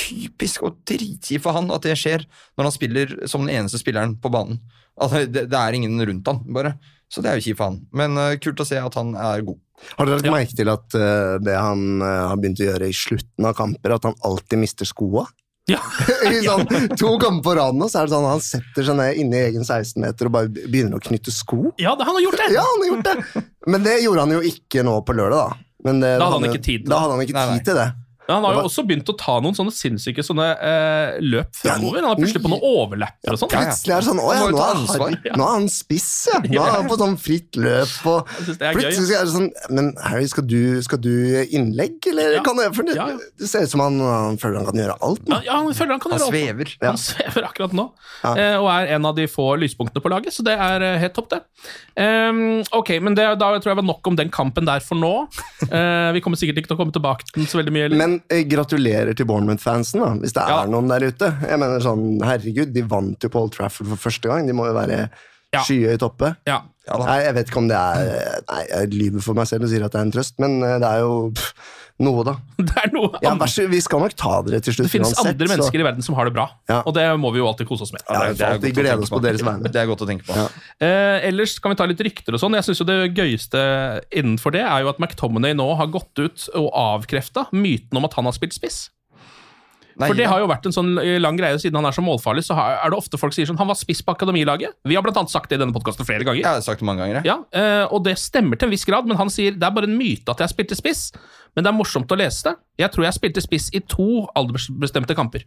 typisk 0.00 0.62
og 0.66 0.78
dritkjipt 0.86 1.42
for 1.42 1.56
han 1.58 1.66
at 1.74 1.82
det 1.82 1.96
skjer 1.98 2.22
når 2.54 2.68
han 2.68 2.74
spiller 2.74 3.14
som 3.30 3.42
den 3.42 3.56
eneste 3.58 3.80
spilleren 3.82 4.14
på 4.22 4.30
banen. 4.30 4.60
Altså, 5.00 5.24
det, 5.26 5.48
det 5.50 5.58
er 5.58 5.74
ingen 5.78 5.98
rundt 5.98 6.30
han, 6.30 6.42
bare. 6.54 6.76
Så 7.10 7.22
det 7.24 7.30
er 7.32 7.40
jo 7.40 7.44
kjipt 7.48 7.58
for 7.58 7.72
han. 7.72 7.80
Men 7.96 8.14
uh, 8.20 8.36
kult 8.42 8.60
å 8.62 8.66
se 8.68 8.78
at 8.78 8.94
han 9.00 9.12
er 9.18 9.42
god. 9.46 9.58
Har 9.96 10.06
dere 10.06 10.18
lagt 10.20 10.28
Ja. 10.28 10.32
merke 10.36 10.54
til 10.56 10.68
at 10.70 10.94
uh, 10.94 11.38
det 11.42 11.56
han 11.56 12.02
eh, 12.04 12.24
har 12.30 12.36
begynt 12.38 12.60
å 12.60 12.66
gjøre 12.68 12.88
i 12.90 12.94
slutten 12.94 13.46
av 13.48 13.54
kamper, 13.58 13.94
at 13.96 14.04
han 14.06 14.14
alltid 14.28 14.60
mister 14.60 14.86
skoa? 14.88 15.24
Ja. 15.70 15.78
I 16.30 16.40
sånn, 16.44 16.66
to 16.98 17.14
kamper 17.22 17.42
på 17.46 17.54
rad 17.58 17.76
nå, 17.78 17.88
så 17.90 18.00
er 18.02 18.08
det 18.10 18.14
sånn 18.14 18.26
han 18.28 18.42
setter 18.44 18.86
seg 18.86 18.96
ned 18.98 19.18
inne 19.22 19.38
i 19.40 19.46
egen 19.48 19.62
16-meter 19.66 20.28
og 20.28 20.34
bare 20.36 20.50
begynner 20.52 20.98
å 20.98 21.02
knytte 21.02 21.32
sko. 21.34 21.72
Ja, 21.80 21.96
han 21.98 22.12
har 22.14 22.22
gjort 22.24 22.38
det! 22.42 22.48
Ja, 22.54 22.64
han 22.66 22.84
har 22.84 22.90
gjort 22.92 23.08
det! 23.08 23.42
Men 23.72 23.84
det 23.88 23.96
gjorde 24.04 24.24
han 24.26 24.36
jo 24.36 24.40
ikke 24.52 24.84
nå 24.86 24.94
på 25.06 25.16
lørdag, 25.18 25.50
da. 25.50 25.66
Men 25.88 26.00
det, 26.04 26.12
Da 26.20 26.26
hadde 26.28 26.38
han 26.40 26.46
jo- 26.48 26.52
ikke 26.54 26.64
tid 26.66 26.84
da. 26.86 26.90
Da 26.92 27.02
hadde 27.06 27.16
han 27.16 27.24
ikke 27.26 27.36
Nei, 27.38 27.44
nei. 27.48 27.58
tid 27.58 27.68
til 27.70 27.78
det. 27.80 27.88
Men 28.30 28.36
han 28.38 28.44
har 28.46 28.60
jo 28.60 28.66
også 28.68 28.84
begynt 28.86 29.10
å 29.10 29.14
ta 29.18 29.32
noen 29.42 29.56
sånne 29.58 29.72
sinnssyke 29.74 30.22
sånne 30.22 30.44
eh, 30.54 31.16
løp 31.24 31.50
framover. 31.58 31.98
Han 32.04 32.12
har 32.12 32.18
plutselig 32.20 32.42
på 32.44 32.50
noen 32.52 32.62
overlapper 32.62 33.34
og 33.34 33.40
sånn. 33.40 33.50
Plutselig 33.50 33.94
er 33.96 34.04
det 34.04 34.06
sånn 34.06 34.20
Å 34.22 34.28
ja, 34.30 34.44
nå 34.46 34.60
er, 34.62 34.78
han, 34.78 35.16
nå 35.40 35.46
er 35.48 35.54
han 35.56 35.66
spiss, 35.74 36.06
ja. 36.30 36.38
Nå 36.46 36.60
er 36.62 36.76
han 36.76 36.86
på 36.90 36.98
sånn 37.00 37.16
fritt 37.18 37.58
løp. 37.58 37.96
Og 38.06 38.30
Jeg 38.36 38.46
synes 38.46 38.60
det 38.60 38.68
er 38.68 38.78
gøy, 38.78 38.84
plutselig 38.84 39.16
er 39.18 39.26
det 39.26 39.34
sånn 39.34 39.48
Men 39.80 39.90
Harry, 40.04 40.28
skal 40.30 40.46
du, 40.46 40.60
skal 40.86 41.02
du 41.02 41.10
innlegg, 41.50 41.98
eller 42.12 42.38
Ja. 42.38 42.44
kan 42.46 42.60
det 42.62 42.68
For 42.76 42.86
det, 42.86 42.94
Ja, 43.00 43.08
det 43.18 43.50
ser 43.50 43.66
ut 43.66 43.74
som 43.74 43.82
han, 43.82 43.98
han 44.04 44.38
føler 44.38 44.62
han 44.62 44.70
kan 44.70 44.82
gjøre 44.84 44.96
alt. 45.10 45.26
Nå. 45.26 45.40
ja, 45.48 45.58
han 45.58 45.74
føler 45.74 45.96
han 45.96 46.04
kan 46.06 46.14
Han 46.14 46.22
gjøre 46.22 46.30
alt. 46.30 46.38
svever. 46.38 46.74
Han 46.86 47.00
svever 47.00 47.48
akkurat 47.50 47.74
nå, 47.76 47.88
Ja. 48.22 48.34
eh, 48.36 48.56
og 48.60 48.70
er 48.76 48.94
en 48.94 49.10
av 49.10 49.16
de 49.18 49.26
få 49.30 49.48
lyspunktene 49.58 50.04
på 50.04 50.12
laget, 50.12 50.36
så 50.36 50.44
det 50.46 50.54
er 50.54 50.86
eh, 50.86 50.98
helt 51.02 51.16
topp, 51.18 51.30
det. 51.34 51.40
Um, 51.98 52.60
ok, 52.76 52.94
men 53.02 53.16
det, 53.18 53.26
da 53.40 53.50
tror 53.58 53.72
jeg 53.72 53.80
var 53.80 53.86
nok 53.86 54.06
om 54.06 54.16
den 54.18 54.30
kampen 54.32 54.68
der 54.68 54.80
for 54.84 54.98
nå. 55.00 55.12
Uh, 55.66 56.12
vi 56.16 56.22
kommer 56.24 56.38
sikkert 56.40 56.60
ikke 56.62 56.72
til 56.72 56.78
å 56.78 56.80
komme 56.84 56.94
tilbake 56.94 57.26
til 57.28 57.40
den 57.42 57.50
så 57.50 57.60
veldig 57.60 57.74
mye. 57.74 57.88
eller? 57.90 58.00
Men 58.00 58.19
eh, 58.28 58.44
gratulerer 58.48 59.14
til 59.16 59.26
Bournemouth-fansen, 59.26 60.00
da, 60.02 60.10
hvis 60.20 60.32
det 60.36 60.42
Ja. 60.48 60.62
er 60.62 60.68
noen 60.68 60.88
der 60.88 61.06
ute. 61.10 61.30
Jeg 61.48 61.58
mener 61.58 61.80
sånn, 61.80 62.20
Herregud, 62.22 62.72
de 62.72 62.82
vant 62.82 63.18
jo 63.22 63.28
på 63.28 63.40
Old 63.42 63.52
Trafford 63.52 63.86
for 63.88 63.96
første 64.10 64.28
gang. 64.28 64.46
De 64.46 64.52
må 64.52 64.66
jo 64.66 64.74
være 64.74 65.08
Ja. 65.52 65.62
skyhøyt 65.62 66.02
oppe. 66.02 66.36
ja. 66.46 66.60
Ja. 66.88 66.96
Nei, 66.96 67.20
jeg 67.22 67.34
vet 67.36 67.46
ikke 67.50 67.58
om 67.58 67.68
det 67.68 67.76
er 67.76 68.40
Nei, 68.50 68.62
jeg 68.68 68.88
lyver 68.90 69.22
for 69.22 69.34
meg 69.34 69.46
selv 69.46 69.62
og 69.62 69.68
sier 69.70 69.84
at 69.84 69.92
det 69.92 70.00
er 70.00 70.02
en 70.02 70.10
trøst, 70.10 70.32
men 70.40 70.62
eh, 70.64 70.78
det 70.80 70.88
er 70.88 70.98
jo 71.04 71.30
pff, 71.30 71.52
noe, 72.00 72.24
da. 72.26 72.34
Det 72.60 72.76
er 72.82 72.90
noe 72.94 73.20
Ja, 73.22 73.32
vær 73.40 73.50
så, 73.52 73.64
vi 73.70 73.80
skal 73.84 74.00
nok 74.04 74.14
ta 74.18 74.40
dere 74.46 74.60
til 74.64 74.74
slutt 74.76 74.88
Det 74.88 74.92
finnes 74.92 75.12
uansett, 75.14 75.32
andre 75.34 75.46
så- 75.48 75.52
mennesker 75.54 75.80
i 75.80 75.86
verden 75.86 76.02
som 76.06 76.16
har 76.18 76.28
det 76.28 76.34
bra, 76.36 76.46
Ja. 76.70 76.80
og 76.84 76.94
det 76.96 77.04
må 77.20 77.32
vi 77.34 77.40
jo 77.42 77.48
alltid 77.48 77.68
kose 77.68 77.82
oss 77.86 77.92
med. 77.92 78.02
Ja, 78.08 78.20
det 78.32 78.40
er 78.40 78.58
godt 78.58 78.64
å 78.64 79.20
tenke 79.22 79.44
på. 79.44 79.72
Det 79.72 79.80
er 79.82 79.86
godt 79.90 80.04
å 80.04 80.08
tenke 80.08 80.26
på. 80.28 80.36
Ja. 80.36 80.46
Eh, 80.80 81.28
ellers 81.30 81.58
kan 81.60 81.72
vi 81.74 81.80
ta 81.80 81.86
litt 81.90 82.00
rykter 82.00 82.34
og 82.36 82.40
sånn. 82.42 82.54
Jeg 82.58 82.64
synes 82.68 82.80
jo 82.82 82.88
Det 82.90 82.98
gøyeste 83.14 83.60
innenfor 84.12 84.52
det 84.52 84.62
er 84.66 84.80
jo 84.84 84.88
at 84.92 84.98
McTominay 85.02 85.54
nå 85.54 85.68
har 85.76 85.86
gått 85.92 86.18
ut 86.18 86.48
og 86.54 86.70
avkrefta 86.72 87.46
myten 87.52 87.96
om 88.00 88.04
at 88.08 88.14
han 88.14 88.24
har 88.28 88.32
spilt 88.36 88.56
spiss. 88.56 88.88
For 90.08 90.14
det 90.16 90.26
har 90.26 90.38
jo 90.40 90.46
vært 90.48 90.66
en 90.66 90.72
sånn 90.72 90.98
eh, 91.02 91.18
lang 91.20 91.36
greie 91.36 91.58
siden 91.60 91.74
han 91.76 91.84
er 91.86 91.92
så 91.92 92.00
målfarlig, 92.02 92.44
så 92.46 92.54
har- 92.54 92.78
er 92.84 92.90
det 92.90 92.96
ofte 92.98 93.18
folk 93.18 93.32
sier 93.32 93.44
sånn 93.46 93.58
Han 93.58 93.66
var 93.68 93.74
spiss 93.76 94.00
på 94.02 94.14
akademilaget. 94.16 94.72
Vi 94.84 94.94
har 94.94 95.02
blant 95.02 95.16
annet 95.16 95.30
sagt 95.30 95.48
det 95.50 95.60
i 95.60 95.64
denne 95.64 95.72
podkasten 95.76 96.06
flere 96.06 96.24
ganger. 96.24 96.40
Jeg 96.40 96.46
har 96.46 96.60
sagt 96.60 96.80
det 96.80 96.86
mange 96.86 96.98
ganger. 97.04 97.22
jeg. 97.22 97.26
Ja, 97.26 97.38
eh, 97.52 97.86
og 97.90 98.04
det 98.04 98.16
stemmer 98.18 98.56
til 98.58 98.66
en 98.66 98.70
viss 98.70 98.84
grad, 98.84 99.06
men 99.06 99.16
han 99.16 99.28
sier 99.28 99.52
det 99.52 99.62
er 99.62 99.70
bare 99.70 99.84
en 99.84 99.98
myte 99.98 100.28
at 100.30 100.38
jeg 100.38 100.48
spilte 100.54 100.76
spiss. 100.76 101.12
Men 101.54 101.64
det 101.64 101.72
er 101.72 101.76
morsomt 101.76 102.06
å 102.08 102.16
lese 102.16 102.42
det. 102.44 102.56
Jeg 102.78 102.92
tror 102.92 103.04
jeg 103.04 103.14
spilte 103.14 103.42
spiss 103.42 103.70
i 103.74 103.80
to 103.80 104.26
aldersbestemte 104.36 105.14
kamper. 105.16 105.42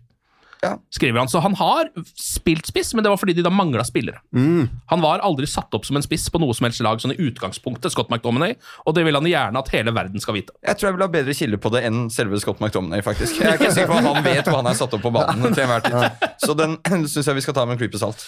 Ja. 0.63 0.77
Skriver 0.95 1.19
han. 1.19 1.27
Så 1.27 1.41
han 1.43 1.55
har 1.59 1.89
spilt 2.15 2.65
spiss, 2.69 2.93
men 2.95 3.03
det 3.03 3.11
var 3.11 3.19
fordi 3.19 3.35
de 3.35 3.43
da 3.43 3.51
mangla 3.51 3.83
spillere. 3.83 4.21
Han 4.31 5.01
var 5.03 5.19
aldri 5.25 5.47
satt 5.49 5.73
opp 5.75 5.83
som 5.87 5.97
en 5.99 6.05
spiss 6.05 6.29
på 6.31 6.39
noe 6.39 6.55
som 6.55 6.65
helst 6.69 6.79
lag, 6.85 7.01
sånn 7.03 7.11
i 7.15 7.19
utgangspunktet, 7.27 7.91
Scott 7.91 8.09
McDominay, 8.13 8.55
og 8.87 8.95
det 8.95 9.03
vil 9.07 9.17
han 9.17 9.27
gjerne 9.27 9.59
at 9.59 9.71
hele 9.75 9.91
verden 9.95 10.23
skal 10.23 10.37
vite. 10.37 10.55
Jeg 10.63 10.79
tror 10.79 10.89
jeg 10.89 10.95
vil 10.97 11.03
ha 11.05 11.09
bedre 11.11 11.35
kilde 11.35 11.59
på 11.59 11.71
det 11.73 11.83
enn 11.89 12.05
selve 12.13 12.39
Scott 12.39 12.63
McDominay, 12.63 13.03
faktisk. 13.05 13.41
Jeg 13.41 13.51
er 13.51 13.59
ikke 13.59 13.73
sikker 13.75 13.91
på 13.91 13.99
at 13.99 14.07
han 14.07 14.23
vet 14.25 14.47
hva 14.49 14.61
han 14.61 14.71
er 14.71 14.79
satt 14.79 14.95
opp 14.95 15.03
på 15.03 15.11
banen 15.13 15.51
til 15.53 15.65
enhver 15.65 15.83
tid. 15.83 16.27
Så 16.45 16.55
den 16.59 16.77
syns 17.11 17.27
jeg 17.27 17.37
vi 17.39 17.43
skal 17.45 17.57
ta 17.59 17.65
med 17.67 17.75
en 17.75 17.81
klype 17.83 17.99
salt. 18.01 18.23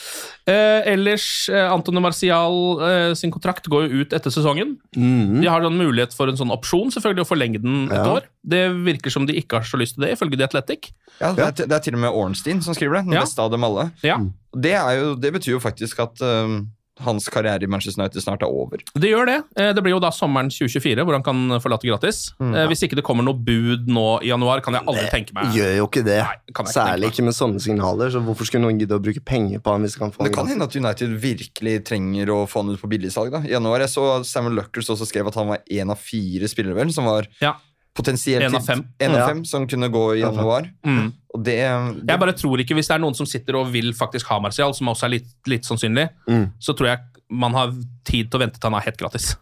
Eh, 0.50 0.82
ellers, 0.91 1.28
eh, 1.50 1.69
Antonio 1.71 2.04
Marcial 2.04 2.60
eh, 2.89 3.13
sin 3.17 3.32
kontrakt 3.34 3.69
går 3.71 3.88
jo 3.88 4.04
ut 4.04 4.13
etter 4.19 4.34
sesongen. 4.34 4.76
De 4.95 5.48
har 5.48 5.63
en 5.65 5.80
mulighet 5.80 6.13
for 6.17 6.28
en 6.32 6.38
sånn 6.39 6.52
opsjon, 6.54 6.91
selvfølgelig, 6.93 7.24
å 7.26 7.32
forlenge 7.32 7.63
den 7.63 7.86
et 7.88 7.95
Ja. 7.95 8.06
år. 8.19 8.28
Det 8.45 8.62
virker 8.86 9.10
som 9.10 9.26
de 9.26 9.34
ikke 9.39 9.58
har 9.58 9.65
så 9.65 9.80
lyst 9.80 9.95
til 9.95 10.04
det, 10.06 10.12
ifølge 10.17 10.38
The 10.38 10.45
Athletic. 10.50 10.91
Ja, 11.21 11.32
det, 11.34 11.45
er, 11.45 11.67
det 11.71 11.76
er 11.78 11.80
til 11.86 11.95
og 11.95 12.02
med 12.04 12.12
Ornstein 12.30 12.62
som 12.66 12.74
skriver 12.78 13.00
det. 13.02 13.06
Den 13.10 13.14
Ja. 13.20 13.26
beste 13.28 13.40
av 13.42 13.52
dem 13.52 13.64
alle. 13.64 13.92
Ja, 14.04 14.20
Det, 14.56 14.72
er 14.74 14.96
jo, 15.02 15.16
det 15.16 15.34
betyr 15.36 15.58
jo 15.58 15.60
faktisk 15.60 16.00
at 16.00 16.22
um, 16.22 16.70
hans 17.04 17.26
karriere 17.28 17.62
i 17.64 17.68
Manchester 17.68 18.00
United 18.02 18.24
snart 18.24 18.42
er 18.42 18.48
over. 18.48 18.80
Det 18.96 19.10
gjør 19.12 19.26
det. 19.28 19.44
Eh, 19.60 19.74
Det 19.76 19.82
blir 19.84 19.92
jo 19.92 20.00
da 20.00 20.12
sommeren 20.16 20.48
2024 20.48 21.04
hvor 21.04 21.12
han 21.18 21.24
kan 21.26 21.60
forlate 21.60 21.84
gratis. 21.90 22.32
Eh, 22.40 22.68
Hvis 22.72 22.86
ikke 22.88 22.96
det 22.96 23.04
kommer 23.04 23.22
noe 23.28 23.36
bud 23.36 23.90
nå 23.92 24.22
i 24.24 24.30
januar, 24.32 24.62
kan 24.64 24.74
jeg 24.78 24.86
aldri 24.88 25.10
tenke 25.12 25.34
meg 25.36 25.52
Gjør 25.52 25.74
jo 25.82 25.88
ikke 25.90 26.06
det. 26.08 26.22
Nei, 26.24 26.38
ikke 26.54 26.66
Særlig 26.72 27.10
ikke 27.12 27.26
med 27.28 27.36
sånne 27.36 27.60
signaler. 27.60 28.08
Så 28.16 28.24
hvorfor 28.24 28.48
skulle 28.48 28.64
noen 28.64 28.80
gidde 28.80 28.96
å 28.96 29.04
bruke 29.04 29.20
penger 29.28 29.60
på 29.60 29.74
han 29.76 29.84
hvis 29.84 29.98
de 29.98 30.00
kan 30.06 30.12
få 30.16 30.24
Det 30.24 30.34
kan 30.38 30.48
hende 30.48 30.64
at 30.64 30.74
United 30.80 31.20
virkelig 31.20 31.84
trenger 31.84 32.32
å 32.32 32.48
få 32.48 32.64
han 32.64 32.72
ut 32.72 32.80
på 32.80 32.88
billigsalg. 32.88 33.30
da. 33.36 33.40
I 33.44 33.52
januar 33.60 33.80
jeg 33.84 33.90
så 33.92 34.24
Samuel 34.24 34.56
Luckers 34.56 34.88
også 34.96 35.04
skrev 35.12 35.28
at 35.28 35.36
han 35.36 35.48
var 35.52 35.60
én 35.70 35.92
av 35.92 36.00
fire 36.00 36.48
spillere 36.48 36.76
vel, 36.80 36.94
som 36.96 37.04
var 37.04 37.28
Ja. 37.42 37.58
Potensielt 37.96 38.44
En 38.44 38.56
av 38.60 38.66
fem. 38.66 38.84
en 39.00 39.12
av 39.12 39.18
Ja. 39.22 39.28
fem 39.28 39.46
som 39.46 39.66
kunne 39.68 39.90
gå 39.90 40.04
i 40.18 40.20
januar. 40.22 40.70
Mm. 40.86 41.14
Og 41.34 41.44
det, 41.44 41.56
Jeg 41.60 42.20
bare 42.20 42.34
tror 42.34 42.60
ikke, 42.60 42.76
Hvis 42.76 42.88
det 42.88 42.96
er 42.96 43.00
noen 43.00 43.16
som 43.16 43.26
sitter 43.26 43.56
og 43.56 43.72
vil 43.72 43.94
faktisk 43.94 44.26
ha 44.28 44.40
Martial, 44.40 44.74
som 44.74 44.88
også 44.88 45.06
er 45.06 45.10
litt, 45.20 45.28
litt 45.48 45.64
sannsynlig, 45.64 46.10
Mm. 46.28 46.52
så 46.60 46.76
tror 46.76 46.88
jeg 46.88 47.00
man 47.32 47.54
har 47.54 47.72
tid 48.06 48.30
til 48.30 48.40
å 48.40 48.44
vente 48.46 48.60
til 48.60 48.70
han 48.70 48.80
er 48.80 48.84
helt 48.86 48.98
gratis. 48.98 49.36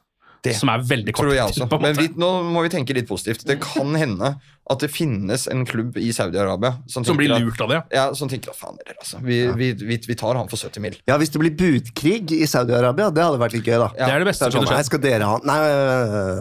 Det 0.43 0.53
som 0.57 0.67
er 0.67 0.79
veldig 0.79 1.13
kort 1.13 1.23
tror 1.25 1.33
jeg 1.35 1.45
også. 1.55 1.79
Men 1.81 1.95
vi, 1.95 2.07
nå 2.19 2.29
må 2.51 2.63
vi 2.63 2.69
tenke 2.69 2.93
litt 2.93 3.07
positivt. 3.07 3.45
Det 3.45 3.61
kan 3.61 3.93
hende 3.95 4.35
at 4.69 4.79
det 4.79 4.89
finnes 4.91 5.47
en 5.47 5.65
klubb 5.65 5.95
i 5.95 6.09
Saudi-Arabia 6.11 6.81
som, 6.85 7.05
Som 7.05 7.15
blir 7.15 7.29
lurt 7.29 7.61
av 7.61 7.69
det. 7.69 7.83
Ja, 7.93 8.13
som 8.13 8.27
tenker 8.27 8.49
at 8.51 8.57
faen 8.57 8.75
dere, 8.75 8.95
altså. 8.99 9.21
Vi, 9.23 9.47
vi, 9.55 9.71
vi, 9.71 9.97
vi 10.05 10.15
tar 10.15 10.35
han 10.35 10.49
for 10.49 10.57
70 10.57 10.81
mil. 10.81 10.97
Ja, 11.07 11.17
Hvis 11.17 11.29
det 11.31 11.39
blir 11.39 11.55
budkrig 11.55 12.29
i 12.35 12.43
Saudi-Arabia, 12.45 13.07
det 13.13 13.23
hadde 13.23 13.39
vært 13.39 13.53
litt 13.53 13.63
gøy, 13.63 13.79
da. 13.79 13.89
Ja. 13.97 14.05
Det 14.05 14.13
er 14.15 14.19
det 14.19 14.27
beste 14.27 14.51
som 14.51 14.59
kunne 14.59 14.67
skjedd. 14.67 14.75
nei, 14.75 14.83
skal 14.83 14.99
dere 14.99 15.23
ha 15.23 15.39
Nei, 15.47 15.59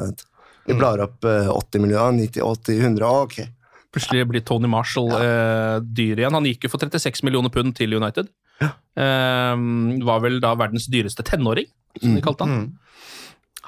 vent. 0.03 0.25
Vi 0.73 0.79
blar 0.81 1.03
opp 1.05 1.27
eh, 1.29 1.51
80 1.53 1.85
millioner, 1.85 2.17
90, 2.19 2.43
80, 2.49 2.81
100 2.89 3.11
Ok. 3.27 3.43
Plutselig 3.93 4.25
blir 4.31 4.41
Tony 4.49 4.71
Marshall 4.73 5.11
eh, 5.19 5.77
dyr 5.85 6.23
igjen. 6.23 6.33
Han 6.33 6.49
gikk 6.49 6.65
jo 6.65 6.73
for 6.73 6.81
36 6.81 7.21
millioner 7.29 7.53
pund 7.53 7.75
til 7.77 7.93
United. 7.93 8.31
Eh, 8.63 9.65
var 10.09 10.23
vel 10.25 10.41
da 10.41 10.55
verdens 10.57 10.89
dyreste 10.93 11.25
tenåring, 11.29 11.69
som 12.01 12.17
de 12.17 12.25
kalte 12.25 12.49
han. 12.49 12.63
Mm. 12.63 13.13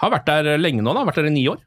Har 0.00 0.14
vært 0.16 0.30
der 0.30 0.56
lenge 0.58 0.84
nå, 0.84 0.96
da. 0.96 1.04
Vært 1.04 1.20
der 1.20 1.28
i 1.28 1.34
ni 1.36 1.44
år. 1.52 1.60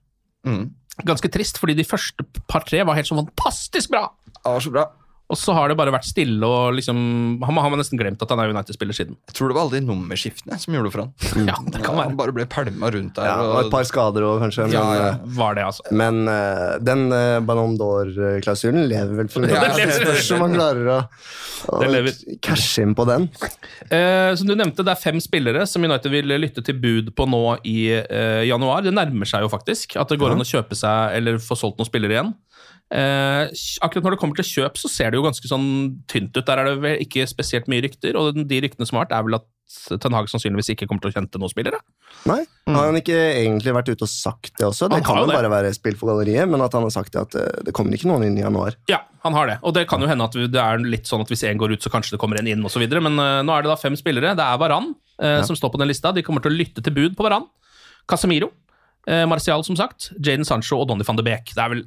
Mm. 0.47 0.71
Ganske 1.05 1.29
trist, 1.29 1.59
fordi 1.61 1.77
de 1.77 1.85
første 1.85 2.25
par-tre 2.49 2.81
var 2.87 2.97
helt 2.97 3.09
så 3.09 3.19
fantastisk 3.19 3.93
bra. 3.93 4.07
Ja, 4.41 4.57
så 4.57 4.73
bra. 4.73 4.87
Og 5.27 5.35
så 5.35 5.51
har 5.51 5.67
det 5.67 5.75
bare 5.75 5.91
vært 5.91 6.07
stille, 6.07 6.39
og 6.47 6.77
liksom 6.77 6.97
Han 7.43 7.57
har 7.59 7.71
man 7.71 7.81
nesten 7.81 7.99
glemt 7.99 8.21
at 8.23 8.31
han 8.31 8.39
er 8.39 8.53
United-spiller 8.53 8.95
siden. 8.95 9.17
Jeg 9.27 9.35
tror 9.35 9.51
det 9.51 9.57
var 9.57 9.65
alle 9.65 9.81
de 9.81 9.87
nummerskiftene 9.87 10.59
som 10.61 10.75
gjorde 10.75 10.87
det 10.87 10.93
for 10.95 11.03
han. 11.03 11.49
Ja, 11.49 11.57
det 11.67 11.81
kan 11.83 11.97
være. 11.97 12.05
han 12.07 12.15
bare 12.19 12.35
ble 12.37 12.45
pælma 12.47 12.91
rundt 12.95 13.17
der. 13.17 13.27
Ja, 13.27 13.35
og 13.43 13.59
et 13.65 13.73
par 13.73 13.87
skader 13.89 14.23
òg, 14.23 14.39
kanskje. 14.45 14.69
Men, 14.69 14.77
Ja, 14.77 14.85
eh, 15.09 15.25
Var 15.37 15.57
det, 15.57 15.65
altså. 15.67 15.83
men 15.91 16.21
uh, 16.31 16.77
den 16.79 17.03
uh, 17.11 17.39
Ballon 17.43 17.75
d'Or-klausulen 17.79 18.87
lever 18.87 19.19
vel 19.21 19.31
fremdeles. 19.33 19.55
Ja. 19.67 19.85
Det 19.87 19.95
spørs 19.99 20.31
om 20.35 20.41
man 20.45 20.53
klarer 20.55 20.89
å, 20.93 20.97
å 21.75 22.37
cashe 22.45 22.85
inn 22.85 22.93
på 22.95 23.03
den. 23.09 23.27
Uh, 23.91 24.31
som 24.37 24.47
du 24.47 24.55
nevnte, 24.55 24.85
det 24.85 24.93
er 24.93 25.01
fem 25.01 25.19
spillere 25.23 25.65
som 25.67 25.83
United 25.83 26.13
vil 26.13 26.37
lytte 26.39 26.63
til 26.63 26.77
bud 26.79 27.11
på 27.17 27.27
nå 27.27 27.43
i 27.67 27.77
januar. 28.47 28.85
Det 28.85 28.93
nærmer 28.95 29.27
seg 29.27 29.43
jo 29.43 29.51
faktisk 29.51 29.97
at 29.99 30.11
det 30.11 30.19
går 30.21 30.35
an 30.35 30.43
å 30.43 30.47
kjøpe 30.47 30.77
seg 30.77 31.17
eller 31.19 31.41
få 31.43 31.57
solgt 31.59 31.81
noen 31.81 31.89
spillere 31.89 32.15
igjen. 32.15 32.35
Eh, 32.87 33.49
akkurat 33.83 34.05
når 34.05 34.15
det 34.15 34.19
kommer 34.21 34.37
til 34.39 34.47
kjøp, 34.47 34.77
så 34.79 34.87
ser 34.87 35.11
det 35.11 35.19
jo 35.19 35.25
ganske 35.25 35.49
sånn 35.49 35.67
tynt 36.07 36.31
ut. 36.37 36.45
Der 36.47 36.61
er 36.61 36.69
det 36.69 36.75
vel 36.85 37.01
ikke 37.03 37.25
spesielt 37.27 37.67
mye 37.67 37.83
rykter, 37.83 38.15
og 38.15 38.37
de 38.47 38.59
ryktene 38.63 38.87
som 38.87 38.99
har 38.99 39.05
vært, 39.07 39.15
er 39.17 39.25
vel 39.27 39.39
at 39.41 39.47
Ten 39.99 40.15
Hag 40.15 40.29
sannsynligvis 40.31 40.69
ikke 40.71 40.85
kommer 40.87 41.03
til 41.03 41.11
å 41.11 41.17
hente 41.17 41.39
noen 41.41 41.51
spillere. 41.51 41.81
Nei, 42.29 42.39
Har 42.71 42.85
han 42.87 42.95
ikke 42.95 43.17
egentlig 43.17 43.73
vært 43.75 43.89
ute 43.91 44.05
og 44.05 44.11
sagt 44.11 44.53
det 44.55 44.63
også? 44.63 44.87
Det 44.87 45.01
Han 45.01 45.03
kan 45.03 45.19
jo 45.19 45.25
det. 45.27 45.35
bare 45.35 45.49
være 45.51 45.73
spill 45.75 45.97
for 45.99 46.07
galleriet, 46.13 46.47
men 46.47 46.63
at 46.63 46.71
han 46.71 46.85
har 46.87 46.93
sagt 46.95 47.11
det 47.11 47.19
at 47.25 47.35
eh, 47.35 47.63
det 47.67 47.73
kommer 47.75 47.91
ikke 47.97 48.07
noen 48.07 48.23
inn 48.29 48.37
i 48.39 48.45
januar. 48.45 48.77
Ja, 48.87 49.01
han 49.25 49.35
har 49.35 49.51
det. 49.51 49.57
Og 49.67 49.75
det 49.75 49.83
kan 49.91 49.99
jo 49.99 50.07
hende 50.07 50.23
at 50.23 50.31
det 50.39 50.61
er 50.63 50.79
litt 50.79 51.11
sånn 51.11 51.25
at 51.25 51.27
hvis 51.33 51.43
én 51.43 51.59
går 51.59 51.75
ut, 51.75 51.83
så 51.83 51.91
kanskje 51.91 52.15
det 52.15 52.21
kommer 52.23 52.39
en 52.39 52.47
inn, 52.47 52.63
osv. 52.63 52.87
Men 52.87 53.19
eh, 53.19 53.41
nå 53.43 53.57
er 53.57 53.67
det 53.67 53.73
da 53.73 53.75
fem 53.75 53.99
spillere. 53.99 54.31
Det 54.39 54.47
er 54.47 54.61
Varan 54.63 54.93
eh, 55.19 55.41
som 55.43 55.59
står 55.59 55.75
på 55.75 55.83
den 55.83 55.91
lista. 55.91 56.15
De 56.15 56.23
kommer 56.23 56.39
til 56.47 56.55
å 56.55 56.59
lytte 56.63 56.79
til 56.87 56.95
bud 56.95 57.19
på 57.19 57.27
Varan. 57.27 57.49
Casemiro, 58.07 58.53
eh, 59.03 59.25
Martial, 59.27 59.67
som 59.67 59.75
sagt, 59.75 60.13
Jaden 60.23 60.47
Sancho 60.47 60.79
og 60.79 60.87
Donny 60.87 61.03
van 61.03 61.19
de 61.19 61.27
Beek. 61.27 61.51
Det 61.51 61.59
er 61.59 61.75
vel 61.75 61.83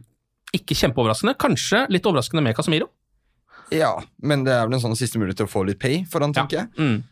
ikke 0.57 0.77
kjempeoverraskende. 0.79 1.37
Kanskje 1.41 1.85
litt 1.93 2.07
overraskende 2.09 2.45
med 2.45 2.57
Casemiro. 2.59 2.91
Ja, 3.71 3.95
men 4.19 4.43
det 4.47 4.55
er 4.57 4.67
vel 4.67 4.77
en 4.79 4.83
sånn 4.83 4.99
siste 4.99 5.21
mulighet 5.21 5.43
til 5.43 5.49
å 5.49 5.53
få 5.53 5.63
litt 5.69 5.79
pay 5.83 6.03
for 6.11 6.25
han, 6.25 6.35
tenker 6.35 6.65
jeg. 6.65 6.71
Mm. 6.79 7.03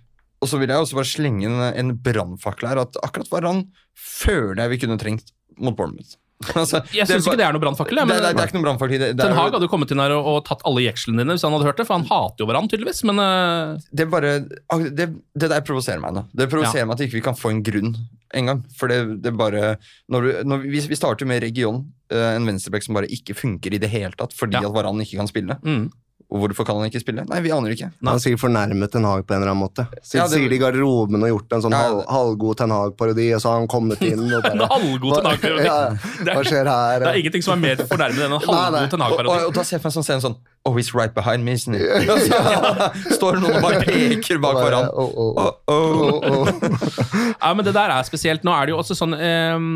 Og 0.43 0.51
så 0.51 0.59
vil 0.61 0.71
jeg 0.71 0.83
også 0.83 0.99
bare 0.99 1.11
slenge 1.11 1.47
en, 1.49 1.61
en 1.83 1.93
brannfakkel 2.03 2.71
her. 2.71 2.81
At 2.83 2.99
akkurat 3.03 3.31
Varan 3.33 3.65
føler 3.99 4.65
jeg 4.65 4.75
vi 4.75 4.81
kunne 4.85 4.99
trengt 5.01 5.33
mot 5.59 5.77
Bournemouth. 5.79 6.17
altså, 6.61 6.81
Jeg 6.95 7.09
syns 7.11 7.27
ikke 7.27 7.39
det 7.41 7.47
er 7.49 7.55
noe 7.57 7.63
brannfakkel. 7.63 7.99
det, 7.99 8.07
det, 8.07 8.19
det, 8.23 8.43
er 8.43 8.51
ikke 8.51 8.59
noe 8.59 8.67
brannfakkel 8.69 9.05
Ten 9.09 9.25
er 9.25 9.35
Hag 9.35 9.57
hadde 9.57 9.67
jo 9.67 9.73
kommet 9.73 9.91
inn 9.95 10.03
her 10.03 10.15
og, 10.15 10.29
og 10.31 10.39
tatt 10.47 10.63
alle 10.69 10.85
jekslene 10.85 11.25
dine 11.25 11.35
hvis 11.35 11.47
han 11.47 11.57
hadde 11.57 11.67
hørt 11.67 11.81
det, 11.81 11.89
for 11.89 11.99
han 11.99 12.07
hater 12.07 12.45
jo 12.45 12.49
hverandre 12.51 12.75
tydeligvis. 12.75 13.03
Men 13.09 13.23
uh... 13.23 13.89
det 13.91 14.07
bare 14.13 14.37
det, 14.47 15.09
det 15.35 15.51
der 15.51 15.67
provoserer 15.67 16.03
meg 16.05 16.15
nå. 16.15 16.25
Det 16.31 16.49
provoserer 16.53 16.87
meg 16.87 16.99
at 16.99 17.05
ikke 17.07 17.19
vi 17.19 17.23
ikke 17.23 17.33
kan 17.33 17.41
få 17.41 17.53
en 17.55 17.63
grunn 17.67 17.95
engang. 18.37 18.63
For 18.79 18.93
det, 18.93 19.01
det 19.25 19.35
bare 19.39 19.77
når 20.13 20.27
du, 20.27 20.33
når 20.53 20.67
vi, 20.69 20.83
vi 20.93 20.99
starter 20.99 21.29
med 21.29 21.43
Region, 21.43 21.83
eh, 22.13 22.35
en 22.37 22.47
venstreback 22.49 22.87
som 22.87 22.99
bare 22.99 23.11
ikke 23.13 23.37
funker 23.39 23.75
i 23.75 23.81
det 23.83 23.91
hele 23.93 24.15
tatt 24.19 24.37
fordi 24.37 24.59
Ja. 24.59 24.67
at 24.69 24.77
Varan 24.77 25.01
ikke 25.03 25.19
kan 25.21 25.31
spille. 25.31 25.59
mm. 25.63 25.89
Og 26.29 26.43
hvorfor 26.43 26.67
kan 26.69 26.77
han 26.77 26.91
ikke 26.91 27.01
spille? 27.01 27.23
Nei, 27.25 27.39
vi 27.41 27.49
aner 27.57 27.73
ikke. 27.73 27.87
Han 28.05 28.09
har 28.11 28.19
sikkert 28.21 28.43
fornærmet 28.43 28.91
Ten 28.93 29.07
Hag 29.09 29.23
på 29.25 29.33
en 29.33 29.39
eller 29.41 29.49
annen 29.55 29.63
måte. 29.65 29.87
Sikkert 30.05 30.15
Ja, 30.19 30.25
det- 30.29 30.35
sikkert 30.37 30.53
i 30.53 30.59
garderoben 30.61 31.23
og 31.25 31.31
gjort 31.31 31.55
en 31.57 31.63
sånn 31.65 31.73
Ja, 31.73 31.79
halv, 31.87 32.03
halvgod 32.13 32.59
Ten 32.61 32.71
Hag-parodi, 32.75 33.29
og 33.33 33.41
så 33.41 33.49
har 33.49 33.59
han 33.63 33.69
kommet 33.73 34.03
inn 34.05 34.21
og 34.37 34.45
En 34.45 34.59
bare 34.61 34.69
halvgod 34.75 35.15
Ten 35.17 35.29
Hag-parodi. 35.31 35.65
Ja, 35.65 35.79
Hva 36.29 36.35
er- 36.43 36.51
skjer 36.51 36.69
her? 36.69 36.99
Det 37.01 37.09
er 37.09 37.21
ingenting 37.23 37.43
som 37.47 37.55
er 37.57 37.63
mer 37.65 37.81
fornærmende 37.89 38.27
enn 38.29 38.37
en 38.37 38.45
Nei, 38.45 38.45
nei. 38.45 38.61
halvgod 38.61 38.91
Ten 38.93 39.01
Og, 39.01 39.07
og, 39.07 39.17
Hag-parodi. 39.17 39.47
og 39.49 39.55
da 39.57 39.65
ser 39.65 39.77
jeg 39.79 39.83
for 39.83 39.89
meg 39.89 39.97
sånn 39.97 40.07
scene 40.11 40.25
sånn 40.27 40.37
Oh, 40.69 40.75
he's 40.77 40.93
right 40.93 41.15
behind 41.17 41.45
me, 41.47 41.53
isn't 41.57 41.73
he? 41.73 41.81
Og 42.13 43.13
står 43.17 43.39
noen 43.41 43.57
og 43.57 43.63
bare 43.65 43.79
peker 43.87 44.37
bak 44.43 44.59
hverandre. 44.59 44.91
Varan. 44.91 44.91
oh, 44.93 45.13
oh, 45.17 45.33
Oh, 45.39 45.53
oh. 45.73 46.29
oh, 46.29 46.45
oh. 46.45 47.33
Ja, 47.41 47.55
men 47.55 47.65
det 47.65 47.73
der 47.73 47.89
er 47.95 48.03
spesielt. 48.05 48.45
Nå 48.45 48.53
er 48.53 48.67
det 48.69 48.75
jo 48.75 48.81
også 48.83 48.97
sånn 48.99 49.15
um, 49.17 49.71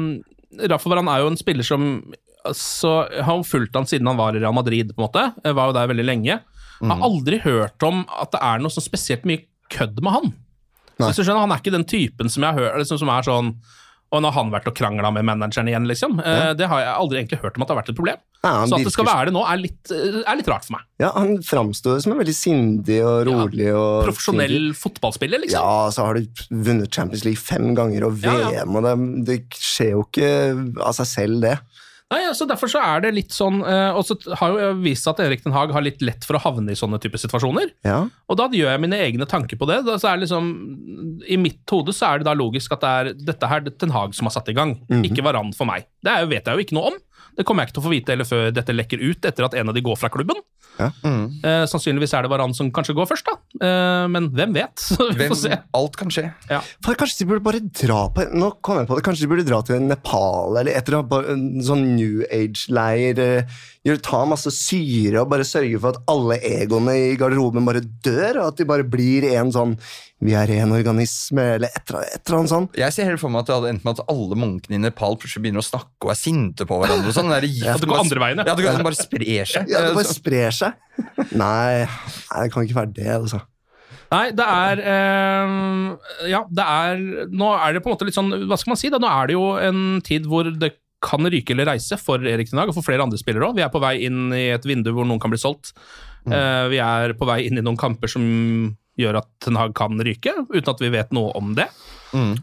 Rafa 0.68 0.90
Varan 0.92 1.08
er 1.08 1.22
jo 1.24 1.30
en 1.32 1.38
spiller 1.40 1.64
som 1.64 1.86
så 2.56 2.94
har 3.10 3.36
hun 3.36 3.44
fulgt 3.46 3.76
han 3.78 3.86
siden 3.88 4.08
han 4.10 4.18
var 4.18 4.36
i 4.36 4.42
Real 4.42 4.54
Madrid, 4.56 4.94
på 4.94 5.00
en 5.02 5.06
måte. 5.06 5.26
Jeg 5.44 5.58
var 5.58 5.70
jo 5.70 5.76
der 5.76 5.90
veldig 5.92 6.06
lenge. 6.08 6.40
Har 6.82 7.04
aldri 7.06 7.38
hørt 7.44 7.84
om 7.86 8.02
at 8.10 8.32
det 8.34 8.40
er 8.42 8.62
noe 8.62 8.72
sånn 8.74 8.82
spesielt 8.82 9.26
mye 9.28 9.44
kødd 9.70 10.00
med 10.02 10.16
han. 10.16 10.32
Hvis 10.98 11.18
du 11.18 11.22
skjønner, 11.22 11.44
Han 11.46 11.54
er 11.54 11.62
ikke 11.62 11.74
den 11.74 11.86
typen 11.88 12.28
som 12.30 12.42
jeg 12.42 12.58
hørt, 12.58 12.76
liksom, 12.82 12.98
som 13.00 13.10
er 13.14 13.22
sånn 13.26 13.54
og 14.12 14.20
nå 14.20 14.28
har 14.28 14.44
han 14.44 14.50
vært 14.52 14.66
og 14.68 14.74
krangla 14.76 15.08
med 15.14 15.24
manageren 15.24 15.70
igjen, 15.70 15.86
liksom. 15.88 16.18
Ja. 16.20 16.50
Det 16.52 16.66
har 16.68 16.82
jeg 16.82 16.92
aldri 16.92 17.20
egentlig 17.22 17.38
hørt 17.40 17.56
om 17.56 17.64
at 17.64 17.70
det 17.70 17.72
har 17.72 17.78
vært 17.80 17.92
et 17.94 17.96
problem. 17.96 18.18
Ja, 18.42 18.50
så 18.68 18.76
at 18.76 18.84
det 18.84 18.92
skal 18.92 19.06
være 19.08 19.30
det 19.30 19.32
nå, 19.32 19.44
er 19.48 19.60
litt, 19.62 19.92
eh, 19.94 20.18
er 20.28 20.36
litt 20.36 20.50
rart 20.52 20.66
for 20.66 20.74
meg. 20.76 20.82
Ja, 21.00 21.12
Han 21.16 21.38
framstår 21.46 22.02
som 22.04 22.12
en 22.12 22.20
veldig 22.20 22.34
sindig 22.36 22.98
og 23.08 23.24
rolig. 23.30 23.70
og 23.72 24.04
Profesjonell 24.10 24.74
fotballspiller, 24.76 25.40
liksom. 25.40 25.64
Ja, 25.64 25.88
så 25.96 26.04
har 26.04 26.20
du 26.20 26.44
vunnet 26.52 26.92
Champions 26.92 27.24
League 27.24 27.40
fem 27.40 27.72
ganger 27.78 28.04
og 28.10 28.20
Ja, 28.20 28.36
ja. 28.36 28.50
VM, 28.50 28.76
og 28.76 28.84
det, 28.84 29.24
det 29.30 29.38
skjer 29.56 29.94
jo 29.94 30.04
ikke 30.04 30.28
av 30.84 30.92
seg 31.00 31.08
selv, 31.08 31.40
det. 31.40 31.56
Nei, 32.12 32.20
altså 32.28 32.46
Derfor 32.50 32.68
så 32.70 32.82
er 32.84 33.00
det 33.06 33.14
litt 33.16 33.32
sånn 33.34 33.62
eh, 33.64 33.96
Og 33.96 34.04
så 34.04 34.16
har 34.38 34.52
jo 34.52 34.68
vist 34.84 35.06
seg 35.06 35.14
at 35.16 35.22
Erik 35.24 35.42
Den 35.46 35.54
Haag 35.56 35.72
har 35.74 35.84
litt 35.84 36.02
lett 36.04 36.26
for 36.28 36.36
å 36.36 36.42
havne 36.44 36.74
i 36.74 36.78
sånne 36.78 37.00
typer 37.02 37.20
situasjoner. 37.22 37.72
Ja. 37.88 38.02
Og 38.28 38.38
da 38.38 38.46
gjør 38.52 38.70
jeg 38.74 38.82
mine 38.84 38.98
egne 39.00 39.26
tanker 39.30 39.56
på 39.60 39.66
det. 39.70 39.80
Da, 39.88 39.96
så 40.02 40.12
er 40.12 40.20
det 40.20 40.26
liksom, 40.28 40.52
I 41.26 41.38
mitt 41.40 41.64
hode 41.72 41.94
så 41.96 42.12
er 42.12 42.20
det 42.22 42.28
da 42.28 42.34
logisk 42.36 42.74
at 42.76 42.84
det 42.84 42.92
er 43.00 43.12
dette 43.32 43.48
her 43.50 43.64
den 43.66 43.94
Haag 43.96 44.14
som 44.18 44.28
har 44.28 44.36
satt 44.36 44.50
i 44.52 44.56
gang, 44.56 44.76
Mhm. 44.90 45.04
ikke 45.08 45.24
Varan 45.24 45.54
for 45.56 45.64
meg. 45.68 45.86
Det 46.04 46.12
er, 46.12 46.26
vet 46.30 46.44
jeg 46.46 46.54
jo 46.58 46.64
ikke 46.66 46.76
noe 46.78 46.92
om. 46.92 47.00
Det 47.36 47.46
kommer 47.48 47.62
jeg 47.64 47.70
ikke 47.70 47.78
til 47.78 47.82
å 47.82 47.86
få 47.88 47.94
vite 47.94 48.12
eller 48.16 48.28
før 48.28 48.50
dette 48.52 48.74
lekker 48.76 49.00
ut 49.02 49.24
etter 49.30 49.46
at 49.46 49.54
en 49.56 49.68
av 49.72 49.74
de 49.76 49.82
går 49.84 49.96
fra 49.96 50.10
klubben. 50.12 50.36
Ja. 50.78 50.86
Eh, 51.04 51.64
sannsynligvis 51.68 52.14
er 52.16 52.24
det 52.24 52.30
Varan 52.32 52.54
som 52.56 52.70
kanskje 52.72 52.94
går 52.96 53.08
først, 53.10 53.26
da. 53.28 53.34
Eh, 53.60 54.06
men 54.08 54.30
hvem 54.32 54.54
vet? 54.56 54.84
Vi 54.98 55.18
Hvem, 55.18 55.32
får 55.34 55.40
se. 55.42 55.58
alt 55.76 55.96
kan 56.00 56.12
skje. 56.12 56.26
Ja. 56.48 56.62
For 56.84 56.96
Kanskje 56.96 57.22
de 57.24 57.28
burde 57.28 57.44
bare 57.44 57.60
dra 57.60 58.06
på 58.14 58.24
Nå 58.32 58.48
kom 58.64 58.80
jeg 58.80 58.88
på 58.88 58.96
det, 58.96 59.04
kanskje 59.04 59.26
de 59.26 59.30
burde 59.34 59.44
dra 59.48 59.58
til 59.68 59.82
Nepal 59.84 60.56
eller 60.62 60.72
et 60.72 60.88
eller 60.88 61.02
annet 61.02 61.28
en 61.34 61.44
sånn 61.66 61.84
New 61.96 62.22
Age-leir. 62.32 63.20
eh, 63.20 63.96
Ta 64.06 64.22
masse 64.30 64.48
syre 64.54 65.24
og 65.24 65.28
bare 65.32 65.44
sørge 65.44 65.80
for 65.82 65.92
at 65.96 66.04
alle 66.12 66.36
egoene 66.46 66.94
i 67.10 67.16
garderoben 67.20 67.66
bare 67.66 67.82
dør, 67.82 68.38
og 68.44 68.52
at 68.52 68.60
de 68.62 68.66
bare 68.68 68.84
blir 68.86 69.26
en 69.34 69.50
sånn 69.52 69.76
Vi 70.22 70.36
er 70.38 70.52
en 70.54 70.70
organisme, 70.70 71.42
eller 71.56 71.66
et 71.74 71.90
eller 71.90 72.04
et 72.06 72.20
eller 72.28 72.38
annet 72.38 72.52
sånt. 72.52 72.76
Jeg 72.78 72.94
ser 72.94 73.08
helt 73.10 73.18
for 73.18 73.32
meg 73.34 73.42
at 73.42 73.48
det 73.50 73.56
hadde 73.56 73.70
endt 73.74 73.84
med 73.88 73.98
at 73.98 74.04
alle 74.12 74.36
munkene 74.38 74.76
i 74.78 74.82
Nepal 74.84 75.16
plutselig 75.18 75.42
begynner 75.42 75.64
å 75.64 75.66
snakke 75.66 76.06
og 76.06 76.12
er 76.14 76.20
sinte 76.20 76.62
på 76.68 76.78
hverandre. 76.78 77.10
Sånn. 77.22 77.32
der 77.32 77.46
er 77.46 77.52
gift 77.52 77.70
At 77.72 77.80
det 77.80 77.88
går 77.92 78.02
andre 78.02 78.20
veien, 78.24 78.36
ja. 78.42 78.44
ja. 78.46 78.54
Det 78.58 78.66
går- 78.66 78.84
bare 78.88 78.98
sprer 79.00 79.48
seg. 79.52 79.70
Ja, 79.72 79.80
det 79.86 79.94
bare 79.96 80.12
sprer 80.12 80.50
seg. 80.58 80.72
Nei, 81.32 81.86
det 81.86 82.52
kan 82.52 82.66
ikke 82.68 82.78
være 82.82 82.92
det, 82.98 83.08
altså. 83.16 83.40
Nei, 84.12 84.26
det 84.36 84.44
er 84.44 84.80
eh, 84.92 86.28
Ja, 86.28 86.42
det 86.52 86.64
er 86.68 86.98
Nå 87.32 87.46
er 87.56 87.72
det 87.72 87.80
på 87.82 87.88
en 87.88 87.94
måte 87.96 88.04
litt 88.04 88.16
sånn 88.18 88.28
Hva 88.44 88.58
skal 88.60 88.74
man 88.74 88.80
si? 88.82 88.90
da? 88.92 88.98
Nå 89.00 89.08
er 89.08 89.30
det 89.30 89.36
jo 89.38 89.46
en 89.56 90.02
tid 90.04 90.26
hvor 90.28 90.50
det 90.52 90.74
kan 91.02 91.24
ryke 91.32 91.50
eller 91.56 91.66
reise 91.72 91.96
for 91.98 92.22
Erik 92.22 92.50
Ten 92.50 92.60
Hag, 92.60 92.68
og 92.70 92.76
for 92.76 92.84
flere 92.86 93.02
andre 93.02 93.18
spillere 93.18 93.48
òg. 93.48 93.56
Vi 93.58 93.64
er 93.64 93.72
på 93.74 93.80
vei 93.82 93.96
inn 94.06 94.28
i 94.36 94.44
et 94.54 94.62
vindu 94.68 94.92
hvor 94.94 95.08
noen 95.08 95.18
kan 95.18 95.32
bli 95.32 95.40
solgt. 95.40 95.72
Eh, 96.30 96.66
vi 96.70 96.78
er 96.78 97.16
på 97.18 97.26
vei 97.26 97.40
inn 97.48 97.58
i 97.58 97.64
noen 97.64 97.74
kamper 97.80 98.06
som 98.12 98.22
gjør 99.00 99.18
at 99.18 99.26
Ten 99.42 99.58
Hag 99.58 99.72
kan 99.74 99.98
ryke, 99.98 100.30
uten 100.52 100.70
at 100.70 100.78
vi 100.84 100.92
vet 100.94 101.10
noe 101.16 101.32
om 101.34 101.56
det. 101.58 101.66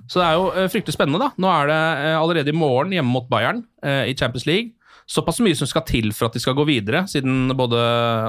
Så 0.09 0.19
det 0.19 0.25
er 0.25 0.35
jo 0.37 0.49
eh, 0.53 0.67
fryktelig 0.71 0.95
spennende. 0.95 1.21
da. 1.21 1.31
Nå 1.37 1.49
er 1.53 1.71
det 1.71 1.79
eh, 1.79 2.17
allerede 2.17 2.53
i 2.53 2.57
morgen 2.57 2.93
hjemme 2.95 3.13
mot 3.13 3.29
Bayern 3.31 3.63
eh, 3.85 4.09
i 4.11 4.15
Champions 4.17 4.47
League. 4.49 4.75
Såpass 5.09 5.39
mye 5.41 5.57
som 5.57 5.65
skal 5.69 5.81
til 5.89 6.11
for 6.13 6.29
at 6.29 6.35
de 6.37 6.41
skal 6.41 6.53
gå 6.53 6.67
videre, 6.69 7.01
siden 7.09 7.49
både 7.57 7.79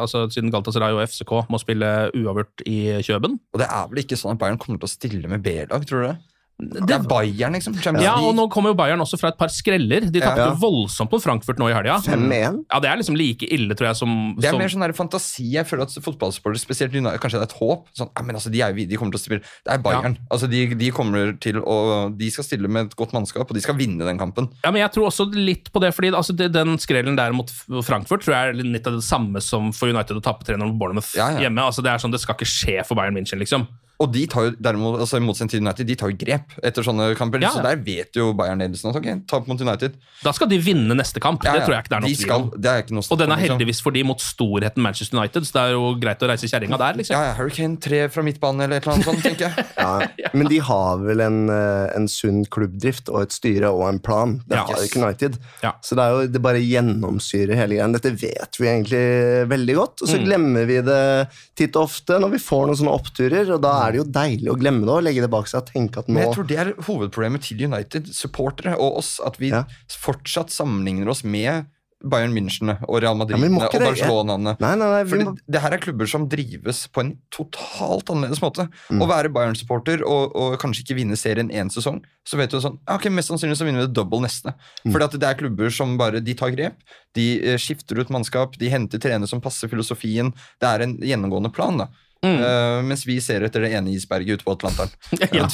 altså, 0.00 0.24
siden 0.32 0.48
Galatasaray 0.52 0.96
og 0.96 1.02
FCK 1.04 1.34
må 1.52 1.60
spille 1.60 1.90
uavgjort 2.16 2.64
i 2.64 2.78
Kjøben. 3.04 3.36
Og 3.52 3.60
det 3.60 3.68
er 3.68 3.90
vel 3.90 4.00
ikke 4.00 4.16
sånn 4.16 4.32
at 4.32 4.40
Bayern 4.40 4.60
kommer 4.60 4.80
til 4.80 4.88
å 4.88 4.94
stille 4.94 5.28
med 5.28 5.44
B-lag, 5.44 5.84
tror 5.84 6.00
du 6.00 6.08
det? 6.08 6.16
Det 6.60 6.94
er 6.94 7.04
Bayern, 7.08 7.52
liksom. 7.56 7.74
Champions 7.80 8.04
Ja, 8.04 8.14
og 8.20 8.34
nå 8.36 8.44
kommer 8.52 8.70
jo 8.72 8.76
Bayern 8.78 9.00
også 9.00 9.18
fra 9.20 9.28
et 9.32 9.38
par 9.40 9.48
skreller. 9.48 10.06
De 10.12 10.20
tapte 10.20 10.36
Ja. 10.44 10.54
voldsomt 10.54 11.10
på 11.10 11.20
Frankfurt 11.22 11.58
nå 11.58 11.68
i 11.70 11.74
helga. 11.74 11.98
5-1. 12.04 12.64
Ja, 12.70 12.80
det 12.80 12.90
er 12.90 12.96
liksom 13.00 13.16
like 13.16 13.42
ille, 13.50 13.74
tror 13.74 13.88
jeg, 13.90 13.96
som, 13.96 14.34
Det 14.38 14.44
er 14.44 14.50
som 14.50 14.58
mer 14.60 14.68
sånn 14.68 14.80
der 14.86 14.92
fantasi. 14.92 15.52
Jeg 15.52 15.66
føler 15.66 15.82
at 15.82 15.96
fotballsportere, 16.04 16.60
spesielt 16.60 16.94
United, 16.94 17.18
kanskje 17.20 17.40
det 17.40 17.46
er 17.48 17.50
et 17.54 17.58
håp. 17.60 17.86
Sånn, 17.96 18.10
ja, 18.16 18.22
men 18.22 18.34
altså, 18.36 18.50
de, 18.50 18.60
er, 18.60 18.72
jo- 18.74 18.86
de 18.86 18.96
kommer 18.96 19.12
til 19.12 19.20
å 19.20 19.24
spille 19.24 19.40
Det 19.64 19.72
er 19.74 19.78
Bayern. 19.78 20.18
Altså, 20.30 20.48
de, 20.50 20.66
de 20.74 20.90
kommer 20.90 21.38
til 21.40 21.60
å 21.62 22.16
De 22.16 22.30
skal 22.30 22.44
stille 22.44 22.68
med 22.68 22.86
et 22.90 22.96
godt 22.96 23.12
mannskap, 23.12 23.48
og 23.48 23.54
de 23.54 23.60
skal 23.60 23.74
vinne 23.76 24.04
den 24.04 24.18
kampen. 24.18 24.48
Ja, 24.64 24.70
men 24.70 24.80
jeg 24.82 24.92
tror 24.92 25.06
også 25.10 25.28
litt 25.34 25.72
på 25.72 25.80
det, 25.80 25.94
fordi 25.94 26.10
altså, 26.12 26.34
det, 26.36 26.52
den 26.52 26.76
skrellen 26.78 27.16
der 27.16 27.32
mot 27.32 27.50
Frankfurt 27.84 28.22
tror 28.24 28.34
jeg 28.34 28.48
er 28.50 28.62
litt 28.62 28.86
av 28.86 28.94
det 28.94 29.04
samme 29.04 29.40
som 29.40 29.72
for 29.72 29.88
United 29.88 30.16
å 30.16 30.22
tape 30.22 30.44
3-0 30.44 30.58
mot 30.58 30.78
Bournemouth 30.78 31.14
Ja, 31.16 31.30
ja. 31.32 31.40
hjemme. 31.48 31.62
Altså, 31.64 31.82
det 31.82 31.90
er 31.92 31.98
sånn, 31.98 32.12
det 32.12 32.20
skal 32.20 32.34
ikke 32.34 32.46
skje 32.48 32.84
for 32.86 32.94
Bayern 32.96 33.14
München, 33.14 33.38
liksom. 33.38 33.66
Og 34.00 34.08
de 34.14 34.22
tar 34.26 34.46
jo 34.46 34.50
derimot, 34.56 34.98
altså 35.02 35.18
i 35.18 35.20
motsetning 35.20 35.50
til 35.52 35.60
United, 35.60 35.86
de 35.86 35.94
tar 36.00 36.08
jo 36.08 36.16
grep 36.16 36.54
etter 36.64 36.82
sånne 36.86 37.10
kamper. 37.18 37.42
Ja, 37.44 37.50
Så 37.52 37.60
der 37.62 37.76
vet 37.76 38.16
jo 38.16 38.30
Bayern-ledelsen 38.32 38.88
at 38.90 38.96
ok, 38.96 39.08
tap 39.28 39.46
mot 39.50 39.60
United. 39.60 39.92
Da 40.24 40.32
skal 40.32 40.48
de 40.48 40.56
vinne 40.58 40.96
neste 40.96 41.20
kamp. 41.20 41.44
Ja, 41.44 41.52
Det 41.58 41.66
tror 41.66 41.74
jeg 41.76 41.84
ikke 41.84 41.92
det 41.92 41.98
er 41.98 42.00
De 42.00 42.06
noe 42.08 42.16
tvil 42.16 42.26
skal, 42.26 42.40
om. 42.46 42.50
det 42.56 42.70
er 42.70 42.78
ikke 42.82 42.94
noe 42.96 43.04
Og 43.10 43.18
den 43.20 43.30
er 43.30 43.36
liksom. 43.36 43.58
heldigvis 43.58 43.82
for 43.84 43.90
de 43.92 44.02
mot 44.08 44.20
storheten 44.24 44.80
Manchester 44.82 45.18
United, 45.20 45.42
så 45.44 45.52
det 45.52 45.62
er 45.66 45.72
jo 45.76 45.84
greit 46.00 46.24
å 46.24 46.28
reise 46.32 46.48
kjerringa 46.48 46.78
der, 46.80 46.94
liksom. 46.96 47.12
Ja, 47.12 47.22
ja, 47.28 47.34
Hurricane 47.36 47.76
3 47.80 48.00
fra 48.10 48.22
midtbanen 48.24 48.64
eller 48.64 48.76
et 48.80 48.86
eller 48.88 48.94
annet 48.96 49.10
sånt, 49.10 49.22
tenker 49.22 49.50
jeg. 49.50 49.66
Ja, 50.20 50.30
men 50.32 50.48
de 50.48 50.58
har 50.64 50.96
vel 51.04 51.20
en, 51.20 51.38
eh, 51.50 51.92
en 51.96 52.08
sunn 52.08 52.44
klubbdrift 52.48 53.08
og 53.12 53.22
et 53.26 53.32
styre 53.36 53.68
og 53.68 53.84
en 53.88 53.98
plan. 54.00 54.38
Det 54.48 54.56
Ja. 54.56 54.64
har 54.64 54.80
ikke 54.84 55.04
United. 55.04 55.36
Ja. 55.62 55.72
Så 55.84 55.94
det 55.94 56.04
er 56.04 56.10
jo 56.16 56.26
det 56.32 56.40
bare 56.42 56.60
gjennomsyrer 56.64 57.54
hele 57.56 57.76
greia. 57.76 57.92
Dette 57.92 58.12
vet 58.16 58.56
vi 58.60 58.66
egentlig 58.66 59.04
veldig 59.50 59.74
godt, 59.76 60.02
og 60.02 60.08
så 60.08 60.16
Mm. 60.20 60.24
glemmer 60.26 60.66
vi 60.66 60.80
det 60.80 61.28
titt 61.56 61.76
og 61.76 61.84
ofte 61.88 62.18
når 62.20 62.30
vi 62.32 62.38
får 62.38 62.66
noen 62.66 62.76
sånne 62.80 62.96
oppturer, 62.96 63.50
og 63.54 63.60
da 63.62 63.88
er 63.88 63.89
det 63.92 64.00
jo 64.02 64.06
deilig 64.12 64.50
å 64.52 64.58
glemme 64.60 64.86
det 64.86 64.94
og 64.94 65.02
legge 65.06 65.24
det 65.24 65.30
bak 65.32 65.50
seg 65.50 65.62
og 65.62 65.72
tenke 65.72 66.02
at 66.02 66.08
nå 66.08 66.14
Men 66.14 66.26
jeg 66.26 66.36
tror 66.36 66.48
det 66.50 66.58
er 66.62 66.72
hovedproblemet 66.86 67.44
til 67.46 67.66
United-supportere 67.66 68.76
og 68.78 69.02
oss, 69.02 69.20
at 69.24 69.36
vi 69.40 69.50
Ja. 69.54 69.64
fortsatt 69.88 70.50
sammenligner 70.54 71.08
oss 71.08 71.24
med 71.24 71.66
Bayern 72.00 72.32
München 72.32 72.70
og 72.88 73.02
Real 73.02 73.16
Madrid 73.18 73.36
Ja, 73.36 73.48
og. 73.60 73.74
Barcelonaene. 73.76 74.54
Nei, 74.58 74.70
nei, 74.80 74.88
nei, 74.88 75.04
Fordi 75.04 75.24
må... 75.26 75.34
det 75.52 75.60
her 75.60 75.74
er 75.76 75.82
klubber 75.82 76.08
som 76.08 76.26
drives 76.32 76.86
på 76.88 77.02
en 77.04 77.10
totalt 77.34 78.08
annerledes 78.08 78.40
måte. 78.40 78.64
Mm. 78.88 79.02
Å 79.04 79.08
være 79.10 79.32
Bayern-supporter 79.34 80.04
og, 80.08 80.32
og 80.32 80.56
kanskje 80.62 80.86
ikke 80.86 80.96
vinne 80.96 81.18
serien 81.20 81.52
én 81.52 81.68
sesong, 81.72 82.00
så 82.24 82.40
vet 82.40 82.54
du 82.54 82.60
sånn 82.62 82.78
ok, 82.88 83.10
Mest 83.12 83.28
sannsynlig 83.32 83.58
så 83.60 83.68
vinner 83.68 83.84
vi 83.84 83.90
det 83.90 83.98
double 83.98 84.22
neste. 84.24 84.54
Mm. 84.86 84.94
Fordi 84.94 85.08
at 85.10 85.18
det 85.20 85.28
er 85.28 85.40
klubber 85.42 85.76
som 85.76 85.96
bare 86.00 86.24
de 86.24 86.36
tar 86.38 86.54
grep. 86.56 86.80
De 87.16 87.26
eh, 87.42 87.58
skifter 87.60 88.00
ut 88.00 88.12
mannskap, 88.14 88.56
de 88.56 88.72
henter 88.72 89.02
trenere 89.02 89.28
som 89.28 89.42
passer 89.44 89.68
filosofien. 89.68 90.32
Det 90.60 90.70
er 90.72 90.86
en 90.86 90.96
gjennomgående 91.04 91.52
plan. 91.52 91.84
da. 91.84 91.90
Mm. 92.20 92.36
Uh, 92.36 92.82
mens 92.84 93.06
vi 93.08 93.16
ser 93.24 93.46
etter 93.46 93.64
det 93.64 93.70
ene 93.78 93.94
isberget 93.94 94.40
ute 94.40 94.44
på 94.44 94.52
Atlanteren. 94.52 94.92
ja. 95.32 95.46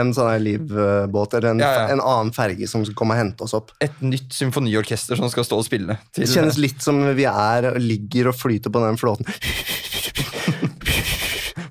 En 0.00 0.14
sånn 0.16 0.32
livbåt 0.40 1.36
eller 1.36 1.52
en, 1.52 1.60
Ja, 1.60 1.72
ja. 1.82 1.88
en 1.92 2.00
annen 2.00 2.32
ferge 2.36 2.68
som 2.70 2.84
skal 2.86 2.96
komme 2.96 3.16
og 3.16 3.20
hente 3.20 3.44
oss 3.44 3.52
opp. 3.56 3.74
Et 3.84 4.00
nytt 4.00 4.32
symfoniorkester 4.32 5.20
som 5.20 5.28
skal 5.32 5.44
stå 5.44 5.60
og 5.60 5.66
spille. 5.68 5.98
Til, 6.12 6.24
Det 6.24 6.32
kjennes 6.32 6.56
litt 6.62 6.80
som 6.84 7.02
vi 7.18 7.28
er 7.28 7.74
ligger 7.82 8.32
og 8.32 8.38
flyter 8.40 8.72
på 8.72 8.84
den 8.86 8.96
flåten. 9.00 9.28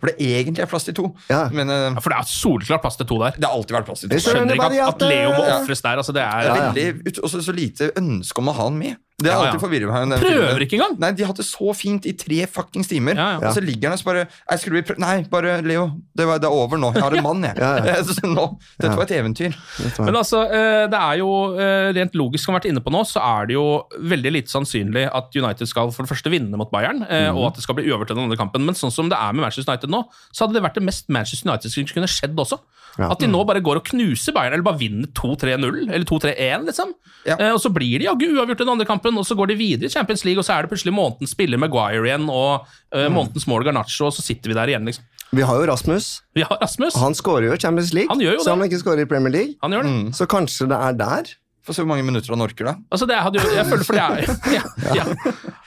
For 0.05 0.11
det 0.11 0.21
egentlig 0.37 0.61
er 0.61 0.69
plass 0.69 0.85
til 0.85 0.93
to. 0.97 1.07
Ja. 1.31 1.47
Men 1.49 1.71
uh, 1.71 1.75
Ja, 1.95 2.01
for 2.03 2.13
det 2.13 2.19
er 2.19 2.27
solklart 2.29 2.83
plass 2.83 2.99
til 2.99 3.07
to 3.09 3.17
der. 3.23 3.37
det 3.39 3.47
har 3.47 3.55
alltid 3.57 3.73
vært 3.79 3.87
plass 3.89 4.03
til 4.03 4.11
to. 4.11 4.19
Jeg 4.19 4.25
Skjønner 4.27 4.59
ikke 4.59 4.67
at, 4.69 4.91
at 4.91 5.05
Leo 5.09 5.31
må 5.33 5.45
Ja. 5.47 5.55
ofres 5.63 5.81
der. 5.81 6.01
altså 6.03 6.13
det 6.13 6.21
er... 6.21 6.45
Ja, 6.45 6.55
ja. 6.59 6.69
veldig, 6.75 7.23
så 7.25 7.55
lite 7.55 7.89
ønske 7.97 8.43
om 8.43 8.51
å 8.51 8.55
ha 8.59 8.67
han 8.69 8.77
med. 8.77 8.99
Det 9.17 9.31
har 9.31 9.37
Ja, 9.39 9.43
ja. 9.45 9.51
alltid 9.53 9.61
forvirret 9.63 9.87
meg. 9.87 10.09
den 10.09 10.19
Prøver 10.19 10.47
filmen. 10.49 10.61
ikke 10.65 10.75
engang. 10.75 10.95
Nei, 10.99 11.11
De 11.15 11.23
har 11.23 11.27
hatt 11.31 11.37
det 11.39 11.45
så 11.47 11.71
fint 11.73 12.05
i 12.05 12.11
tre 12.19 12.45
fuckings 12.51 12.87
timer, 12.91 13.15
Ja, 13.15 13.39
ja. 13.39 13.47
og 13.47 13.53
så 13.55 13.61
ligger 13.63 13.87
han 13.87 13.93
og 13.95 13.99
så 14.01 14.03
bare 14.09 14.25
«Nei, 14.49 14.57
skulle 14.59 14.83
bli? 14.83 14.95
Nei, 14.99 15.23
bare 15.31 15.61
Leo. 15.63 15.85
Det, 16.13 16.25
var, 16.27 16.37
det 16.43 16.49
er 16.49 16.51
over 16.51 16.77
nå. 16.77 16.89
Jeg 16.93 17.01
har 17.01 17.15
en 17.15 17.23
mann, 17.29 17.41
jeg. 17.47 17.55
Ja, 17.57 17.69
ja. 17.79 17.95
Så 18.03 18.27
nå, 18.27 18.57
dette 18.77 18.91
var 18.97 19.03
et 19.07 19.15
eventyr. 19.15 19.55
Men 20.03 20.15
altså, 20.19 20.43
eh, 20.51 20.87
det 20.91 20.99
er 20.99 21.15
jo 21.23 21.29
eh, 21.55 21.93
rent 21.95 22.13
logisk, 22.19 22.43
som 22.43 22.51
vi 22.51 22.57
har 22.57 22.59
vært 22.59 22.69
inne 22.73 22.83
på 22.83 22.91
nå, 22.91 23.05
så 23.07 23.23
er 23.23 23.47
det 23.47 23.55
jo 23.55 23.65
veldig 24.03 24.31
lite 24.35 24.51
sannsynlig 24.51 25.07
at 25.07 25.31
United 25.39 25.67
skal 25.71 25.91
for 25.95 26.03
det 26.03 26.11
første 26.11 26.29
vinne 26.35 26.59
mot 26.59 26.69
Bayern, 26.75 26.99
Mhm. 27.07 27.37
og 27.39 27.47
at 27.53 27.55
det 27.55 27.63
skal 27.63 27.75
bli 27.79 27.87
uavgjort 27.87 28.11
i 28.11 28.15
den 28.19 28.23
andre 28.27 28.37
kampen. 28.37 28.65
Men 28.67 28.75
sånn 28.75 28.91
som 28.91 29.07
det 29.07 29.15
er 29.17 29.31
med 29.31 29.47
Manchester 29.47 29.71
United 29.71 29.89
nå, 29.95 30.03
så 30.35 30.43
hadde 30.45 30.59
det 30.59 30.63
vært 30.67 30.75
det 30.75 30.83
mest 30.83 31.07
Manchester 31.07 31.47
United 31.49 31.71
som 31.71 31.85
kunne 31.85 32.11
skjedd 32.11 32.35
også. 32.35 32.59
Ja. 32.97 33.09
At 33.11 33.19
de 33.19 33.27
nå 33.27 33.41
bare 33.45 33.59
går 33.59 33.75
og 33.81 33.83
knuser 33.89 34.31
Bayern, 34.31 34.53
eller 34.55 34.63
bare 34.63 34.79
vinner 34.79 35.07
2-3-0, 35.11 35.89
eller 35.91 36.05
2-3-1, 36.07 36.63
liksom. 36.69 36.93
Ja. 37.27 37.35
Og 37.51 37.59
så 37.59 37.67
blir 37.73 37.99
de 37.99 38.05
jaggu 38.07 38.23
uavgjort 38.37 38.61
i 38.61 38.63
den 38.63 38.69
andre 38.71 38.85
kampen, 38.87 39.04
og 39.13 39.27
så 39.27 39.37
går 39.37 39.51
de 39.51 39.59
videre 39.59 39.89
i 39.89 39.93
Champions 39.93 40.25
League, 40.25 40.41
og 40.41 40.47
så 40.47 40.55
er 40.55 40.65
det 40.65 40.71
plutselig 40.73 40.93
månedens 40.95 41.35
spiller 41.35 41.61
Maguire 41.61 42.01
igjen, 42.07 42.25
og 42.31 42.65
uh, 42.65 43.05
månedens 43.13 43.45
mål 43.51 43.67
Garnaccio, 43.67 44.09
og 44.09 44.15
så 44.15 44.25
sitter 44.25 44.49
vi 44.49 44.57
der 44.57 44.73
igjen, 44.73 44.89
liksom. 44.89 45.05
Vi 45.35 45.45
har 45.45 45.57
jo 45.59 45.65
Rasmus. 45.67 46.09
Vi 46.37 46.45
har 46.45 46.57
Rasmus. 46.61 46.95
Han 47.01 47.15
skårer 47.17 47.49
jo 47.49 47.55
i 47.55 47.61
Champions 47.61 47.93
League, 47.93 48.09
Han 48.09 48.21
gjør 48.21 48.37
jo 48.37 48.43
så 48.45 48.53
han 48.55 48.65
ikke 48.65 48.81
skårer 48.81 49.05
i 49.05 49.09
Premier 49.09 49.33
League. 49.33 49.57
Han 49.65 49.73
gjør 49.73 49.87
det. 49.87 49.93
Mm. 49.95 50.13
Så 50.15 50.27
kanskje 50.31 50.69
det 50.71 50.77
er 50.77 50.99
der. 50.99 51.33
Få 51.65 51.73
se 51.73 51.81
hvor 51.81 51.89
mange 51.89 52.05
minutter 52.05 52.29
han 52.35 52.43
orker, 52.45 52.67
da. 52.69 52.75
Altså 52.93 53.07
det 53.09 53.17
hadde 53.25 53.39
jo, 53.41 53.51
jeg 53.55 53.65
føler 53.65 53.85
for 53.87 53.97
det 53.97 54.03
er 54.05 54.35
ja, 54.59 54.63
ja. 54.99 55.05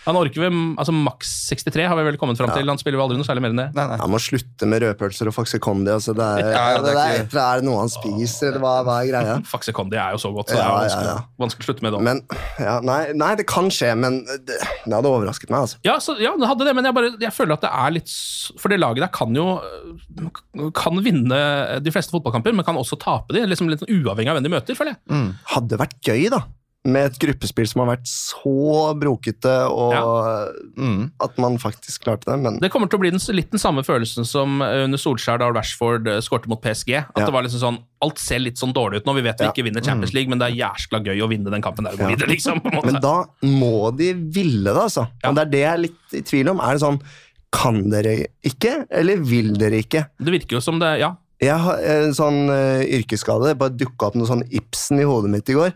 Han 0.08 0.16
orker 0.16 0.40
vel 0.44 0.54
altså 0.78 0.92
maks 0.94 1.30
63, 1.50 1.84
har 1.90 1.98
vi 1.98 2.04
vel 2.06 2.16
kommet 2.20 2.38
fram 2.40 2.52
til. 2.54 2.68
Han 2.70 2.78
spiller 2.80 2.96
jo 3.00 3.02
aldri 3.04 3.18
noe 3.18 3.26
særlig 3.26 3.42
mer 3.44 3.52
enn 3.52 3.60
det. 3.60 3.66
Nei, 3.76 3.84
nei. 3.90 3.96
Han 4.00 4.12
må 4.14 4.20
slutte 4.22 4.68
med 4.70 4.80
rødpølser 4.84 5.28
og 5.28 5.34
Faxe 5.36 5.58
Condi. 5.60 5.90
Altså 5.92 6.14
det 6.16 6.24
er, 6.24 6.52
Ja, 6.54 6.62
ja, 6.76 6.78
det 6.80 6.84
det 6.86 6.92
er 6.94 7.00
er, 7.02 7.24
ikke- 7.26 7.42
er, 7.42 7.60
det 7.60 7.66
noe 7.68 7.80
han 7.82 7.90
spiser, 7.92 8.52
eller 8.54 8.62
hva, 8.62 8.72
hva 8.86 8.94
er 9.02 9.10
greia? 9.10 9.34
Faxe 9.52 9.74
Condi 9.76 9.98
er 10.00 10.14
jo 10.16 10.22
så 10.22 10.30
godt, 10.32 10.48
så 10.52 10.56
det 10.56 10.62
er 10.62 10.70
ja, 10.70 10.78
vanskelig, 10.78 11.10
ja. 11.10 11.18
vanskelig 11.44 11.66
å 11.66 11.68
slutte 11.68 11.84
med 11.88 11.96
det. 11.98 12.00
Men 12.08 12.22
ja, 12.62 12.76
nei, 12.88 13.00
nei, 13.20 13.32
det 13.42 13.48
kan 13.50 13.68
skje, 13.74 13.90
men 14.00 14.20
det, 14.28 14.56
det 14.62 14.94
hadde 14.94 15.12
overrasket 15.12 15.52
meg. 15.52 15.66
altså. 15.66 15.82
Ja, 15.84 15.98
så, 16.00 16.16
ja, 16.22 16.32
det 16.40 16.48
hadde 16.54 16.70
det, 16.70 16.76
men 16.78 16.88
jeg, 16.88 16.96
bare, 16.96 17.12
jeg 17.26 17.34
føler 17.36 17.58
at 17.58 17.66
det 17.66 17.74
er 17.74 17.94
litt 17.98 18.14
For 18.62 18.72
det 18.72 18.78
laget 18.80 19.02
der 19.04 19.12
kan 19.12 19.34
jo 19.36 19.46
øh, 19.58 20.70
Kan 20.78 21.02
vinne 21.04 21.38
de 21.84 21.92
fleste 21.94 22.14
fotballkamper, 22.14 22.54
men 22.56 22.64
kan 22.66 22.78
også 22.80 22.96
tape 23.02 23.34
de. 23.36 23.44
Liksom 23.50 23.68
litt 23.70 23.84
uavhengig 23.84 24.30
av 24.32 24.38
hvem 24.38 24.46
de 24.48 24.52
møter, 24.56 24.78
føler 24.78 24.94
jeg. 24.96 25.20
Hadde 25.52 25.78
vært 25.80 25.87
gøy, 26.04 26.28
da. 26.30 26.44
med 26.88 27.04
et 27.10 27.18
gruppespill 27.20 27.66
som 27.68 27.82
har 27.82 27.88
vært 27.98 28.06
så 28.08 28.94
brokete, 28.96 29.50
og 29.68 30.54
Mm. 30.78 31.10
at 31.20 31.36
man 31.36 31.58
faktisk 31.58 32.00
klarte 32.04 32.24
det. 32.24 32.38
Men 32.40 32.58
Det 32.60 32.70
kommer 32.72 32.88
til 32.88 32.96
å 32.96 33.00
bli 33.02 33.10
den, 33.10 33.20
litt 33.36 33.50
den 33.50 33.58
samme 33.60 33.82
følelsen 33.84 34.24
som 34.24 34.62
eh, 34.62 34.84
under 34.84 34.96
Solskjær 34.96 35.38
da 35.42 35.50
Rashford 35.52 36.06
eh, 36.08 36.20
skårte 36.24 36.48
mot 36.48 36.62
PSG. 36.62 36.94
At 36.96 37.10
Ja. 37.18 37.26
det 37.26 37.32
var 37.34 37.42
liksom 37.42 37.60
sånn, 37.60 37.78
Alt 38.00 38.18
ser 38.18 38.38
litt 38.38 38.56
sånn 38.56 38.72
dårlig 38.72 38.98
ut 39.02 39.04
nå. 39.06 39.14
Vi 39.16 39.20
vet 39.22 39.38
vi 39.38 39.44
Ja. 39.44 39.50
ikke 39.52 39.64
vinner 39.64 39.82
Champions 39.84 40.14
League, 40.14 40.30
men 40.30 40.38
det 40.38 40.46
er 40.52 40.56
jæskla 40.64 41.04
gøy 41.04 41.18
å 41.20 41.28
vinne 41.28 41.50
den 41.50 41.60
kampen 41.60 41.84
der 41.84 41.92
og 41.92 41.98
gå 41.98 42.08
Ja. 42.08 42.14
videre, 42.16 42.28
liksom. 42.30 42.60
på 42.62 42.70
måte. 42.72 42.86
Men 42.92 43.00
da 43.02 43.24
må 43.42 43.94
de 43.94 44.12
ville 44.14 44.64
det, 44.72 44.76
altså. 44.80 45.08
Og 45.24 45.34
det 45.34 45.42
er 45.46 45.50
det 45.50 45.60
jeg 45.60 45.72
er 45.74 45.82
litt 45.82 46.14
i 46.14 46.22
tvil 46.22 46.48
om. 46.50 46.60
Er 46.60 46.72
det 46.72 46.80
sånn 46.80 47.02
Kan 47.50 47.90
dere 47.90 48.26
ikke, 48.44 48.86
eller 48.90 49.16
vil 49.16 49.52
dere 49.58 49.82
ikke? 49.82 50.06
Det 50.22 50.32
virker 50.32 50.52
jo 50.56 50.60
som 50.60 50.78
det 50.78 51.00
Ja. 51.00 51.16
Jeg 51.42 51.54
har 51.62 51.82
en 51.94 52.14
sånn 52.16 52.48
uh, 52.50 52.82
yrkesskade. 52.82 53.54
Bare 53.58 53.74
dukka 53.78 54.10
opp 54.10 54.18
noe 54.18 54.28
sånn 54.28 54.44
Ibsen 54.50 55.02
i 55.02 55.06
hodet 55.06 55.30
mitt 55.32 55.50
i 55.52 55.56
går. 55.58 55.74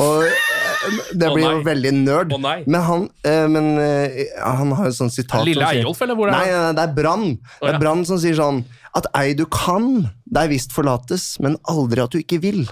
Og 0.00 0.24
eh, 0.24 1.00
det 1.12 1.28
blir 1.34 1.44
jo 1.44 1.58
veldig 1.66 1.92
nerd. 1.98 2.32
Oh. 2.32 2.40
Men 2.40 2.78
han, 2.86 3.04
uh, 3.26 3.46
men, 3.52 3.68
uh, 3.76 4.22
han 4.40 4.72
har 4.78 4.88
jo 4.88 4.94
sånn 5.02 5.12
sitat 5.12 5.44
Lille 5.44 5.68
Eyolf, 5.68 6.00
eller 6.04 6.16
hvor 6.16 6.32
er 6.32 6.36
nei, 6.38 6.46
det? 6.48 6.62
det 6.78 6.86
er 6.86 6.94
Brann. 6.96 7.26
Det 7.36 7.68
ja. 7.68 7.74
er 7.74 7.82
Brann 7.82 8.06
som 8.08 8.20
sier 8.22 8.38
sånn 8.38 8.62
At 8.96 9.10
ei 9.18 9.36
du 9.36 9.44
kan, 9.52 10.06
deg 10.32 10.52
visst 10.54 10.72
forlates, 10.72 11.34
men 11.44 11.60
aldri 11.68 12.04
at 12.04 12.16
du 12.16 12.22
ikke 12.22 12.40
vil. 12.42 12.64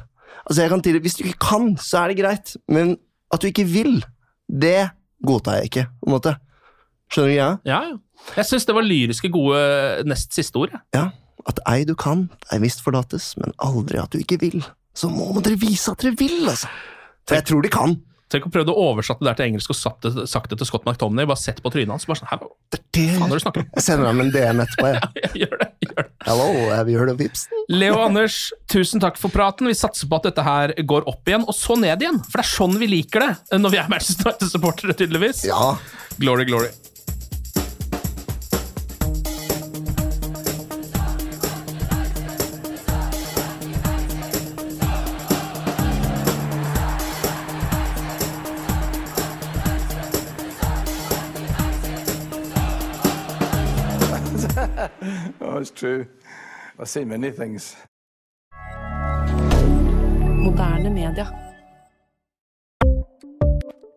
Altså 0.46 0.64
jeg 0.64 0.72
kan 0.72 0.84
til, 0.84 1.00
Hvis 1.04 1.20
du 1.20 1.26
ikke 1.28 1.50
kan, 1.52 1.72
så 1.80 2.04
er 2.04 2.12
det 2.12 2.22
greit, 2.22 2.54
men 2.72 2.96
at 3.30 3.44
du 3.44 3.50
ikke 3.50 3.68
vil, 3.68 4.00
det 4.48 4.90
godtar 5.26 5.60
jeg 5.60 5.70
ikke. 5.70 5.90
på 6.00 6.08
en 6.08 6.16
måte. 6.16 6.38
Skjønner 7.10 7.28
du 7.28 7.36
greia? 7.36 7.50
ja, 7.68 7.82
ja. 7.90 7.98
Jeg 8.36 8.46
syns 8.50 8.66
det 8.68 8.74
var 8.76 8.84
lyriske 8.84 9.30
gode 9.32 9.60
nest 10.04 10.34
siste 10.36 10.60
ord. 10.60 10.74
Ja. 10.92 11.06
At 11.48 11.62
ei 11.70 11.84
du 11.88 11.94
kan, 11.98 12.28
ei 12.52 12.60
visst 12.62 12.84
forlates, 12.84 13.32
men 13.40 13.54
aldri 13.64 14.00
at 14.02 14.12
du 14.12 14.20
ikke 14.20 14.40
vil. 14.42 14.60
Så 14.96 15.08
må 15.12 15.32
dere 15.40 15.58
vise 15.60 15.92
at 15.92 16.02
dere 16.02 16.16
vil, 16.18 16.42
altså. 16.50 16.68
For 17.28 17.38
jeg 17.38 17.46
tror 17.48 17.62
de 17.64 17.72
kan. 17.72 17.98
Tenk 18.30 18.44
å 18.46 18.50
prøve 18.54 18.70
å 18.70 18.82
oversette 18.92 19.24
det 19.24 19.26
der 19.26 19.38
til 19.40 19.48
engelsk 19.48 19.72
og 19.72 19.76
sagt 19.78 20.06
det, 20.06 20.24
sagt 20.30 20.52
det 20.52 20.60
til 20.60 20.68
Scott 20.68 20.84
McTomney. 20.86 21.26
Bare 21.26 21.40
sett 21.40 21.58
på 21.64 21.70
trynet 21.74 21.96
hans. 21.96 22.04
Bare 22.06 22.20
sånn, 22.20 22.44
Det 22.70 22.78
er 22.78 22.84
det 22.94 23.06
faen 23.18 23.32
du 23.32 23.38
snakker? 23.42 23.64
Jeg 23.74 23.82
sender 23.82 24.06
ham 24.06 24.22
en 24.22 24.30
DM 24.30 24.62
etterpå. 24.62 24.92
Jeg. 25.18 25.30
Gjør 25.40 25.56
det, 25.62 25.68
gjør 25.82 25.96
det. 25.98 26.04
Hello, 26.28 26.46
have 26.70 26.92
you 26.92 27.00
heard 27.00 27.10
of 27.10 27.22
Ibsen? 27.24 27.64
Leo 27.74 27.96
og 27.96 28.04
Anders, 28.04 28.38
tusen 28.70 29.02
takk 29.02 29.18
for 29.18 29.34
praten. 29.34 29.66
Vi 29.66 29.74
satser 29.74 30.06
på 30.06 30.20
at 30.20 30.28
dette 30.30 30.44
her 30.46 30.74
går 30.78 31.08
opp 31.10 31.26
igjen, 31.26 31.42
og 31.42 31.58
så 31.58 31.74
ned 31.80 32.06
igjen. 32.06 32.22
For 32.28 32.38
det 32.38 32.46
er 32.46 32.52
sånn 32.52 32.78
vi 32.78 32.90
liker 32.92 33.26
det 33.26 33.58
når 33.58 33.74
vi 33.74 33.82
er 33.82 33.90
Manchester 33.90 34.30
United-supportere, 34.30 34.94
tydeligvis. 35.02 35.42
Ja. 35.50 35.72
Glory, 36.22 36.46
glory. 36.46 36.70
Oh, 55.60 55.64
true. 55.64 56.06
I've 56.78 56.88
seen 56.88 57.08
many 57.08 57.30
things. 57.30 57.76
Moderne 60.40 60.94
media. 60.94 61.49